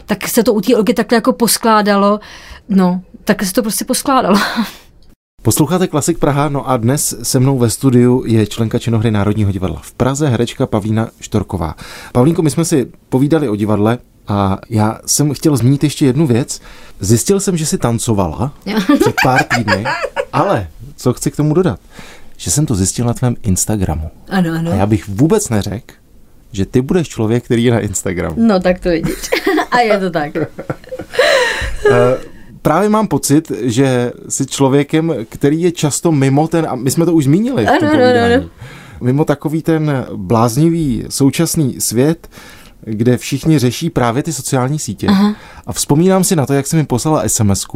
tak 0.06 0.28
se 0.28 0.42
to 0.42 0.52
u 0.52 0.60
té 0.60 0.76
Olgy 0.76 0.94
takhle 0.94 1.16
jako 1.16 1.32
poskládalo, 1.32 2.20
no, 2.68 3.00
tak 3.24 3.44
se 3.44 3.52
to 3.52 3.62
prostě 3.62 3.84
poskládalo. 3.84 4.38
Posloucháte 5.42 5.86
Klasik 5.86 6.18
Praha, 6.18 6.48
no 6.48 6.70
a 6.70 6.76
dnes 6.76 7.14
se 7.22 7.40
mnou 7.40 7.58
ve 7.58 7.70
studiu 7.70 8.24
je 8.26 8.46
členka 8.46 8.78
činohry 8.78 9.10
Národního 9.10 9.52
divadla 9.52 9.80
v 9.82 9.92
Praze, 9.92 10.28
herečka 10.28 10.66
Pavlína 10.66 11.08
Štorková. 11.20 11.74
Pavlínko, 12.12 12.42
my 12.42 12.50
jsme 12.50 12.64
si 12.64 12.86
povídali 13.08 13.48
o 13.48 13.56
divadle 13.56 13.98
a 14.28 14.58
já 14.70 15.00
jsem 15.06 15.34
chtěl 15.34 15.56
zmínit 15.56 15.84
ještě 15.84 16.06
jednu 16.06 16.26
věc. 16.26 16.60
Zjistil 17.00 17.40
jsem, 17.40 17.56
že 17.56 17.66
si 17.66 17.78
tancovala 17.78 18.52
před 19.00 19.14
pár 19.24 19.42
týdny, 19.42 19.84
ale 20.32 20.68
co 20.96 21.12
chci 21.12 21.30
k 21.30 21.36
tomu 21.36 21.54
dodat, 21.54 21.80
že 22.36 22.50
jsem 22.50 22.66
to 22.66 22.74
zjistil 22.74 23.06
na 23.06 23.14
tvém 23.14 23.36
Instagramu. 23.42 24.10
Ano, 24.28 24.50
ano. 24.58 24.72
A 24.72 24.74
já 24.74 24.86
bych 24.86 25.08
vůbec 25.08 25.48
neřekl, 25.48 25.94
že 26.52 26.66
ty 26.66 26.82
budeš 26.82 27.08
člověk, 27.08 27.44
který 27.44 27.64
je 27.64 27.72
na 27.72 27.80
Instagramu. 27.80 28.36
No 28.38 28.60
tak 28.60 28.80
to 28.80 28.88
vidíš. 28.88 29.30
a 29.70 29.78
je 29.78 29.98
to 30.00 30.10
tak. 30.10 30.32
Právě 32.62 32.88
mám 32.88 33.08
pocit, 33.08 33.52
že 33.60 34.12
jsi 34.28 34.46
člověkem, 34.46 35.14
který 35.28 35.62
je 35.62 35.72
často 35.72 36.12
mimo 36.12 36.48
ten, 36.48 36.66
a 36.70 36.74
my 36.74 36.90
jsme 36.90 37.04
to 37.04 37.14
už 37.14 37.24
zmínili 37.24 37.66
v 37.66 37.78
tom 37.78 37.88
ano, 37.88 38.04
ano, 38.04 38.34
ano. 38.34 38.48
mimo 39.00 39.24
takový 39.24 39.62
ten 39.62 40.06
bláznivý 40.16 41.04
současný 41.08 41.80
svět, 41.80 42.28
kde 42.80 43.16
všichni 43.16 43.58
řeší 43.58 43.90
právě 43.90 44.22
ty 44.22 44.32
sociální 44.32 44.78
sítě. 44.78 45.06
Aha. 45.06 45.34
A 45.66 45.72
vzpomínám 45.72 46.24
si 46.24 46.36
na 46.36 46.46
to, 46.46 46.54
jak 46.54 46.66
jsem 46.66 46.78
mi 46.78 46.86
poslala 46.86 47.28
sms 47.28 47.66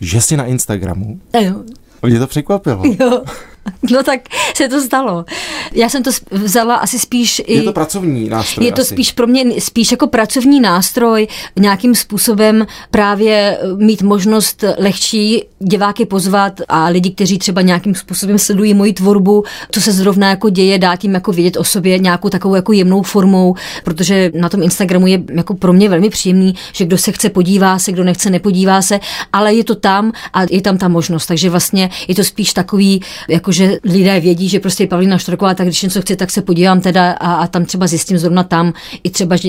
že 0.00 0.20
jsi 0.20 0.36
na 0.36 0.44
Instagramu. 0.44 1.20
Jo. 1.40 1.54
Mě 2.02 2.18
to 2.18 2.26
překvapilo. 2.26 2.82
Jo. 3.00 3.22
No 3.90 4.02
tak 4.02 4.20
se 4.54 4.68
to 4.68 4.80
stalo. 4.80 5.24
Já 5.72 5.88
jsem 5.88 6.02
to 6.02 6.10
vzala 6.30 6.74
asi 6.74 6.98
spíš... 6.98 7.42
Je 7.48 7.62
to 7.62 7.72
pracovní 7.72 8.28
nástroj 8.28 8.66
Je 8.66 8.72
to 8.72 8.82
asi. 8.82 8.90
spíš 8.90 9.12
pro 9.12 9.26
mě 9.26 9.60
spíš 9.60 9.90
jako 9.90 10.06
pracovní 10.06 10.60
nástroj, 10.60 11.28
nějakým 11.56 11.94
způsobem 11.94 12.66
právě 12.90 13.58
mít 13.76 14.02
možnost 14.02 14.64
lehčí 14.78 15.42
diváky 15.58 16.06
pozvat 16.06 16.60
a 16.68 16.88
lidi, 16.88 17.10
kteří 17.10 17.38
třeba 17.38 17.60
nějakým 17.60 17.94
způsobem 17.94 18.38
sledují 18.38 18.74
moji 18.74 18.92
tvorbu, 18.92 19.44
co 19.70 19.80
se 19.80 19.92
zrovna 19.92 20.28
jako 20.30 20.48
děje, 20.48 20.78
dát 20.78 21.04
jim 21.04 21.14
jako 21.14 21.32
vědět 21.32 21.56
o 21.56 21.64
sobě 21.64 21.98
nějakou 21.98 22.28
takovou 22.28 22.54
jako 22.54 22.72
jemnou 22.72 23.02
formou, 23.02 23.54
protože 23.84 24.30
na 24.34 24.48
tom 24.48 24.62
Instagramu 24.62 25.06
je 25.06 25.22
jako 25.34 25.54
pro 25.54 25.72
mě 25.72 25.88
velmi 25.88 26.10
příjemný, 26.10 26.54
že 26.72 26.84
kdo 26.84 26.98
se 26.98 27.12
chce 27.12 27.30
podívá 27.30 27.78
se, 27.78 27.92
kdo 27.92 28.04
nechce 28.04 28.30
nepodívá 28.30 28.82
se, 28.82 29.00
ale 29.32 29.54
je 29.54 29.64
to 29.64 29.74
tam 29.74 30.12
a 30.32 30.42
je 30.50 30.62
tam 30.62 30.78
ta 30.78 30.88
možnost, 30.88 31.26
takže 31.26 31.50
vlastně 31.50 31.90
je 32.08 32.14
to 32.14 32.24
spíš 32.24 32.52
takový 32.52 33.02
jako 33.28 33.52
že 33.54 33.78
lidé 33.84 34.20
vědí, 34.20 34.48
že 34.48 34.60
prostě 34.60 34.86
Pavlína 34.86 35.18
Štroková, 35.18 35.54
tak 35.54 35.66
když 35.66 35.82
něco 35.82 36.00
chci, 36.00 36.16
tak 36.16 36.30
se 36.30 36.42
podívám 36.42 36.80
teda 36.80 37.12
a, 37.12 37.34
a 37.34 37.46
tam 37.46 37.64
třeba 37.64 37.86
zjistím 37.86 38.18
zrovna 38.18 38.42
tam 38.42 38.72
i 39.04 39.10
třeba, 39.10 39.36
že 39.36 39.48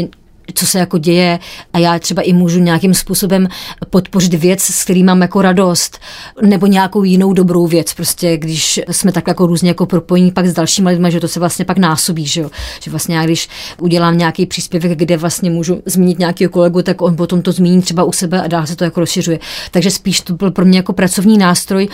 co 0.53 0.65
se 0.65 0.79
jako 0.79 0.97
děje 0.97 1.39
a 1.73 1.79
já 1.79 1.99
třeba 1.99 2.21
i 2.21 2.33
můžu 2.33 2.59
nějakým 2.59 2.93
způsobem 2.93 3.47
podpořit 3.89 4.33
věc, 4.33 4.61
s 4.61 4.83
který 4.83 5.03
mám 5.03 5.21
jako 5.21 5.41
radost, 5.41 5.99
nebo 6.41 6.67
nějakou 6.67 7.03
jinou 7.03 7.33
dobrou 7.33 7.67
věc, 7.67 7.93
prostě 7.93 8.37
když 8.37 8.79
jsme 8.91 9.11
tak 9.11 9.27
jako 9.27 9.47
různě 9.47 9.69
jako 9.69 9.85
propojení 9.85 10.31
pak 10.31 10.45
s 10.45 10.53
dalšími 10.53 10.89
lidmi, 10.89 11.11
že 11.11 11.19
to 11.19 11.27
se 11.27 11.39
vlastně 11.39 11.65
pak 11.65 11.77
násobí, 11.77 12.25
že 12.25 12.41
jo? 12.41 12.49
že 12.81 12.91
vlastně 12.91 13.17
já 13.17 13.25
když 13.25 13.49
udělám 13.81 14.17
nějaký 14.17 14.45
příspěvek, 14.45 14.97
kde 14.97 15.17
vlastně 15.17 15.49
můžu 15.49 15.81
zmínit 15.85 16.19
nějakého 16.19 16.51
kolegu, 16.51 16.81
tak 16.81 17.01
on 17.01 17.15
potom 17.15 17.41
to 17.41 17.51
zmíní 17.51 17.81
třeba 17.81 18.03
u 18.03 18.11
sebe 18.11 18.41
a 18.41 18.47
dál 18.47 18.67
se 18.67 18.75
to 18.75 18.83
jako 18.83 18.99
rozšiřuje. 18.99 19.39
Takže 19.71 19.91
spíš 19.91 20.21
to 20.21 20.33
byl 20.33 20.51
pro 20.51 20.65
mě 20.65 20.79
jako 20.79 20.93
pracovní 20.93 21.37
nástroj 21.37 21.87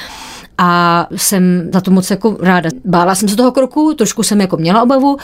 a 0.63 1.07
jsem 1.15 1.69
za 1.73 1.81
to 1.81 1.91
moc 1.91 2.11
jako 2.11 2.37
ráda. 2.39 2.69
Bála 2.85 3.15
jsem 3.15 3.29
se 3.29 3.35
toho 3.35 3.51
kroku, 3.51 3.93
trošku 3.93 4.23
jsem 4.23 4.41
jako 4.41 4.57
měla 4.57 4.83
obavu, 4.83 5.17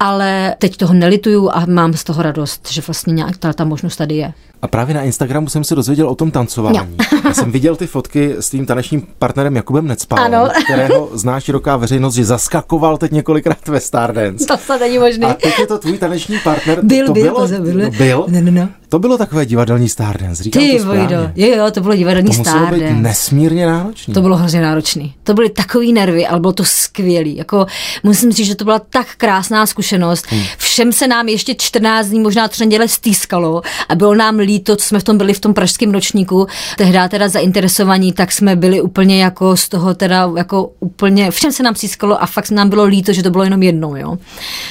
ale 0.00 0.54
teď 0.58 0.76
toho 0.76 0.94
nelituju 0.94 1.50
a 1.50 1.66
mám 1.66 1.94
z 1.94 2.04
toho 2.04 2.22
radost, 2.22 2.70
že 2.70 2.82
vlastně 2.86 3.12
nějak 3.12 3.36
ta, 3.36 3.52
ta 3.52 3.64
možnost 3.64 3.96
tady 3.96 4.14
je. 4.14 4.32
A 4.62 4.68
právě 4.68 4.94
na 4.94 5.02
Instagramu 5.02 5.48
jsem 5.48 5.64
se 5.64 5.74
dozvěděl 5.74 6.08
o 6.08 6.14
tom 6.14 6.30
tancování. 6.30 6.78
No. 6.78 7.20
Já 7.24 7.34
jsem 7.34 7.52
viděl 7.52 7.76
ty 7.76 7.86
fotky 7.86 8.34
s 8.40 8.50
tím 8.50 8.66
tanečním 8.66 9.06
partnerem 9.18 9.56
Jakubem 9.56 9.86
Necpálem, 9.86 10.34
ano. 10.34 10.50
kterého 10.64 11.10
zná 11.12 11.40
široká 11.40 11.76
veřejnost, 11.76 12.14
že 12.14 12.24
zaskakoval 12.24 12.98
teď 12.98 13.12
několikrát 13.12 13.68
ve 13.68 13.80
Stardance. 13.80 14.46
To 14.46 14.56
se 14.56 14.78
není 14.78 14.98
možné. 14.98 15.26
A 15.26 15.34
teď 15.34 15.58
je 15.58 15.66
to 15.66 15.78
tvůj 15.78 15.98
taneční 15.98 16.38
partner. 16.44 16.78
Byl, 16.82 17.06
to 17.06 17.12
byl, 17.12 17.22
bylo, 17.22 17.48
to 17.48 17.62
byl. 17.62 17.90
byl? 17.90 18.24
No, 18.28 18.40
no, 18.40 18.50
no. 18.50 18.68
To 18.88 18.98
bylo 18.98 19.18
takové 19.18 19.46
divadelní 19.46 19.88
Stardance, 19.88 20.42
říkám 20.42 20.62
Ty 20.62 20.78
to 20.78 20.84
vojdo, 20.84 21.30
jo, 21.36 21.56
jo, 21.56 21.70
to 21.70 21.80
bylo 21.80 21.94
divadelní 21.94 22.30
to 22.30 22.38
muselo 22.38 22.58
Stardance. 22.58 22.94
být 22.94 23.02
nesmírně 23.02 23.66
náročné. 23.66 24.14
To 24.14 24.20
bylo 24.20 24.36
hrozně 24.36 24.60
náročný. 24.60 25.14
To 25.22 25.34
byly 25.34 25.50
takový 25.50 25.92
nervy, 25.92 26.26
ale 26.26 26.40
bylo 26.40 26.52
to 26.52 26.64
skvělý. 26.64 27.36
Jako, 27.36 27.66
musím 28.02 28.32
říct, 28.32 28.46
že 28.46 28.54
to 28.54 28.64
byla 28.64 28.78
tak 28.78 29.06
krásná 29.16 29.66
zkušenost. 29.66 30.26
Hmm. 30.28 30.42
Všem 30.58 30.92
se 30.92 31.08
nám 31.08 31.28
ještě 31.28 31.54
14 31.54 32.06
dní, 32.06 32.20
možná 32.20 32.48
tři 32.48 32.62
neděle 32.66 32.88
stýskalo 32.88 33.62
a 33.88 33.94
bylo 33.94 34.14
nám 34.14 34.38
líto, 34.50 34.76
co 34.76 34.84
jsme 34.84 35.00
v 35.00 35.04
tom 35.04 35.18
byli 35.18 35.32
v 35.34 35.40
tom 35.40 35.54
pražském 35.54 35.90
ročníku. 35.90 36.46
Tehdy 36.76 36.98
teda 37.08 37.28
zainteresovaní, 37.28 38.12
tak 38.12 38.32
jsme 38.32 38.56
byli 38.56 38.82
úplně 38.82 39.22
jako 39.22 39.56
z 39.56 39.68
toho 39.68 39.94
teda 39.94 40.30
jako 40.36 40.70
úplně, 40.80 41.30
všem 41.30 41.52
se 41.52 41.62
nám 41.62 41.74
stýskalo 41.74 42.22
a 42.22 42.26
fakt 42.26 42.50
nám 42.50 42.68
bylo 42.68 42.84
líto, 42.84 43.12
že 43.12 43.22
to 43.22 43.30
bylo 43.30 43.44
jenom 43.44 43.62
jednou, 43.62 43.96
jo. 43.96 44.18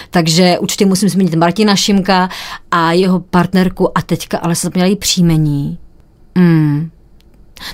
Takže 0.10 0.58
určitě 0.60 0.86
musím 0.86 1.10
zmínit 1.10 1.36
Martina 1.36 1.76
Šimka 1.76 2.30
a 2.72 2.92
jeho 2.92 3.20
partnerku 3.20 3.98
a 3.98 4.02
teďka, 4.02 4.38
ale 4.38 4.56
se 4.56 4.68
zapomněla 4.68 4.88
její 4.88 4.96
příjmení. 4.96 5.78
Mm, 6.36 6.90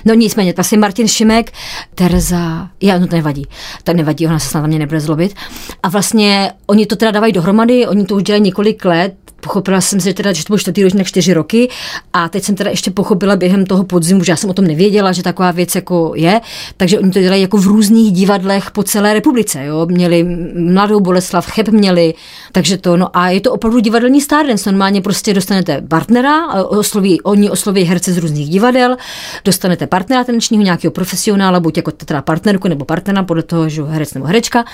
No 0.04 0.14
nicméně, 0.14 0.52
vlastně 0.56 0.78
Martin 0.78 1.08
Šimek, 1.08 1.52
Tereza, 1.94 2.68
já, 2.82 2.98
no 2.98 3.06
to 3.06 3.16
nevadí, 3.16 3.46
tak 3.84 3.96
nevadí, 3.96 4.26
ona 4.26 4.38
se 4.38 4.48
snad 4.48 4.60
na 4.60 4.66
mě 4.66 4.78
nebude 4.78 5.00
zlobit. 5.00 5.34
A 5.82 5.88
vlastně 5.88 6.52
oni 6.66 6.86
to 6.86 6.96
teda 6.96 7.10
dávají 7.10 7.32
dohromady, 7.32 7.86
oni 7.86 8.04
to 8.04 8.14
už 8.14 8.22
dělají 8.22 8.42
několik 8.42 8.84
let, 8.84 9.14
pochopila 9.46 9.80
jsem 9.80 10.00
si 10.00 10.14
teda, 10.14 10.32
že 10.32 10.44
to 10.44 10.50
byl 10.50 10.58
čtvrtý 10.58 10.82
ročník 10.82 11.06
čtyři 11.06 11.34
roky. 11.34 11.68
A 12.12 12.28
teď 12.28 12.42
jsem 12.44 12.54
teda 12.54 12.70
ještě 12.70 12.90
pochopila 12.90 13.36
během 13.36 13.66
toho 13.66 13.84
podzimu, 13.84 14.24
že 14.24 14.32
já 14.32 14.36
jsem 14.36 14.50
o 14.50 14.52
tom 14.52 14.64
nevěděla, 14.64 15.12
že 15.12 15.22
taková 15.22 15.50
věc 15.50 15.74
jako 15.74 16.12
je, 16.16 16.40
takže 16.76 16.98
oni 16.98 17.10
to 17.10 17.20
dělají 17.20 17.42
jako 17.42 17.56
v 17.56 17.66
různých 17.66 18.12
divadlech 18.12 18.70
po 18.70 18.82
celé 18.82 19.14
republice, 19.14 19.64
jo, 19.64 19.86
měli 19.86 20.24
Mladou 20.54 21.00
Boleslav, 21.00 21.46
Cheb 21.46 21.68
měli, 21.68 22.14
takže 22.52 22.78
to, 22.78 22.96
no 22.96 23.16
a 23.16 23.30
je 23.30 23.40
to 23.40 23.52
opravdu 23.52 23.80
divadelní 23.80 24.20
Stardance, 24.20 24.72
normálně 24.72 25.00
prostě 25.00 25.34
dostanete 25.34 25.82
partnera, 25.88 26.64
osloví, 26.64 27.20
oni 27.20 27.50
osloví 27.50 27.84
herce 27.84 28.12
z 28.12 28.18
různých 28.18 28.48
divadel, 28.48 28.96
dostanete 29.44 29.86
partnera 29.86 30.24
tanečního, 30.24 30.62
nějakého 30.62 30.90
profesionála, 30.90 31.60
buď 31.60 31.76
jako 31.76 31.90
teda 31.90 32.22
partnerku 32.22 32.68
nebo 32.68 32.84
partnera, 32.84 33.22
podle 33.22 33.42
toho, 33.42 33.68
že 33.68 33.82
herec 33.82 34.14
nebo 34.14 34.26
herečka 34.26 34.64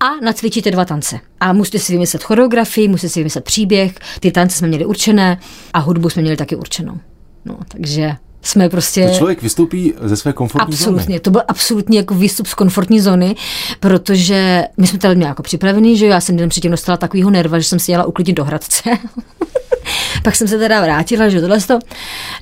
a 0.00 0.06
nacvičíte 0.22 0.70
dva 0.70 0.84
tance. 0.84 1.20
A 1.40 1.52
musíte 1.52 1.78
si 1.78 1.92
vymyslet 1.92 2.22
choreografii, 2.22 2.88
musíte 2.88 3.08
si 3.08 3.20
vymyslet 3.20 3.44
příběh, 3.44 3.94
ty 4.20 4.30
tance 4.30 4.58
jsme 4.58 4.68
měli 4.68 4.84
určené 4.84 5.38
a 5.72 5.78
hudbu 5.78 6.10
jsme 6.10 6.22
měli 6.22 6.36
taky 6.36 6.56
určenou. 6.56 6.98
No, 7.44 7.58
takže 7.68 8.16
jsme 8.42 8.68
prostě... 8.68 9.08
To 9.08 9.14
člověk 9.14 9.42
vystoupí 9.42 9.94
ze 10.00 10.16
své 10.16 10.32
komfortní 10.32 10.74
absolutně, 10.74 11.04
zóny. 11.04 11.20
to 11.20 11.30
byl 11.30 11.42
absolutně 11.48 11.98
jako 11.98 12.14
výstup 12.14 12.46
z 12.46 12.54
komfortní 12.54 13.00
zóny, 13.00 13.36
protože 13.80 14.64
my 14.76 14.86
jsme 14.86 14.98
tady 14.98 15.16
měli 15.16 15.28
jako 15.28 15.42
připravený, 15.42 15.96
že 15.96 16.06
já 16.06 16.20
jsem 16.20 16.36
den 16.36 16.48
předtím 16.48 16.70
dostala 16.70 16.96
takovýho 16.96 17.30
nerva, 17.30 17.58
že 17.58 17.64
jsem 17.64 17.78
si 17.78 17.90
jela 17.90 18.04
uklidnit 18.04 18.36
do 18.36 18.44
Hradce. 18.44 18.90
Pak 20.24 20.36
jsem 20.36 20.48
se 20.48 20.58
teda 20.58 20.80
vrátila, 20.80 21.28
že 21.28 21.40
tohle 21.40 21.60
to. 21.60 21.78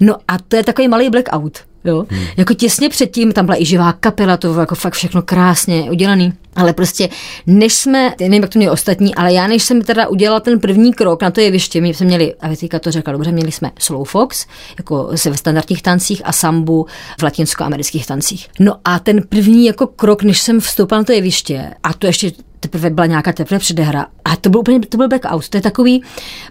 No 0.01 0.15
a 0.29 0.39
to 0.39 0.57
je 0.57 0.65
takový 0.65 0.89
malý 0.89 1.11
blackout. 1.11 1.59
Jo? 1.87 2.07
Hmm. 2.09 2.25
Jako 2.37 2.55
těsně 2.55 2.89
předtím 2.89 3.33
tam 3.33 3.47
byla 3.47 3.63
i 3.63 3.65
živá 3.65 3.93
kapela, 3.93 4.37
to 4.37 4.49
bylo 4.49 4.61
jako 4.61 4.75
fakt 4.75 4.95
všechno 4.95 5.23
krásně 5.23 5.91
udělaný. 5.91 6.33
Ale 6.57 6.73
prostě, 6.73 7.09
než 7.47 7.75
jsme, 7.75 8.15
nevím, 8.21 8.43
jak 8.43 8.53
to 8.53 8.59
měli 8.59 8.73
ostatní, 8.73 9.15
ale 9.15 9.33
já 9.33 9.47
než 9.47 9.63
jsem 9.63 9.83
teda 9.83 10.09
udělala 10.09 10.41
ten 10.41 10.61
první 10.61 10.93
krok 10.93 11.23
na 11.23 11.31
to 11.31 11.41
jeviště, 11.41 11.81
my 11.81 11.95
jsme 11.95 12.07
měli, 12.07 12.35
a 12.35 12.49
teďka 12.49 12.79
to 12.79 12.91
řekla 12.91 13.13
dobře, 13.13 13.33
měli 13.33 13.53
jsme 13.53 13.71
slow 13.79 14.09
fox, 14.09 14.47
jako 14.79 15.11
se 15.15 15.31
ve 15.31 15.37
standardních 15.37 15.83
tancích 15.83 16.23
a 16.25 16.33
sambu 16.33 16.87
v 17.21 17.23
latinskoamerických 17.23 18.07
tancích. 18.07 18.49
No 18.61 18.75
a 18.85 18.99
ten 18.99 19.23
první 19.29 19.67
jako 19.67 19.87
krok, 19.87 20.23
než 20.23 20.41
jsem 20.41 20.61
vstoupila 20.61 21.01
na 21.01 21.05
to 21.05 21.13
jeviště, 21.13 21.71
a 21.83 21.93
to 21.93 22.07
ještě 22.07 22.33
teprve 22.61 22.91
byla 22.91 23.07
nějaká 23.07 23.33
teprve 23.33 23.59
předehra. 23.59 24.07
A 24.25 24.37
to 24.37 24.51
byl 24.51 24.61
úplně, 24.61 24.81
to 24.81 24.97
byl 24.97 25.09
blackout. 25.09 25.49
To 25.49 25.57
je 25.57 25.61
takový, 25.61 26.03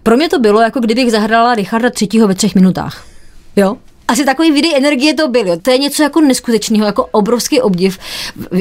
pro 0.03 0.17
mě 0.17 0.29
to 0.29 0.39
bylo, 0.39 0.61
jako 0.61 0.79
kdybych 0.79 1.11
zahrala 1.11 1.55
Richarda 1.55 1.89
třetího 1.89 2.27
ve 2.27 2.35
třech 2.35 2.55
minutách. 2.55 3.05
Jo? 3.55 3.77
Asi 4.07 4.25
takový 4.25 4.51
vidy 4.51 4.75
energie 4.75 5.13
to 5.13 5.27
byl. 5.27 5.57
To 5.61 5.71
je 5.71 5.77
něco 5.77 6.03
jako 6.03 6.21
neskutečného, 6.21 6.85
jako 6.85 7.05
obrovský 7.05 7.61
obdiv, 7.61 7.97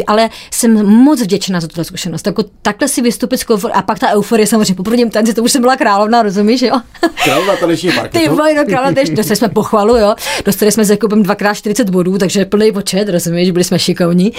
ale 0.07 0.30
jsem 0.51 0.86
moc 0.86 1.20
vděčná 1.22 1.61
za 1.61 1.68
tuto 1.68 1.84
zkušenost. 1.84 2.26
Jako 2.26 2.45
takhle 2.62 2.88
si 2.88 3.03
vystupit 3.03 3.38
z 3.38 3.45
komfort 3.45 3.74
a 3.74 3.82
pak 3.82 3.99
ta 3.99 4.09
euforie 4.12 4.47
samozřejmě 4.47 4.74
po 4.74 4.82
prvním 4.82 5.11
tanci, 5.11 5.34
to 5.34 5.42
už 5.42 5.53
jsem 5.53 5.62
byla 5.62 5.76
královna, 5.76 6.22
rozumíš, 6.22 6.62
jo? 6.62 6.80
Královna 7.24 7.57
taneční 7.57 7.92
parketu. 7.92 8.24
Ty 8.24 8.28
vole, 8.30 8.55
no 8.55 8.64
královna 8.64 9.03
dostali 9.12 9.36
jsme 9.36 9.49
pochvalu, 9.49 9.97
jo. 9.97 10.14
Dostali 10.45 10.72
jsme 10.72 10.84
s 10.84 10.90
Jakubem 10.90 11.22
dvakrát 11.22 11.55
40 11.55 11.90
bodů, 11.90 12.18
takže 12.18 12.45
plný 12.45 12.72
počet, 12.72 13.09
rozumíš, 13.09 13.51
byli 13.51 13.64
jsme 13.64 13.78
šikovní. 13.78 14.32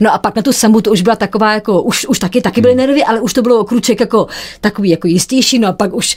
No 0.00 0.14
a 0.14 0.18
pak 0.18 0.36
na 0.36 0.42
tu 0.42 0.52
sambu 0.52 0.80
to 0.80 0.90
už 0.90 1.02
byla 1.02 1.16
taková 1.16 1.52
jako, 1.54 1.82
už, 1.82 2.06
už 2.06 2.18
taky, 2.18 2.40
taky 2.40 2.60
byly 2.60 2.74
nervy, 2.74 3.04
ale 3.04 3.20
už 3.20 3.32
to 3.32 3.42
bylo 3.42 3.64
kruček 3.64 4.00
jako 4.00 4.26
takový 4.60 4.90
jako 4.90 5.06
jistější, 5.06 5.58
no 5.58 5.68
a 5.68 5.72
pak 5.72 5.94
už 5.94 6.16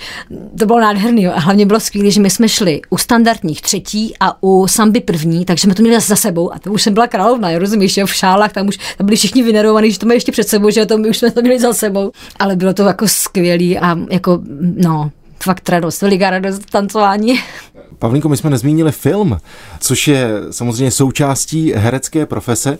to 0.59 0.65
bylo 0.65 0.79
nádherný, 0.79 1.23
jo. 1.23 1.31
A 1.35 1.39
hlavně 1.39 1.65
bylo 1.65 1.79
skvělé, 1.79 2.11
že 2.11 2.21
my 2.21 2.29
jsme 2.29 2.49
šli 2.49 2.81
u 2.89 2.97
standardních 2.97 3.61
třetí 3.61 4.13
a 4.19 4.34
u 4.41 4.67
samby 4.67 5.01
první, 5.01 5.45
takže 5.45 5.61
jsme 5.61 5.75
to 5.75 5.81
měli 5.81 6.01
za 6.01 6.15
sebou 6.15 6.53
a 6.53 6.59
to 6.59 6.71
už 6.71 6.81
jsem 6.81 6.93
byla 6.93 7.07
královna, 7.07 7.51
jo, 7.51 7.59
rozumíš, 7.59 7.97
jo, 7.97 8.05
v 8.05 8.13
šálách 8.13 8.51
tam 8.51 8.67
už 8.67 8.77
tam 8.97 9.05
byli 9.05 9.17
všichni 9.17 9.43
vynerovaní, 9.43 9.91
že 9.91 9.99
to 9.99 10.05
mají 10.05 10.17
ještě 10.17 10.31
před 10.31 10.47
sebou, 10.47 10.69
že 10.69 10.85
to 10.85 10.97
my 10.97 11.09
už 11.09 11.17
jsme 11.17 11.31
to 11.31 11.41
měli 11.41 11.59
za 11.59 11.73
sebou, 11.73 12.11
ale 12.39 12.55
bylo 12.55 12.73
to 12.73 12.83
jako 12.83 13.07
skvělý 13.07 13.79
a 13.79 13.97
jako, 14.09 14.41
no, 14.77 15.11
fakt 15.43 15.69
radost, 15.69 16.01
veliká 16.01 16.29
radost 16.29 16.71
tancování. 16.71 17.39
Pavlínko, 17.99 18.29
my 18.29 18.37
jsme 18.37 18.49
nezmínili 18.49 18.91
film, 18.91 19.37
což 19.79 20.07
je 20.07 20.29
samozřejmě 20.51 20.91
součástí 20.91 21.73
herecké 21.75 22.25
profese. 22.25 22.77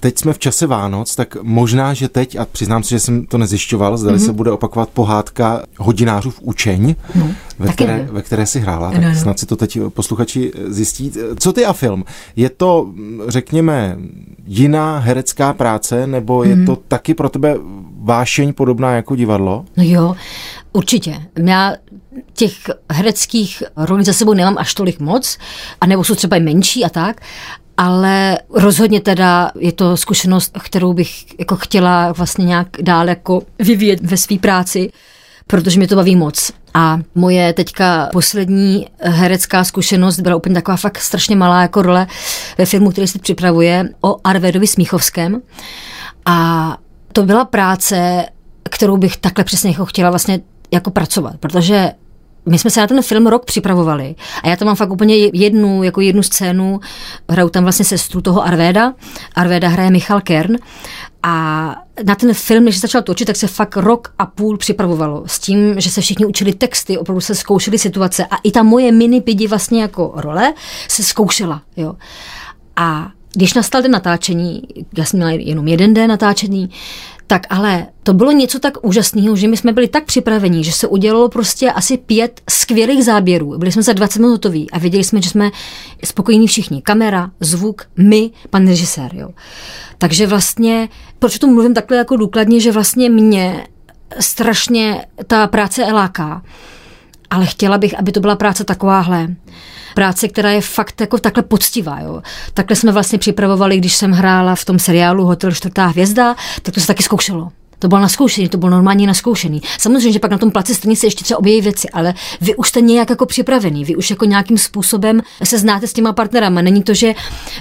Teď 0.00 0.18
jsme 0.18 0.32
v 0.32 0.38
čase 0.38 0.66
Vánoc, 0.66 1.16
tak 1.16 1.36
možná, 1.42 1.94
že 1.94 2.08
teď, 2.08 2.36
a 2.36 2.44
přiznám 2.44 2.82
se, 2.82 2.88
že 2.88 3.00
jsem 3.00 3.26
to 3.26 3.38
nezjišťoval, 3.38 3.96
zda 3.96 4.12
mm-hmm. 4.12 4.26
se 4.26 4.32
bude 4.32 4.50
opakovat 4.50 4.88
pohádka 4.88 5.62
hodinářů 5.78 6.30
v 6.30 6.40
učeň, 6.42 6.94
no, 7.14 7.30
ve, 7.58 7.72
které, 7.72 8.08
ve 8.12 8.22
které 8.22 8.46
si 8.46 8.60
hrála, 8.60 8.90
tak 8.90 9.02
no, 9.02 9.08
no. 9.08 9.14
snad 9.14 9.38
si 9.38 9.46
to 9.46 9.56
teď 9.56 9.78
posluchači 9.88 10.52
zjistí. 10.66 11.12
Co 11.38 11.52
ty 11.52 11.64
a 11.64 11.72
film? 11.72 12.04
Je 12.36 12.50
to, 12.50 12.92
řekněme, 13.28 13.96
jiná 14.46 14.98
herecká 14.98 15.52
práce, 15.52 16.06
nebo 16.06 16.44
je 16.44 16.56
mm-hmm. 16.56 16.66
to 16.66 16.76
taky 16.76 17.14
pro 17.14 17.28
tebe 17.28 17.56
vášeň 18.00 18.52
podobná 18.52 18.92
jako 18.92 19.16
divadlo? 19.16 19.64
No 19.76 19.84
jo, 19.86 20.14
určitě. 20.72 21.22
Já 21.36 21.74
těch 22.32 22.52
hereckých 22.90 23.62
rolí 23.76 24.04
za 24.04 24.12
sebou 24.12 24.34
nemám 24.34 24.58
až 24.58 24.74
tolik 24.74 25.00
moc, 25.00 25.38
a 25.80 25.86
nebo 25.86 26.04
jsou 26.04 26.14
třeba 26.14 26.36
i 26.36 26.40
menší 26.40 26.84
a 26.84 26.88
tak, 26.88 27.20
ale 27.78 28.38
rozhodně 28.50 29.00
teda 29.00 29.50
je 29.58 29.72
to 29.72 29.96
zkušenost, 29.96 30.58
kterou 30.62 30.92
bych 30.92 31.38
jako 31.38 31.56
chtěla 31.56 32.12
vlastně 32.12 32.44
nějak 32.44 32.68
dál 32.82 33.08
jako 33.08 33.42
vyvíjet 33.58 34.00
ve 34.02 34.16
své 34.16 34.38
práci 34.38 34.90
protože 35.48 35.78
mě 35.78 35.88
to 35.88 35.96
baví 35.96 36.16
moc. 36.16 36.52
A 36.74 36.98
moje 37.14 37.52
teďka 37.52 38.08
poslední 38.12 38.86
herecká 39.00 39.64
zkušenost 39.64 40.20
byla 40.20 40.36
úplně 40.36 40.54
taková 40.54 40.76
fakt 40.76 40.98
strašně 40.98 41.36
malá 41.36 41.62
jako 41.62 41.82
role 41.82 42.06
ve 42.58 42.66
filmu, 42.66 42.90
který 42.90 43.06
se 43.06 43.18
připravuje 43.18 43.88
o 44.00 44.16
Arvedovi 44.24 44.66
Smíchovském. 44.66 45.40
A 46.26 46.76
to 47.12 47.22
byla 47.22 47.44
práce, 47.44 48.26
kterou 48.70 48.96
bych 48.96 49.16
takhle 49.16 49.44
přesně 49.44 49.70
jako 49.70 49.86
chtěla 49.86 50.10
vlastně 50.10 50.40
jako 50.70 50.90
pracovat, 50.90 51.36
protože 51.40 51.92
my 52.48 52.58
jsme 52.58 52.70
se 52.70 52.80
na 52.80 52.86
ten 52.86 53.02
film 53.02 53.26
rok 53.26 53.44
připravovali 53.44 54.14
a 54.42 54.48
já 54.48 54.56
tam 54.56 54.66
mám 54.66 54.76
fakt 54.76 54.90
úplně 54.90 55.16
jednu, 55.16 55.82
jako 55.82 56.00
jednu 56.00 56.22
scénu, 56.22 56.80
hraju 57.30 57.48
tam 57.48 57.62
vlastně 57.62 57.84
sestru 57.84 58.20
toho 58.20 58.46
Arvéda, 58.46 58.94
Arvéda 59.34 59.68
hraje 59.68 59.90
Michal 59.90 60.20
Kern 60.20 60.56
a 61.22 61.74
na 62.04 62.14
ten 62.14 62.34
film, 62.34 62.64
než 62.64 62.74
se 62.74 62.80
začal 62.80 63.02
točit, 63.02 63.26
tak 63.26 63.36
se 63.36 63.46
fakt 63.46 63.76
rok 63.76 64.14
a 64.18 64.26
půl 64.26 64.56
připravovalo 64.56 65.22
s 65.26 65.38
tím, 65.38 65.80
že 65.80 65.90
se 65.90 66.00
všichni 66.00 66.26
učili 66.26 66.54
texty, 66.54 66.98
opravdu 66.98 67.20
se 67.20 67.34
zkoušeli 67.34 67.78
situace 67.78 68.26
a 68.26 68.36
i 68.36 68.50
ta 68.50 68.62
moje 68.62 68.92
mini 68.92 69.20
pidi 69.20 69.46
vlastně 69.46 69.82
jako 69.82 70.12
role 70.16 70.54
se 70.88 71.02
zkoušela. 71.02 71.62
Jo. 71.76 71.94
A 72.76 73.10
když 73.32 73.54
nastal 73.54 73.82
den 73.82 73.90
natáčení, 73.90 74.62
já 74.96 75.04
jsem 75.04 75.18
měla 75.18 75.30
jenom 75.30 75.68
jeden 75.68 75.94
den 75.94 76.08
natáčení, 76.08 76.70
tak 77.28 77.46
ale 77.50 77.86
to 78.02 78.12
bylo 78.12 78.32
něco 78.32 78.58
tak 78.58 78.84
úžasného, 78.86 79.36
že 79.36 79.48
my 79.48 79.56
jsme 79.56 79.72
byli 79.72 79.88
tak 79.88 80.04
připraveni, 80.04 80.64
že 80.64 80.72
se 80.72 80.86
udělalo 80.86 81.28
prostě 81.28 81.70
asi 81.70 81.96
pět 81.96 82.40
skvělých 82.50 83.04
záběrů. 83.04 83.58
Byli 83.58 83.72
jsme 83.72 83.82
za 83.82 83.92
20 83.92 84.18
minut 84.18 84.30
hotoví 84.30 84.70
a 84.70 84.78
věděli 84.78 85.04
jsme, 85.04 85.22
že 85.22 85.30
jsme 85.30 85.50
spokojení 86.04 86.46
všichni. 86.46 86.82
Kamera, 86.82 87.30
zvuk, 87.40 87.82
my, 87.96 88.30
pan 88.50 88.68
režisér. 88.68 89.10
Jo. 89.14 89.30
Takže 89.98 90.26
vlastně, 90.26 90.88
proč 91.18 91.38
to 91.38 91.46
mluvím 91.46 91.74
takhle 91.74 91.96
jako 91.96 92.16
důkladně, 92.16 92.60
že 92.60 92.72
vlastně 92.72 93.10
mě 93.10 93.66
strašně 94.20 95.06
ta 95.26 95.46
práce 95.46 95.92
láká, 95.92 96.42
ale 97.30 97.46
chtěla 97.46 97.78
bych, 97.78 97.98
aby 97.98 98.12
to 98.12 98.20
byla 98.20 98.36
práce 98.36 98.64
takováhle 98.64 99.28
práce, 99.94 100.28
která 100.28 100.50
je 100.50 100.60
fakt 100.60 101.00
jako 101.00 101.18
takhle 101.18 101.42
poctivá. 101.42 102.00
Jo. 102.00 102.22
Takhle 102.54 102.76
jsme 102.76 102.92
vlastně 102.92 103.18
připravovali, 103.18 103.78
když 103.78 103.94
jsem 103.94 104.12
hrála 104.12 104.54
v 104.54 104.64
tom 104.64 104.78
seriálu 104.78 105.24
Hotel 105.24 105.52
čtvrtá 105.52 105.86
hvězda, 105.86 106.34
tak 106.62 106.74
to 106.74 106.80
se 106.80 106.86
taky 106.86 107.02
zkoušelo. 107.02 107.48
To 107.78 107.88
bylo 107.88 108.00
naskoušený, 108.00 108.48
to 108.48 108.58
bylo 108.58 108.70
normálně 108.70 109.06
naskoušený. 109.06 109.60
Samozřejmě, 109.78 110.12
že 110.12 110.18
pak 110.18 110.30
na 110.30 110.38
tom 110.38 110.50
placi 110.50 110.74
stejně 110.74 110.96
se 110.96 111.06
ještě 111.06 111.24
třeba 111.24 111.38
objeví 111.38 111.60
věci, 111.60 111.88
ale 111.88 112.14
vy 112.40 112.56
už 112.56 112.68
jste 112.68 112.80
nějak 112.80 113.10
jako 113.10 113.26
připravený, 113.26 113.84
vy 113.84 113.96
už 113.96 114.10
jako 114.10 114.24
nějakým 114.24 114.58
způsobem 114.58 115.20
se 115.44 115.58
znáte 115.58 115.86
s 115.86 115.92
těma 115.92 116.12
partnerama. 116.12 116.62
Není 116.62 116.82
to, 116.82 116.94
že 116.94 117.14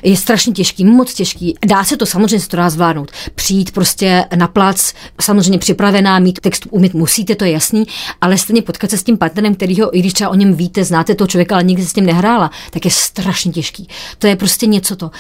je 0.04 0.18
strašně 0.18 0.54
těžký, 0.54 0.86
moc 0.86 1.14
těžký. 1.14 1.56
Dá 1.66 1.84
se 1.84 1.98
to, 1.98 2.06
samozřejmě 2.06 2.40
se 2.40 2.48
to 2.48 2.58
dá 2.58 2.70
zvládnout. 2.70 3.12
Přijít 3.36 3.72
prostě 3.72 4.26
na 4.36 4.48
plac, 4.48 4.94
samozřejmě 5.22 5.60
připravená, 5.60 6.20
mít 6.20 6.40
text 6.40 6.68
umít 6.70 6.94
musíte, 6.94 7.36
to 7.36 7.46
je 7.46 7.52
jasný, 7.52 7.86
ale 8.22 8.38
stejně 8.38 8.62
potkat 8.62 8.90
se 8.90 8.98
s 8.98 9.04
tím 9.04 9.18
partnerem, 9.18 9.56
kterýho, 9.56 9.98
i 9.98 10.00
když 10.00 10.14
třeba 10.14 10.30
o 10.30 10.36
něm 10.36 10.54
víte, 10.54 10.84
znáte 10.84 11.16
toho 11.16 11.28
člověka, 11.28 11.56
ale 11.56 11.64
nikdy 11.64 11.84
se 11.84 11.90
s 11.90 11.94
tím 11.94 12.06
nehrála, 12.06 12.52
tak 12.72 12.86
je 12.86 12.92
strašně 12.92 13.52
těžký. 13.52 13.88
To 14.20 14.28
je 14.28 14.36
prostě 14.36 14.66
něco 14.66 14.96
to. 14.96 15.12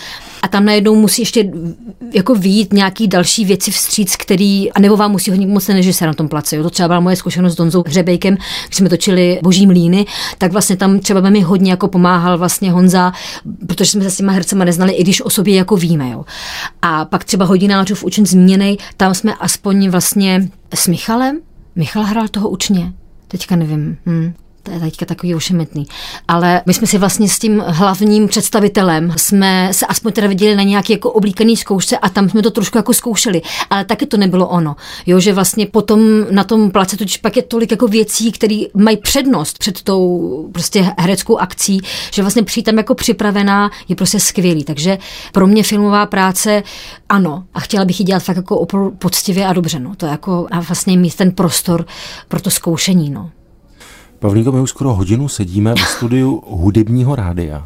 A 0.41 0.47
tam 0.47 0.65
najednou 0.65 0.95
musí 0.95 1.21
ještě 1.21 1.51
jako 2.13 2.35
výjít 2.35 2.73
nějaký 2.73 3.07
další 3.07 3.45
věci 3.45 3.71
vstříc, 3.71 4.15
který, 4.15 4.71
a 4.71 4.79
nebo 4.87 4.97
vám 4.97 5.11
musí 5.11 5.31
hodně 5.31 5.47
moc 5.47 5.65
ten 5.65 5.93
se 5.93 6.05
na 6.05 6.13
tom 6.13 6.27
place. 6.27 6.55
Jo. 6.55 6.63
To 6.63 6.69
třeba 6.69 6.87
byla 6.87 6.99
moje 6.99 7.15
zkušenost 7.15 7.53
s 7.53 7.55
Donzou 7.55 7.83
Hřebejkem, 7.87 8.37
když 8.67 8.77
jsme 8.77 8.89
točili 8.89 9.39
Boží 9.43 9.67
mlíny, 9.67 10.05
tak 10.37 10.51
vlastně 10.51 10.77
tam 10.77 10.99
třeba 10.99 11.29
mi 11.29 11.41
hodně 11.41 11.71
jako 11.71 11.87
pomáhal 11.87 12.37
vlastně 12.37 12.71
Honza, 12.71 13.13
protože 13.67 13.91
jsme 13.91 14.03
se 14.03 14.11
s 14.11 14.17
těma 14.17 14.31
hercema 14.31 14.65
neznali, 14.65 14.93
i 14.93 15.03
když 15.03 15.21
o 15.21 15.29
sobě 15.29 15.55
jako 15.55 15.75
víme. 15.75 16.09
Jo. 16.09 16.25
A 16.81 17.05
pak 17.05 17.23
třeba 17.23 17.45
hodinářův 17.45 18.03
učen 18.03 18.25
zmíněný, 18.25 18.77
tam 18.97 19.13
jsme 19.13 19.33
aspoň 19.33 19.89
vlastně 19.89 20.49
s 20.73 20.87
Michalem, 20.87 21.39
Michal 21.75 22.03
hrál 22.03 22.27
toho 22.27 22.49
učně, 22.49 22.93
teďka 23.27 23.55
nevím. 23.55 23.97
Hm 24.05 24.33
to 24.67 24.73
je 24.73 24.79
teďka 24.79 25.05
takový 25.05 25.35
ošemetný. 25.35 25.87
Ale 26.27 26.61
my 26.65 26.73
jsme 26.73 26.87
si 26.87 26.97
vlastně 26.97 27.29
s 27.29 27.39
tím 27.39 27.63
hlavním 27.67 28.27
představitelem 28.27 29.13
jsme 29.17 29.69
se 29.71 29.85
aspoň 29.85 30.11
teda 30.11 30.27
viděli 30.27 30.55
na 30.55 30.63
nějaký 30.63 30.93
jako 30.93 31.11
oblíkaný 31.11 31.57
zkoušce 31.57 31.97
a 31.97 32.09
tam 32.09 32.29
jsme 32.29 32.41
to 32.41 32.51
trošku 32.51 32.77
jako 32.77 32.93
zkoušeli. 32.93 33.41
Ale 33.69 33.85
taky 33.85 34.05
to 34.05 34.17
nebylo 34.17 34.47
ono. 34.47 34.75
Jo, 35.05 35.19
že 35.19 35.33
vlastně 35.33 35.65
potom 35.65 35.99
na 36.31 36.43
tom 36.43 36.71
place 36.71 36.97
totiž 36.97 37.17
pak 37.17 37.35
je 37.35 37.43
tolik 37.43 37.71
jako 37.71 37.87
věcí, 37.87 38.31
které 38.31 38.59
mají 38.73 38.97
přednost 38.97 39.57
před 39.57 39.81
tou 39.81 40.49
prostě 40.51 40.93
hereckou 40.97 41.37
akcí, 41.37 41.79
že 42.13 42.21
vlastně 42.21 42.43
přijít 42.43 42.63
tam 42.63 42.77
jako 42.77 42.95
připravená 42.95 43.71
je 43.87 43.95
prostě 43.95 44.19
skvělý. 44.19 44.63
Takže 44.63 44.97
pro 45.31 45.47
mě 45.47 45.63
filmová 45.63 46.05
práce 46.05 46.63
ano. 47.09 47.43
A 47.53 47.59
chtěla 47.59 47.85
bych 47.85 47.99
ji 47.99 48.05
dělat 48.05 48.23
fakt 48.23 48.37
jako 48.37 48.65
poctivě 48.99 49.47
a 49.47 49.53
dobře. 49.53 49.79
No. 49.79 49.95
To 49.95 50.05
je 50.05 50.11
jako 50.11 50.47
a 50.51 50.59
vlastně 50.59 50.97
mít 50.97 51.15
ten 51.15 51.31
prostor 51.31 51.85
pro 52.27 52.41
to 52.41 52.49
zkoušení. 52.49 53.09
No. 53.09 53.29
Pavlínko, 54.19 54.51
my 54.51 54.61
už 54.61 54.69
skoro 54.69 54.93
hodinu 54.93 55.27
sedíme 55.27 55.73
v 55.75 55.79
studiu 55.79 56.43
hudebního 56.47 57.15
rádia. 57.15 57.65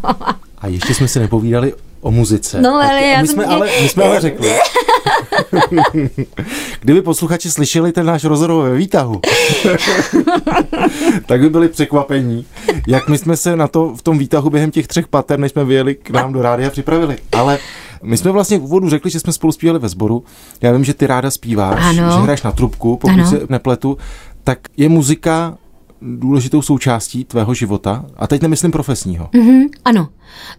A 0.58 0.66
ještě 0.66 0.94
jsme 0.94 1.08
si 1.08 1.18
nepovídali 1.18 1.74
o 2.00 2.10
muzice. 2.10 2.60
No, 2.60 2.74
ale 2.74 3.02
já 3.02 3.22
my 3.22 3.28
jsme, 3.28 3.44
ale, 3.44 3.68
my 3.82 3.88
jsme 3.88 4.04
ale 4.04 4.20
řekli. 4.20 4.50
Kdyby 6.80 7.02
posluchači 7.02 7.50
slyšeli 7.50 7.92
ten 7.92 8.06
náš 8.06 8.24
rozhovor 8.24 8.70
ve 8.70 8.76
výtahu, 8.76 9.20
tak 11.26 11.40
by 11.40 11.50
byli 11.50 11.68
překvapení, 11.68 12.46
jak 12.88 13.08
my 13.08 13.18
jsme 13.18 13.36
se 13.36 13.56
na 13.56 13.68
to 13.68 13.94
v 13.96 14.02
tom 14.02 14.18
výtahu 14.18 14.50
během 14.50 14.70
těch 14.70 14.86
třech 14.86 15.08
pater, 15.08 15.38
než 15.38 15.52
jsme 15.52 15.64
vyjeli 15.64 15.94
k 15.94 16.10
nám 16.10 16.32
do 16.32 16.42
rádia, 16.42 16.70
připravili. 16.70 17.16
Ale 17.32 17.58
my 18.02 18.16
jsme 18.16 18.30
vlastně 18.30 18.58
v 18.58 18.62
úvodu 18.62 18.88
řekli, 18.88 19.10
že 19.10 19.20
jsme 19.20 19.32
spolu 19.32 19.52
zpívali 19.52 19.78
ve 19.78 19.88
sboru. 19.88 20.24
Já 20.60 20.72
vím, 20.72 20.84
že 20.84 20.94
ty 20.94 21.06
ráda 21.06 21.30
zpíváš, 21.30 21.84
ano. 21.84 22.12
že 22.12 22.22
hraješ 22.22 22.42
na 22.42 22.52
trubku, 22.52 22.96
pokud 22.96 23.14
ano. 23.14 23.30
se 23.30 23.40
nepletu. 23.48 23.98
Tak 24.44 24.58
je 24.76 24.88
muzika 24.88 25.56
důležitou 26.02 26.62
součástí 26.62 27.24
tvého 27.24 27.54
života? 27.54 28.04
A 28.16 28.26
teď 28.26 28.42
nemyslím 28.42 28.70
profesního. 28.70 29.26
Mm-hmm, 29.32 29.68
ano, 29.84 30.08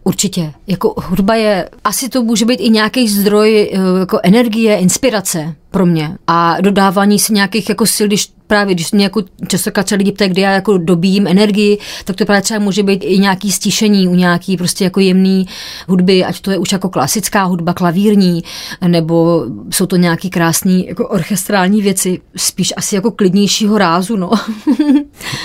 určitě. 0.03 0.53
Jako 0.67 0.93
hudba 0.97 1.35
je, 1.35 1.69
asi 1.83 2.09
to 2.09 2.23
může 2.23 2.45
být 2.45 2.59
i 2.59 2.69
nějaký 2.69 3.09
zdroj 3.09 3.69
eh, 3.73 3.99
jako 3.99 4.19
energie, 4.23 4.77
inspirace 4.77 5.55
pro 5.71 5.85
mě 5.85 6.17
a 6.27 6.61
dodávání 6.61 7.19
si 7.19 7.33
nějakých 7.33 7.69
jako 7.69 7.85
sil, 7.95 8.07
když 8.07 8.29
právě, 8.47 8.75
když 8.75 8.91
mě 8.91 9.03
jako 9.03 9.23
častokrát 9.47 9.89
lidi 9.89 10.11
ptají, 10.11 10.29
kde 10.29 10.41
já 10.41 10.51
jako 10.51 10.77
dobíjím 10.77 11.27
energii, 11.27 11.77
tak 12.05 12.15
to 12.15 12.25
právě 12.25 12.41
třeba 12.41 12.59
může 12.59 12.83
být 12.83 13.03
i 13.03 13.19
nějaký 13.19 13.51
stíšení 13.51 14.07
u 14.07 14.15
nějaký 14.15 14.57
prostě 14.57 14.83
jako 14.83 14.99
jemný 14.99 15.47
hudby, 15.87 16.25
ať 16.25 16.41
to 16.41 16.51
je 16.51 16.57
už 16.57 16.71
jako 16.71 16.89
klasická 16.89 17.43
hudba, 17.43 17.73
klavírní, 17.73 18.43
nebo 18.87 19.45
jsou 19.69 19.85
to 19.85 19.95
nějaký 19.95 20.29
krásný 20.29 20.87
jako 20.87 21.07
orchestrální 21.07 21.81
věci, 21.81 22.19
spíš 22.35 22.73
asi 22.77 22.95
jako 22.95 23.11
klidnějšího 23.11 23.77
rázu, 23.77 24.15
no. 24.15 24.31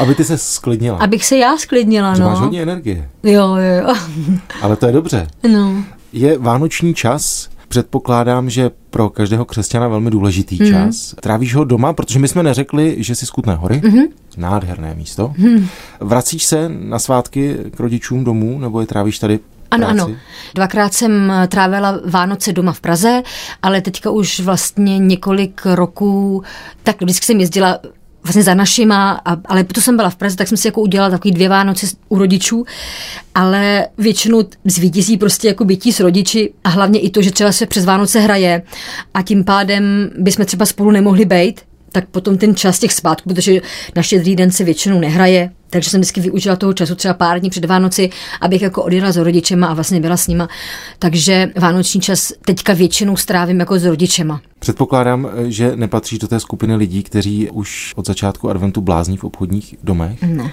Aby 0.00 0.14
ty 0.14 0.24
se 0.24 0.38
sklidnila. 0.38 0.98
Abych 0.98 1.24
se 1.24 1.36
já 1.36 1.56
sklidnila, 1.56 2.14
Že 2.14 2.22
no. 2.22 2.28
máš 2.28 2.38
hodně 2.38 2.62
energie. 2.62 3.08
Jo, 3.22 3.56
jo, 3.56 3.86
jo. 3.88 3.94
Ale 4.62 4.76
to 4.76 4.86
je 4.86 4.92
dobře. 4.92 5.26
No. 5.52 5.84
Je 6.12 6.38
vánoční 6.38 6.94
čas, 6.94 7.48
předpokládám, 7.68 8.50
že 8.50 8.70
pro 8.90 9.10
každého 9.10 9.44
křesťana 9.44 9.88
velmi 9.88 10.10
důležitý 10.10 10.58
mm. 10.60 10.70
čas. 10.70 11.14
Trávíš 11.20 11.54
ho 11.54 11.64
doma, 11.64 11.92
protože 11.92 12.18
my 12.18 12.28
jsme 12.28 12.42
neřekli, 12.42 12.96
že 12.98 13.14
jsi 13.14 13.26
skutné 13.26 13.54
hory. 13.54 13.80
Mm-hmm. 13.80 14.08
Nádherné 14.36 14.94
místo. 14.94 15.32
Mm. 15.38 15.68
Vracíš 16.00 16.44
se 16.44 16.68
na 16.68 16.98
svátky 16.98 17.56
k 17.76 17.80
rodičům 17.80 18.24
domů, 18.24 18.58
nebo 18.58 18.80
je 18.80 18.86
trávíš 18.86 19.18
tady 19.18 19.40
ano, 19.70 19.86
práci? 19.86 20.00
ano. 20.00 20.16
Dvakrát 20.54 20.94
jsem 20.94 21.32
trávila 21.48 22.00
Vánoce 22.04 22.52
doma 22.52 22.72
v 22.72 22.80
Praze, 22.80 23.22
ale 23.62 23.80
teďka 23.80 24.10
už 24.10 24.40
vlastně 24.40 24.98
několik 24.98 25.60
roků, 25.64 26.42
tak 26.82 27.02
vždycky 27.02 27.26
jsem 27.26 27.40
jezdila 27.40 27.78
vlastně 28.28 28.42
za 28.42 28.54
našima, 28.54 29.20
a, 29.24 29.36
ale 29.44 29.64
to 29.64 29.80
jsem 29.80 29.96
byla 29.96 30.10
v 30.10 30.16
Praze, 30.16 30.36
tak 30.36 30.48
jsem 30.48 30.58
si 30.58 30.68
jako 30.68 30.80
udělala 30.80 31.10
takový 31.10 31.32
dvě 31.32 31.48
Vánoce 31.48 31.86
u 32.08 32.18
rodičů, 32.18 32.64
ale 33.34 33.86
většinou 33.98 34.44
zvítězí 34.64 35.16
prostě 35.16 35.48
jako 35.48 35.64
bytí 35.64 35.92
s 35.92 36.00
rodiči 36.00 36.52
a 36.64 36.68
hlavně 36.68 37.00
i 37.00 37.10
to, 37.10 37.22
že 37.22 37.30
třeba 37.30 37.52
se 37.52 37.66
přes 37.66 37.84
Vánoce 37.84 38.20
hraje 38.20 38.62
a 39.14 39.22
tím 39.22 39.44
pádem 39.44 40.10
bychom 40.18 40.46
třeba 40.46 40.66
spolu 40.66 40.90
nemohli 40.90 41.24
být, 41.24 41.60
tak 41.92 42.08
potom 42.08 42.38
ten 42.38 42.54
čas 42.56 42.78
těch 42.78 42.92
svátků, 42.92 43.28
protože 43.28 43.60
na 43.96 44.02
štědrý 44.02 44.36
den 44.36 44.50
se 44.50 44.64
většinou 44.64 45.00
nehraje, 45.00 45.50
takže 45.70 45.90
jsem 45.90 46.00
vždycky 46.00 46.20
využila 46.20 46.56
toho 46.56 46.72
času 46.72 46.94
třeba 46.94 47.14
pár 47.14 47.40
dní 47.40 47.50
před 47.50 47.64
Vánoci, 47.64 48.10
abych 48.40 48.62
jako 48.62 48.82
odjela 48.82 49.12
s 49.12 49.16
rodičema 49.16 49.66
a 49.66 49.74
vlastně 49.74 50.00
byla 50.00 50.16
s 50.16 50.28
nima. 50.28 50.48
Takže 50.98 51.50
vánoční 51.56 52.00
čas 52.00 52.32
teďka 52.44 52.72
většinou 52.72 53.16
strávím 53.16 53.60
jako 53.60 53.78
s 53.78 53.84
rodičema. 53.84 54.40
Předpokládám, 54.58 55.30
že 55.44 55.76
nepatříš 55.76 56.18
do 56.18 56.28
té 56.28 56.40
skupiny 56.40 56.76
lidí, 56.76 57.02
kteří 57.02 57.50
už 57.50 57.92
od 57.96 58.06
začátku 58.06 58.50
adventu 58.50 58.80
blázní 58.80 59.16
v 59.16 59.24
obchodních 59.24 59.74
domech? 59.82 60.22
Ne. 60.22 60.52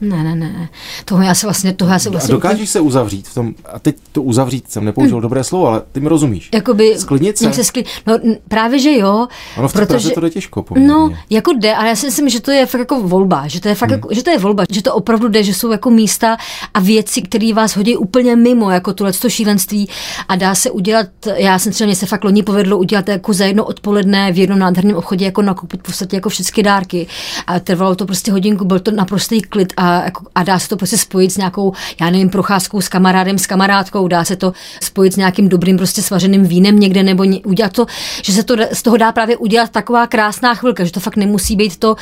Ne, 0.00 0.24
ne, 0.24 0.34
ne. 0.34 0.68
Toho 1.04 1.22
já 1.22 1.34
se 1.34 1.46
vlastně, 1.46 1.72
toho 1.72 1.92
já 1.92 1.98
se 1.98 2.10
vlastně... 2.10 2.32
A 2.32 2.36
dokážeš 2.36 2.70
se 2.70 2.80
uzavřít 2.80 3.28
v 3.28 3.34
tom, 3.34 3.54
a 3.72 3.78
teď 3.78 3.96
to 4.12 4.22
uzavřít 4.22 4.70
jsem 4.70 4.84
nepoužil 4.84 5.16
hmm. 5.16 5.22
dobré 5.22 5.44
slovo, 5.44 5.66
ale 5.66 5.82
ty 5.92 6.00
mi 6.00 6.08
rozumíš. 6.08 6.50
Jakoby... 6.54 6.94
Sklidnit 6.98 7.38
se? 7.38 7.52
se 7.52 7.64
skli... 7.64 7.84
No 8.06 8.18
právě, 8.48 8.78
že 8.78 8.92
jo. 8.98 9.28
Ono 9.56 9.68
v 9.68 9.72
té 9.72 9.86
protože... 9.86 10.10
to 10.10 10.20
jde 10.20 10.30
těžko 10.30 10.62
poměrně. 10.62 10.88
No, 10.88 11.16
jako 11.30 11.52
jde, 11.52 11.74
ale 11.74 11.88
já 11.88 11.96
si 11.96 12.06
myslím, 12.06 12.28
že 12.28 12.40
to 12.40 12.50
je 12.50 12.66
fakt 12.66 12.78
jako 12.78 13.00
volba, 13.00 13.48
že 13.48 13.60
to 13.60 13.68
je 13.68 13.74
fakt 13.74 13.90
hmm. 13.90 13.98
jako, 13.98 14.08
že 14.14 14.22
to 14.22 14.30
je 14.30 14.38
volba, 14.38 14.64
že 14.70 14.82
to 14.82 14.94
opravdu 14.94 15.28
jde, 15.28 15.42
že 15.42 15.54
jsou 15.54 15.70
jako 15.70 15.90
místa 15.90 16.36
a 16.74 16.80
věci, 16.80 17.22
které 17.22 17.54
vás 17.54 17.76
hodí 17.76 17.96
úplně 17.96 18.36
mimo, 18.36 18.70
jako 18.70 18.92
tohle 18.92 19.12
to 19.12 19.30
šílenství 19.30 19.88
a 20.28 20.36
dá 20.36 20.54
se 20.54 20.70
udělat, 20.70 21.06
já 21.36 21.58
jsem 21.58 21.72
třeba, 21.72 21.86
mě 21.86 21.96
se 21.96 22.06
fakt 22.06 22.24
loni 22.24 22.42
povedlo 22.42 22.78
udělat 22.78 23.08
jako 23.08 23.32
za 23.32 23.44
jedno 23.44 23.64
odpoledne 23.64 24.32
v 24.32 24.38
jednom 24.38 24.58
nádherném 24.58 24.96
obchodě 24.96 25.24
jako 25.24 25.42
nakoupit 25.42 25.80
v 25.80 25.82
podstatě 25.82 26.16
jako 26.16 26.28
všechny 26.28 26.62
dárky 26.62 27.06
a 27.46 27.60
trvalo 27.60 27.94
to 27.94 28.06
prostě 28.06 28.32
hodinku, 28.32 28.64
byl 28.64 28.80
to 28.80 28.90
naprostý 28.90 29.42
klid 29.42 29.72
a, 29.76 29.83
jako, 30.04 30.24
a 30.34 30.42
dá 30.42 30.58
se 30.58 30.68
to 30.68 30.76
prostě 30.76 30.98
spojit 30.98 31.30
s 31.30 31.36
nějakou, 31.36 31.72
já 32.00 32.10
nevím, 32.10 32.30
procházkou 32.30 32.80
s 32.80 32.88
kamarádem, 32.88 33.38
s 33.38 33.46
kamarádkou, 33.46 34.08
dá 34.08 34.24
se 34.24 34.36
to 34.36 34.52
spojit 34.82 35.12
s 35.12 35.16
nějakým 35.16 35.48
dobrým 35.48 35.76
prostě 35.76 36.02
svařeným 36.02 36.44
vínem 36.44 36.78
někde 36.78 37.02
nebo 37.02 37.24
ně, 37.24 37.40
udělat 37.44 37.72
to, 37.72 37.86
že 38.22 38.32
se 38.32 38.42
to 38.42 38.56
z 38.72 38.82
toho 38.82 38.96
dá 38.96 39.12
právě 39.12 39.36
udělat 39.36 39.70
taková 39.70 40.06
krásná 40.06 40.54
chvilka, 40.54 40.84
že 40.84 40.92
to 40.92 41.00
fakt 41.00 41.16
nemusí 41.16 41.56
být 41.56 41.76
to 41.76 41.96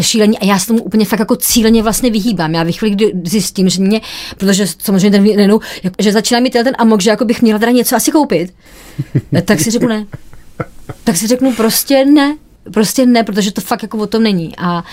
šílení 0.00 0.38
a 0.38 0.44
já 0.44 0.58
se 0.58 0.66
tomu 0.66 0.82
úplně 0.82 1.04
fakt 1.04 1.20
jako 1.20 1.36
cíleně 1.36 1.82
vlastně 1.82 2.10
vyhýbám. 2.10 2.54
Já 2.54 2.62
ve 2.62 2.72
chvíli, 2.72 2.94
kdy 2.94 3.12
zjistím, 3.24 3.68
že 3.68 3.82
mě, 3.82 4.00
protože 4.36 4.66
samozřejmě 4.78 5.10
ten 5.10 5.22
vín, 5.22 5.58
že 5.98 6.12
začíná 6.12 6.40
mi 6.40 6.50
ten 6.50 6.72
amok, 6.78 7.02
že 7.02 7.10
jako 7.10 7.24
bych 7.24 7.42
měla 7.42 7.58
teda 7.58 7.72
něco 7.72 7.96
asi 7.96 8.10
koupit, 8.10 8.54
tak 9.44 9.60
si 9.60 9.70
řeknu 9.70 9.88
ne. 9.88 10.06
Tak 11.04 11.16
si 11.16 11.26
řeknu 11.26 11.52
prostě 11.52 12.04
ne. 12.04 12.36
Prostě 12.72 13.06
ne, 13.06 13.22
protože 13.24 13.52
to 13.52 13.60
fakt 13.60 13.82
jako 13.82 13.98
o 13.98 14.06
tom 14.06 14.22
není. 14.22 14.56
A, 14.56 14.84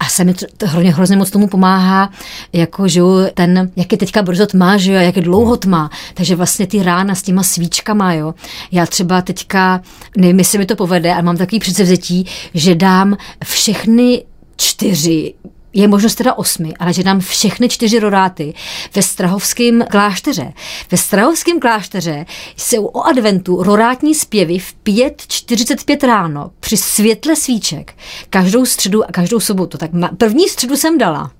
a 0.00 0.04
se 0.08 0.24
mi 0.24 0.34
to, 0.34 0.46
to 0.56 0.66
hrozně, 0.66 0.94
hrozně 0.94 1.16
moc 1.16 1.30
tomu 1.30 1.46
pomáhá, 1.46 2.10
jako, 2.52 2.88
že 2.88 3.02
ten, 3.34 3.70
jak 3.76 3.92
je 3.92 3.98
teďka 3.98 4.22
brzo 4.22 4.46
tma, 4.46 4.76
že 4.76 4.92
jo, 4.92 5.00
jak 5.00 5.16
je 5.16 5.22
dlouho 5.22 5.56
tma, 5.56 5.90
takže 6.14 6.36
vlastně 6.36 6.66
ty 6.66 6.82
rána 6.82 7.14
s 7.14 7.22
těma 7.22 7.42
svíčkama, 7.42 8.14
jo. 8.14 8.34
Já 8.72 8.86
třeba 8.86 9.22
teďka, 9.22 9.80
nevím, 10.16 10.38
jestli 10.38 10.58
mi 10.58 10.66
to 10.66 10.76
povede, 10.76 11.12
ale 11.12 11.22
mám 11.22 11.36
takový 11.36 11.58
předsevzetí, 11.58 12.26
že 12.54 12.74
dám 12.74 13.16
všechny 13.44 14.24
čtyři 14.56 15.34
je 15.72 15.88
možnost 15.88 16.14
teda 16.14 16.34
osmi, 16.34 16.74
ale 16.78 16.92
že 16.92 17.02
dám 17.02 17.20
všechny 17.20 17.68
čtyři 17.68 17.98
roráty 17.98 18.54
ve 18.94 19.02
Strahovském 19.02 19.84
klášteře. 19.90 20.52
Ve 20.90 20.96
Strahovském 20.98 21.60
klášteře 21.60 22.26
jsou 22.56 22.84
o 22.84 23.02
adventu 23.06 23.62
rorátní 23.62 24.14
zpěvy 24.14 24.58
v 24.58 24.74
5.45 24.84 26.06
ráno 26.06 26.50
při 26.60 26.76
světle 26.76 27.36
svíček. 27.36 27.94
Každou 28.30 28.66
středu 28.66 29.04
a 29.04 29.12
každou 29.12 29.40
sobotu. 29.40 29.78
Tak 29.78 29.90
první 30.18 30.48
středu 30.48 30.76
jsem 30.76 30.98
dala. 30.98 31.30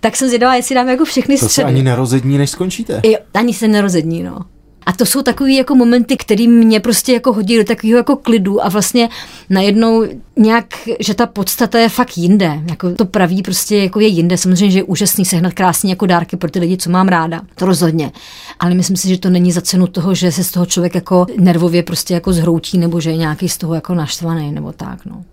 Tak 0.00 0.16
jsem 0.16 0.28
zvědavá, 0.28 0.54
jestli 0.54 0.74
dám 0.74 0.88
jako 0.88 1.04
všechny 1.04 1.38
to 1.38 1.48
středy. 1.48 1.64
To 1.64 1.68
se 1.68 1.74
ani 1.74 1.82
nerozední, 1.82 2.38
než 2.38 2.50
skončíte. 2.50 3.00
Jo, 3.04 3.18
ani 3.34 3.54
se 3.54 3.68
nerozední, 3.68 4.22
no. 4.22 4.40
A 4.86 4.92
to 4.92 5.06
jsou 5.06 5.22
takové 5.22 5.52
jako 5.52 5.74
momenty, 5.74 6.16
které 6.16 6.48
mě 6.48 6.80
prostě 6.80 7.12
jako 7.12 7.32
hodí 7.32 7.56
do 7.56 7.64
takového 7.64 7.96
jako 7.96 8.16
klidu 8.16 8.64
a 8.64 8.68
vlastně 8.68 9.08
najednou 9.50 10.04
nějak, 10.36 10.66
že 11.00 11.14
ta 11.14 11.26
podstata 11.26 11.78
je 11.78 11.88
fakt 11.88 12.18
jinde. 12.18 12.62
Jako 12.70 12.94
to 12.94 13.04
praví 13.04 13.42
prostě 13.42 13.76
jako 13.76 14.00
je 14.00 14.06
jinde. 14.06 14.36
Samozřejmě, 14.36 14.70
že 14.70 14.78
je 14.78 14.82
úžasný 14.82 15.24
sehnat 15.24 15.52
krásně 15.52 15.90
jako 15.90 16.06
dárky 16.06 16.36
pro 16.36 16.50
ty 16.50 16.58
lidi, 16.58 16.76
co 16.76 16.90
mám 16.90 17.08
ráda. 17.08 17.40
To 17.54 17.66
rozhodně. 17.66 18.12
Ale 18.60 18.74
myslím 18.74 18.96
si, 18.96 19.08
že 19.08 19.18
to 19.18 19.30
není 19.30 19.52
za 19.52 19.60
cenu 19.60 19.86
toho, 19.86 20.14
že 20.14 20.32
se 20.32 20.44
z 20.44 20.50
toho 20.50 20.66
člověk 20.66 20.94
jako 20.94 21.26
nervově 21.38 21.82
prostě 21.82 22.14
jako 22.14 22.32
zhroutí 22.32 22.78
nebo 22.78 23.00
že 23.00 23.10
je 23.10 23.16
nějaký 23.16 23.48
z 23.48 23.58
toho 23.58 23.74
jako 23.74 23.94
naštvaný 23.94 24.52
nebo 24.52 24.72
tak. 24.72 25.06
No. 25.06 25.24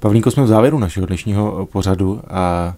Pavlínko, 0.00 0.30
jsme 0.30 0.42
v 0.42 0.46
závěru 0.46 0.78
našeho 0.78 1.06
dnešního 1.06 1.68
pořadu 1.72 2.20
a 2.30 2.74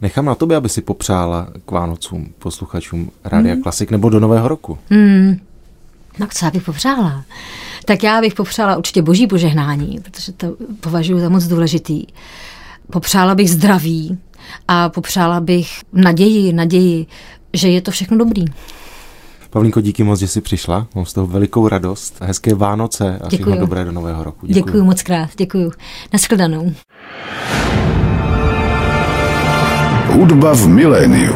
Nechám 0.00 0.24
na 0.24 0.34
tobě, 0.34 0.56
aby 0.56 0.68
si 0.68 0.82
popřála 0.82 1.48
k 1.66 1.70
Vánocům 1.70 2.32
posluchačům 2.38 3.10
Rádia 3.24 3.54
mm. 3.54 3.62
Klasik 3.62 3.90
nebo 3.90 4.10
do 4.10 4.20
Nového 4.20 4.48
roku. 4.48 4.78
Mm. 4.90 5.36
No 6.18 6.26
co 6.30 6.44
já 6.44 6.50
bych 6.50 6.62
popřála? 6.62 7.24
Tak 7.84 8.02
já 8.02 8.20
bych 8.20 8.34
popřála 8.34 8.76
určitě 8.76 9.02
boží 9.02 9.26
požehnání, 9.26 10.00
protože 10.02 10.32
to 10.32 10.56
považuji 10.80 11.20
za 11.20 11.28
moc 11.28 11.44
důležitý. 11.44 12.06
Popřála 12.92 13.34
bych 13.34 13.50
zdraví 13.50 14.18
a 14.68 14.88
popřála 14.88 15.40
bych 15.40 15.68
naději, 15.92 16.52
naději, 16.52 17.06
že 17.52 17.68
je 17.68 17.80
to 17.80 17.90
všechno 17.90 18.18
dobrý. 18.18 18.44
Pavlínko, 19.50 19.80
díky 19.80 20.04
moc, 20.04 20.20
že 20.20 20.28
jsi 20.28 20.40
přišla. 20.40 20.86
Mám 20.94 21.06
z 21.06 21.12
toho 21.12 21.26
velikou 21.26 21.68
radost. 21.68 22.16
Hezké 22.20 22.54
Vánoce 22.54 23.18
a 23.18 23.28
všechno 23.28 23.56
dobré 23.56 23.84
do 23.84 23.92
nového 23.92 24.24
roku. 24.24 24.46
Děkuji. 24.46 24.64
děkuji 24.64 24.84
moc 24.84 25.02
krát. 25.02 25.30
Děkuji. 25.36 25.70
Naschledanou. 26.12 26.72
Hudba 30.14 30.54
v 30.54 30.70
miléniu. 30.70 31.34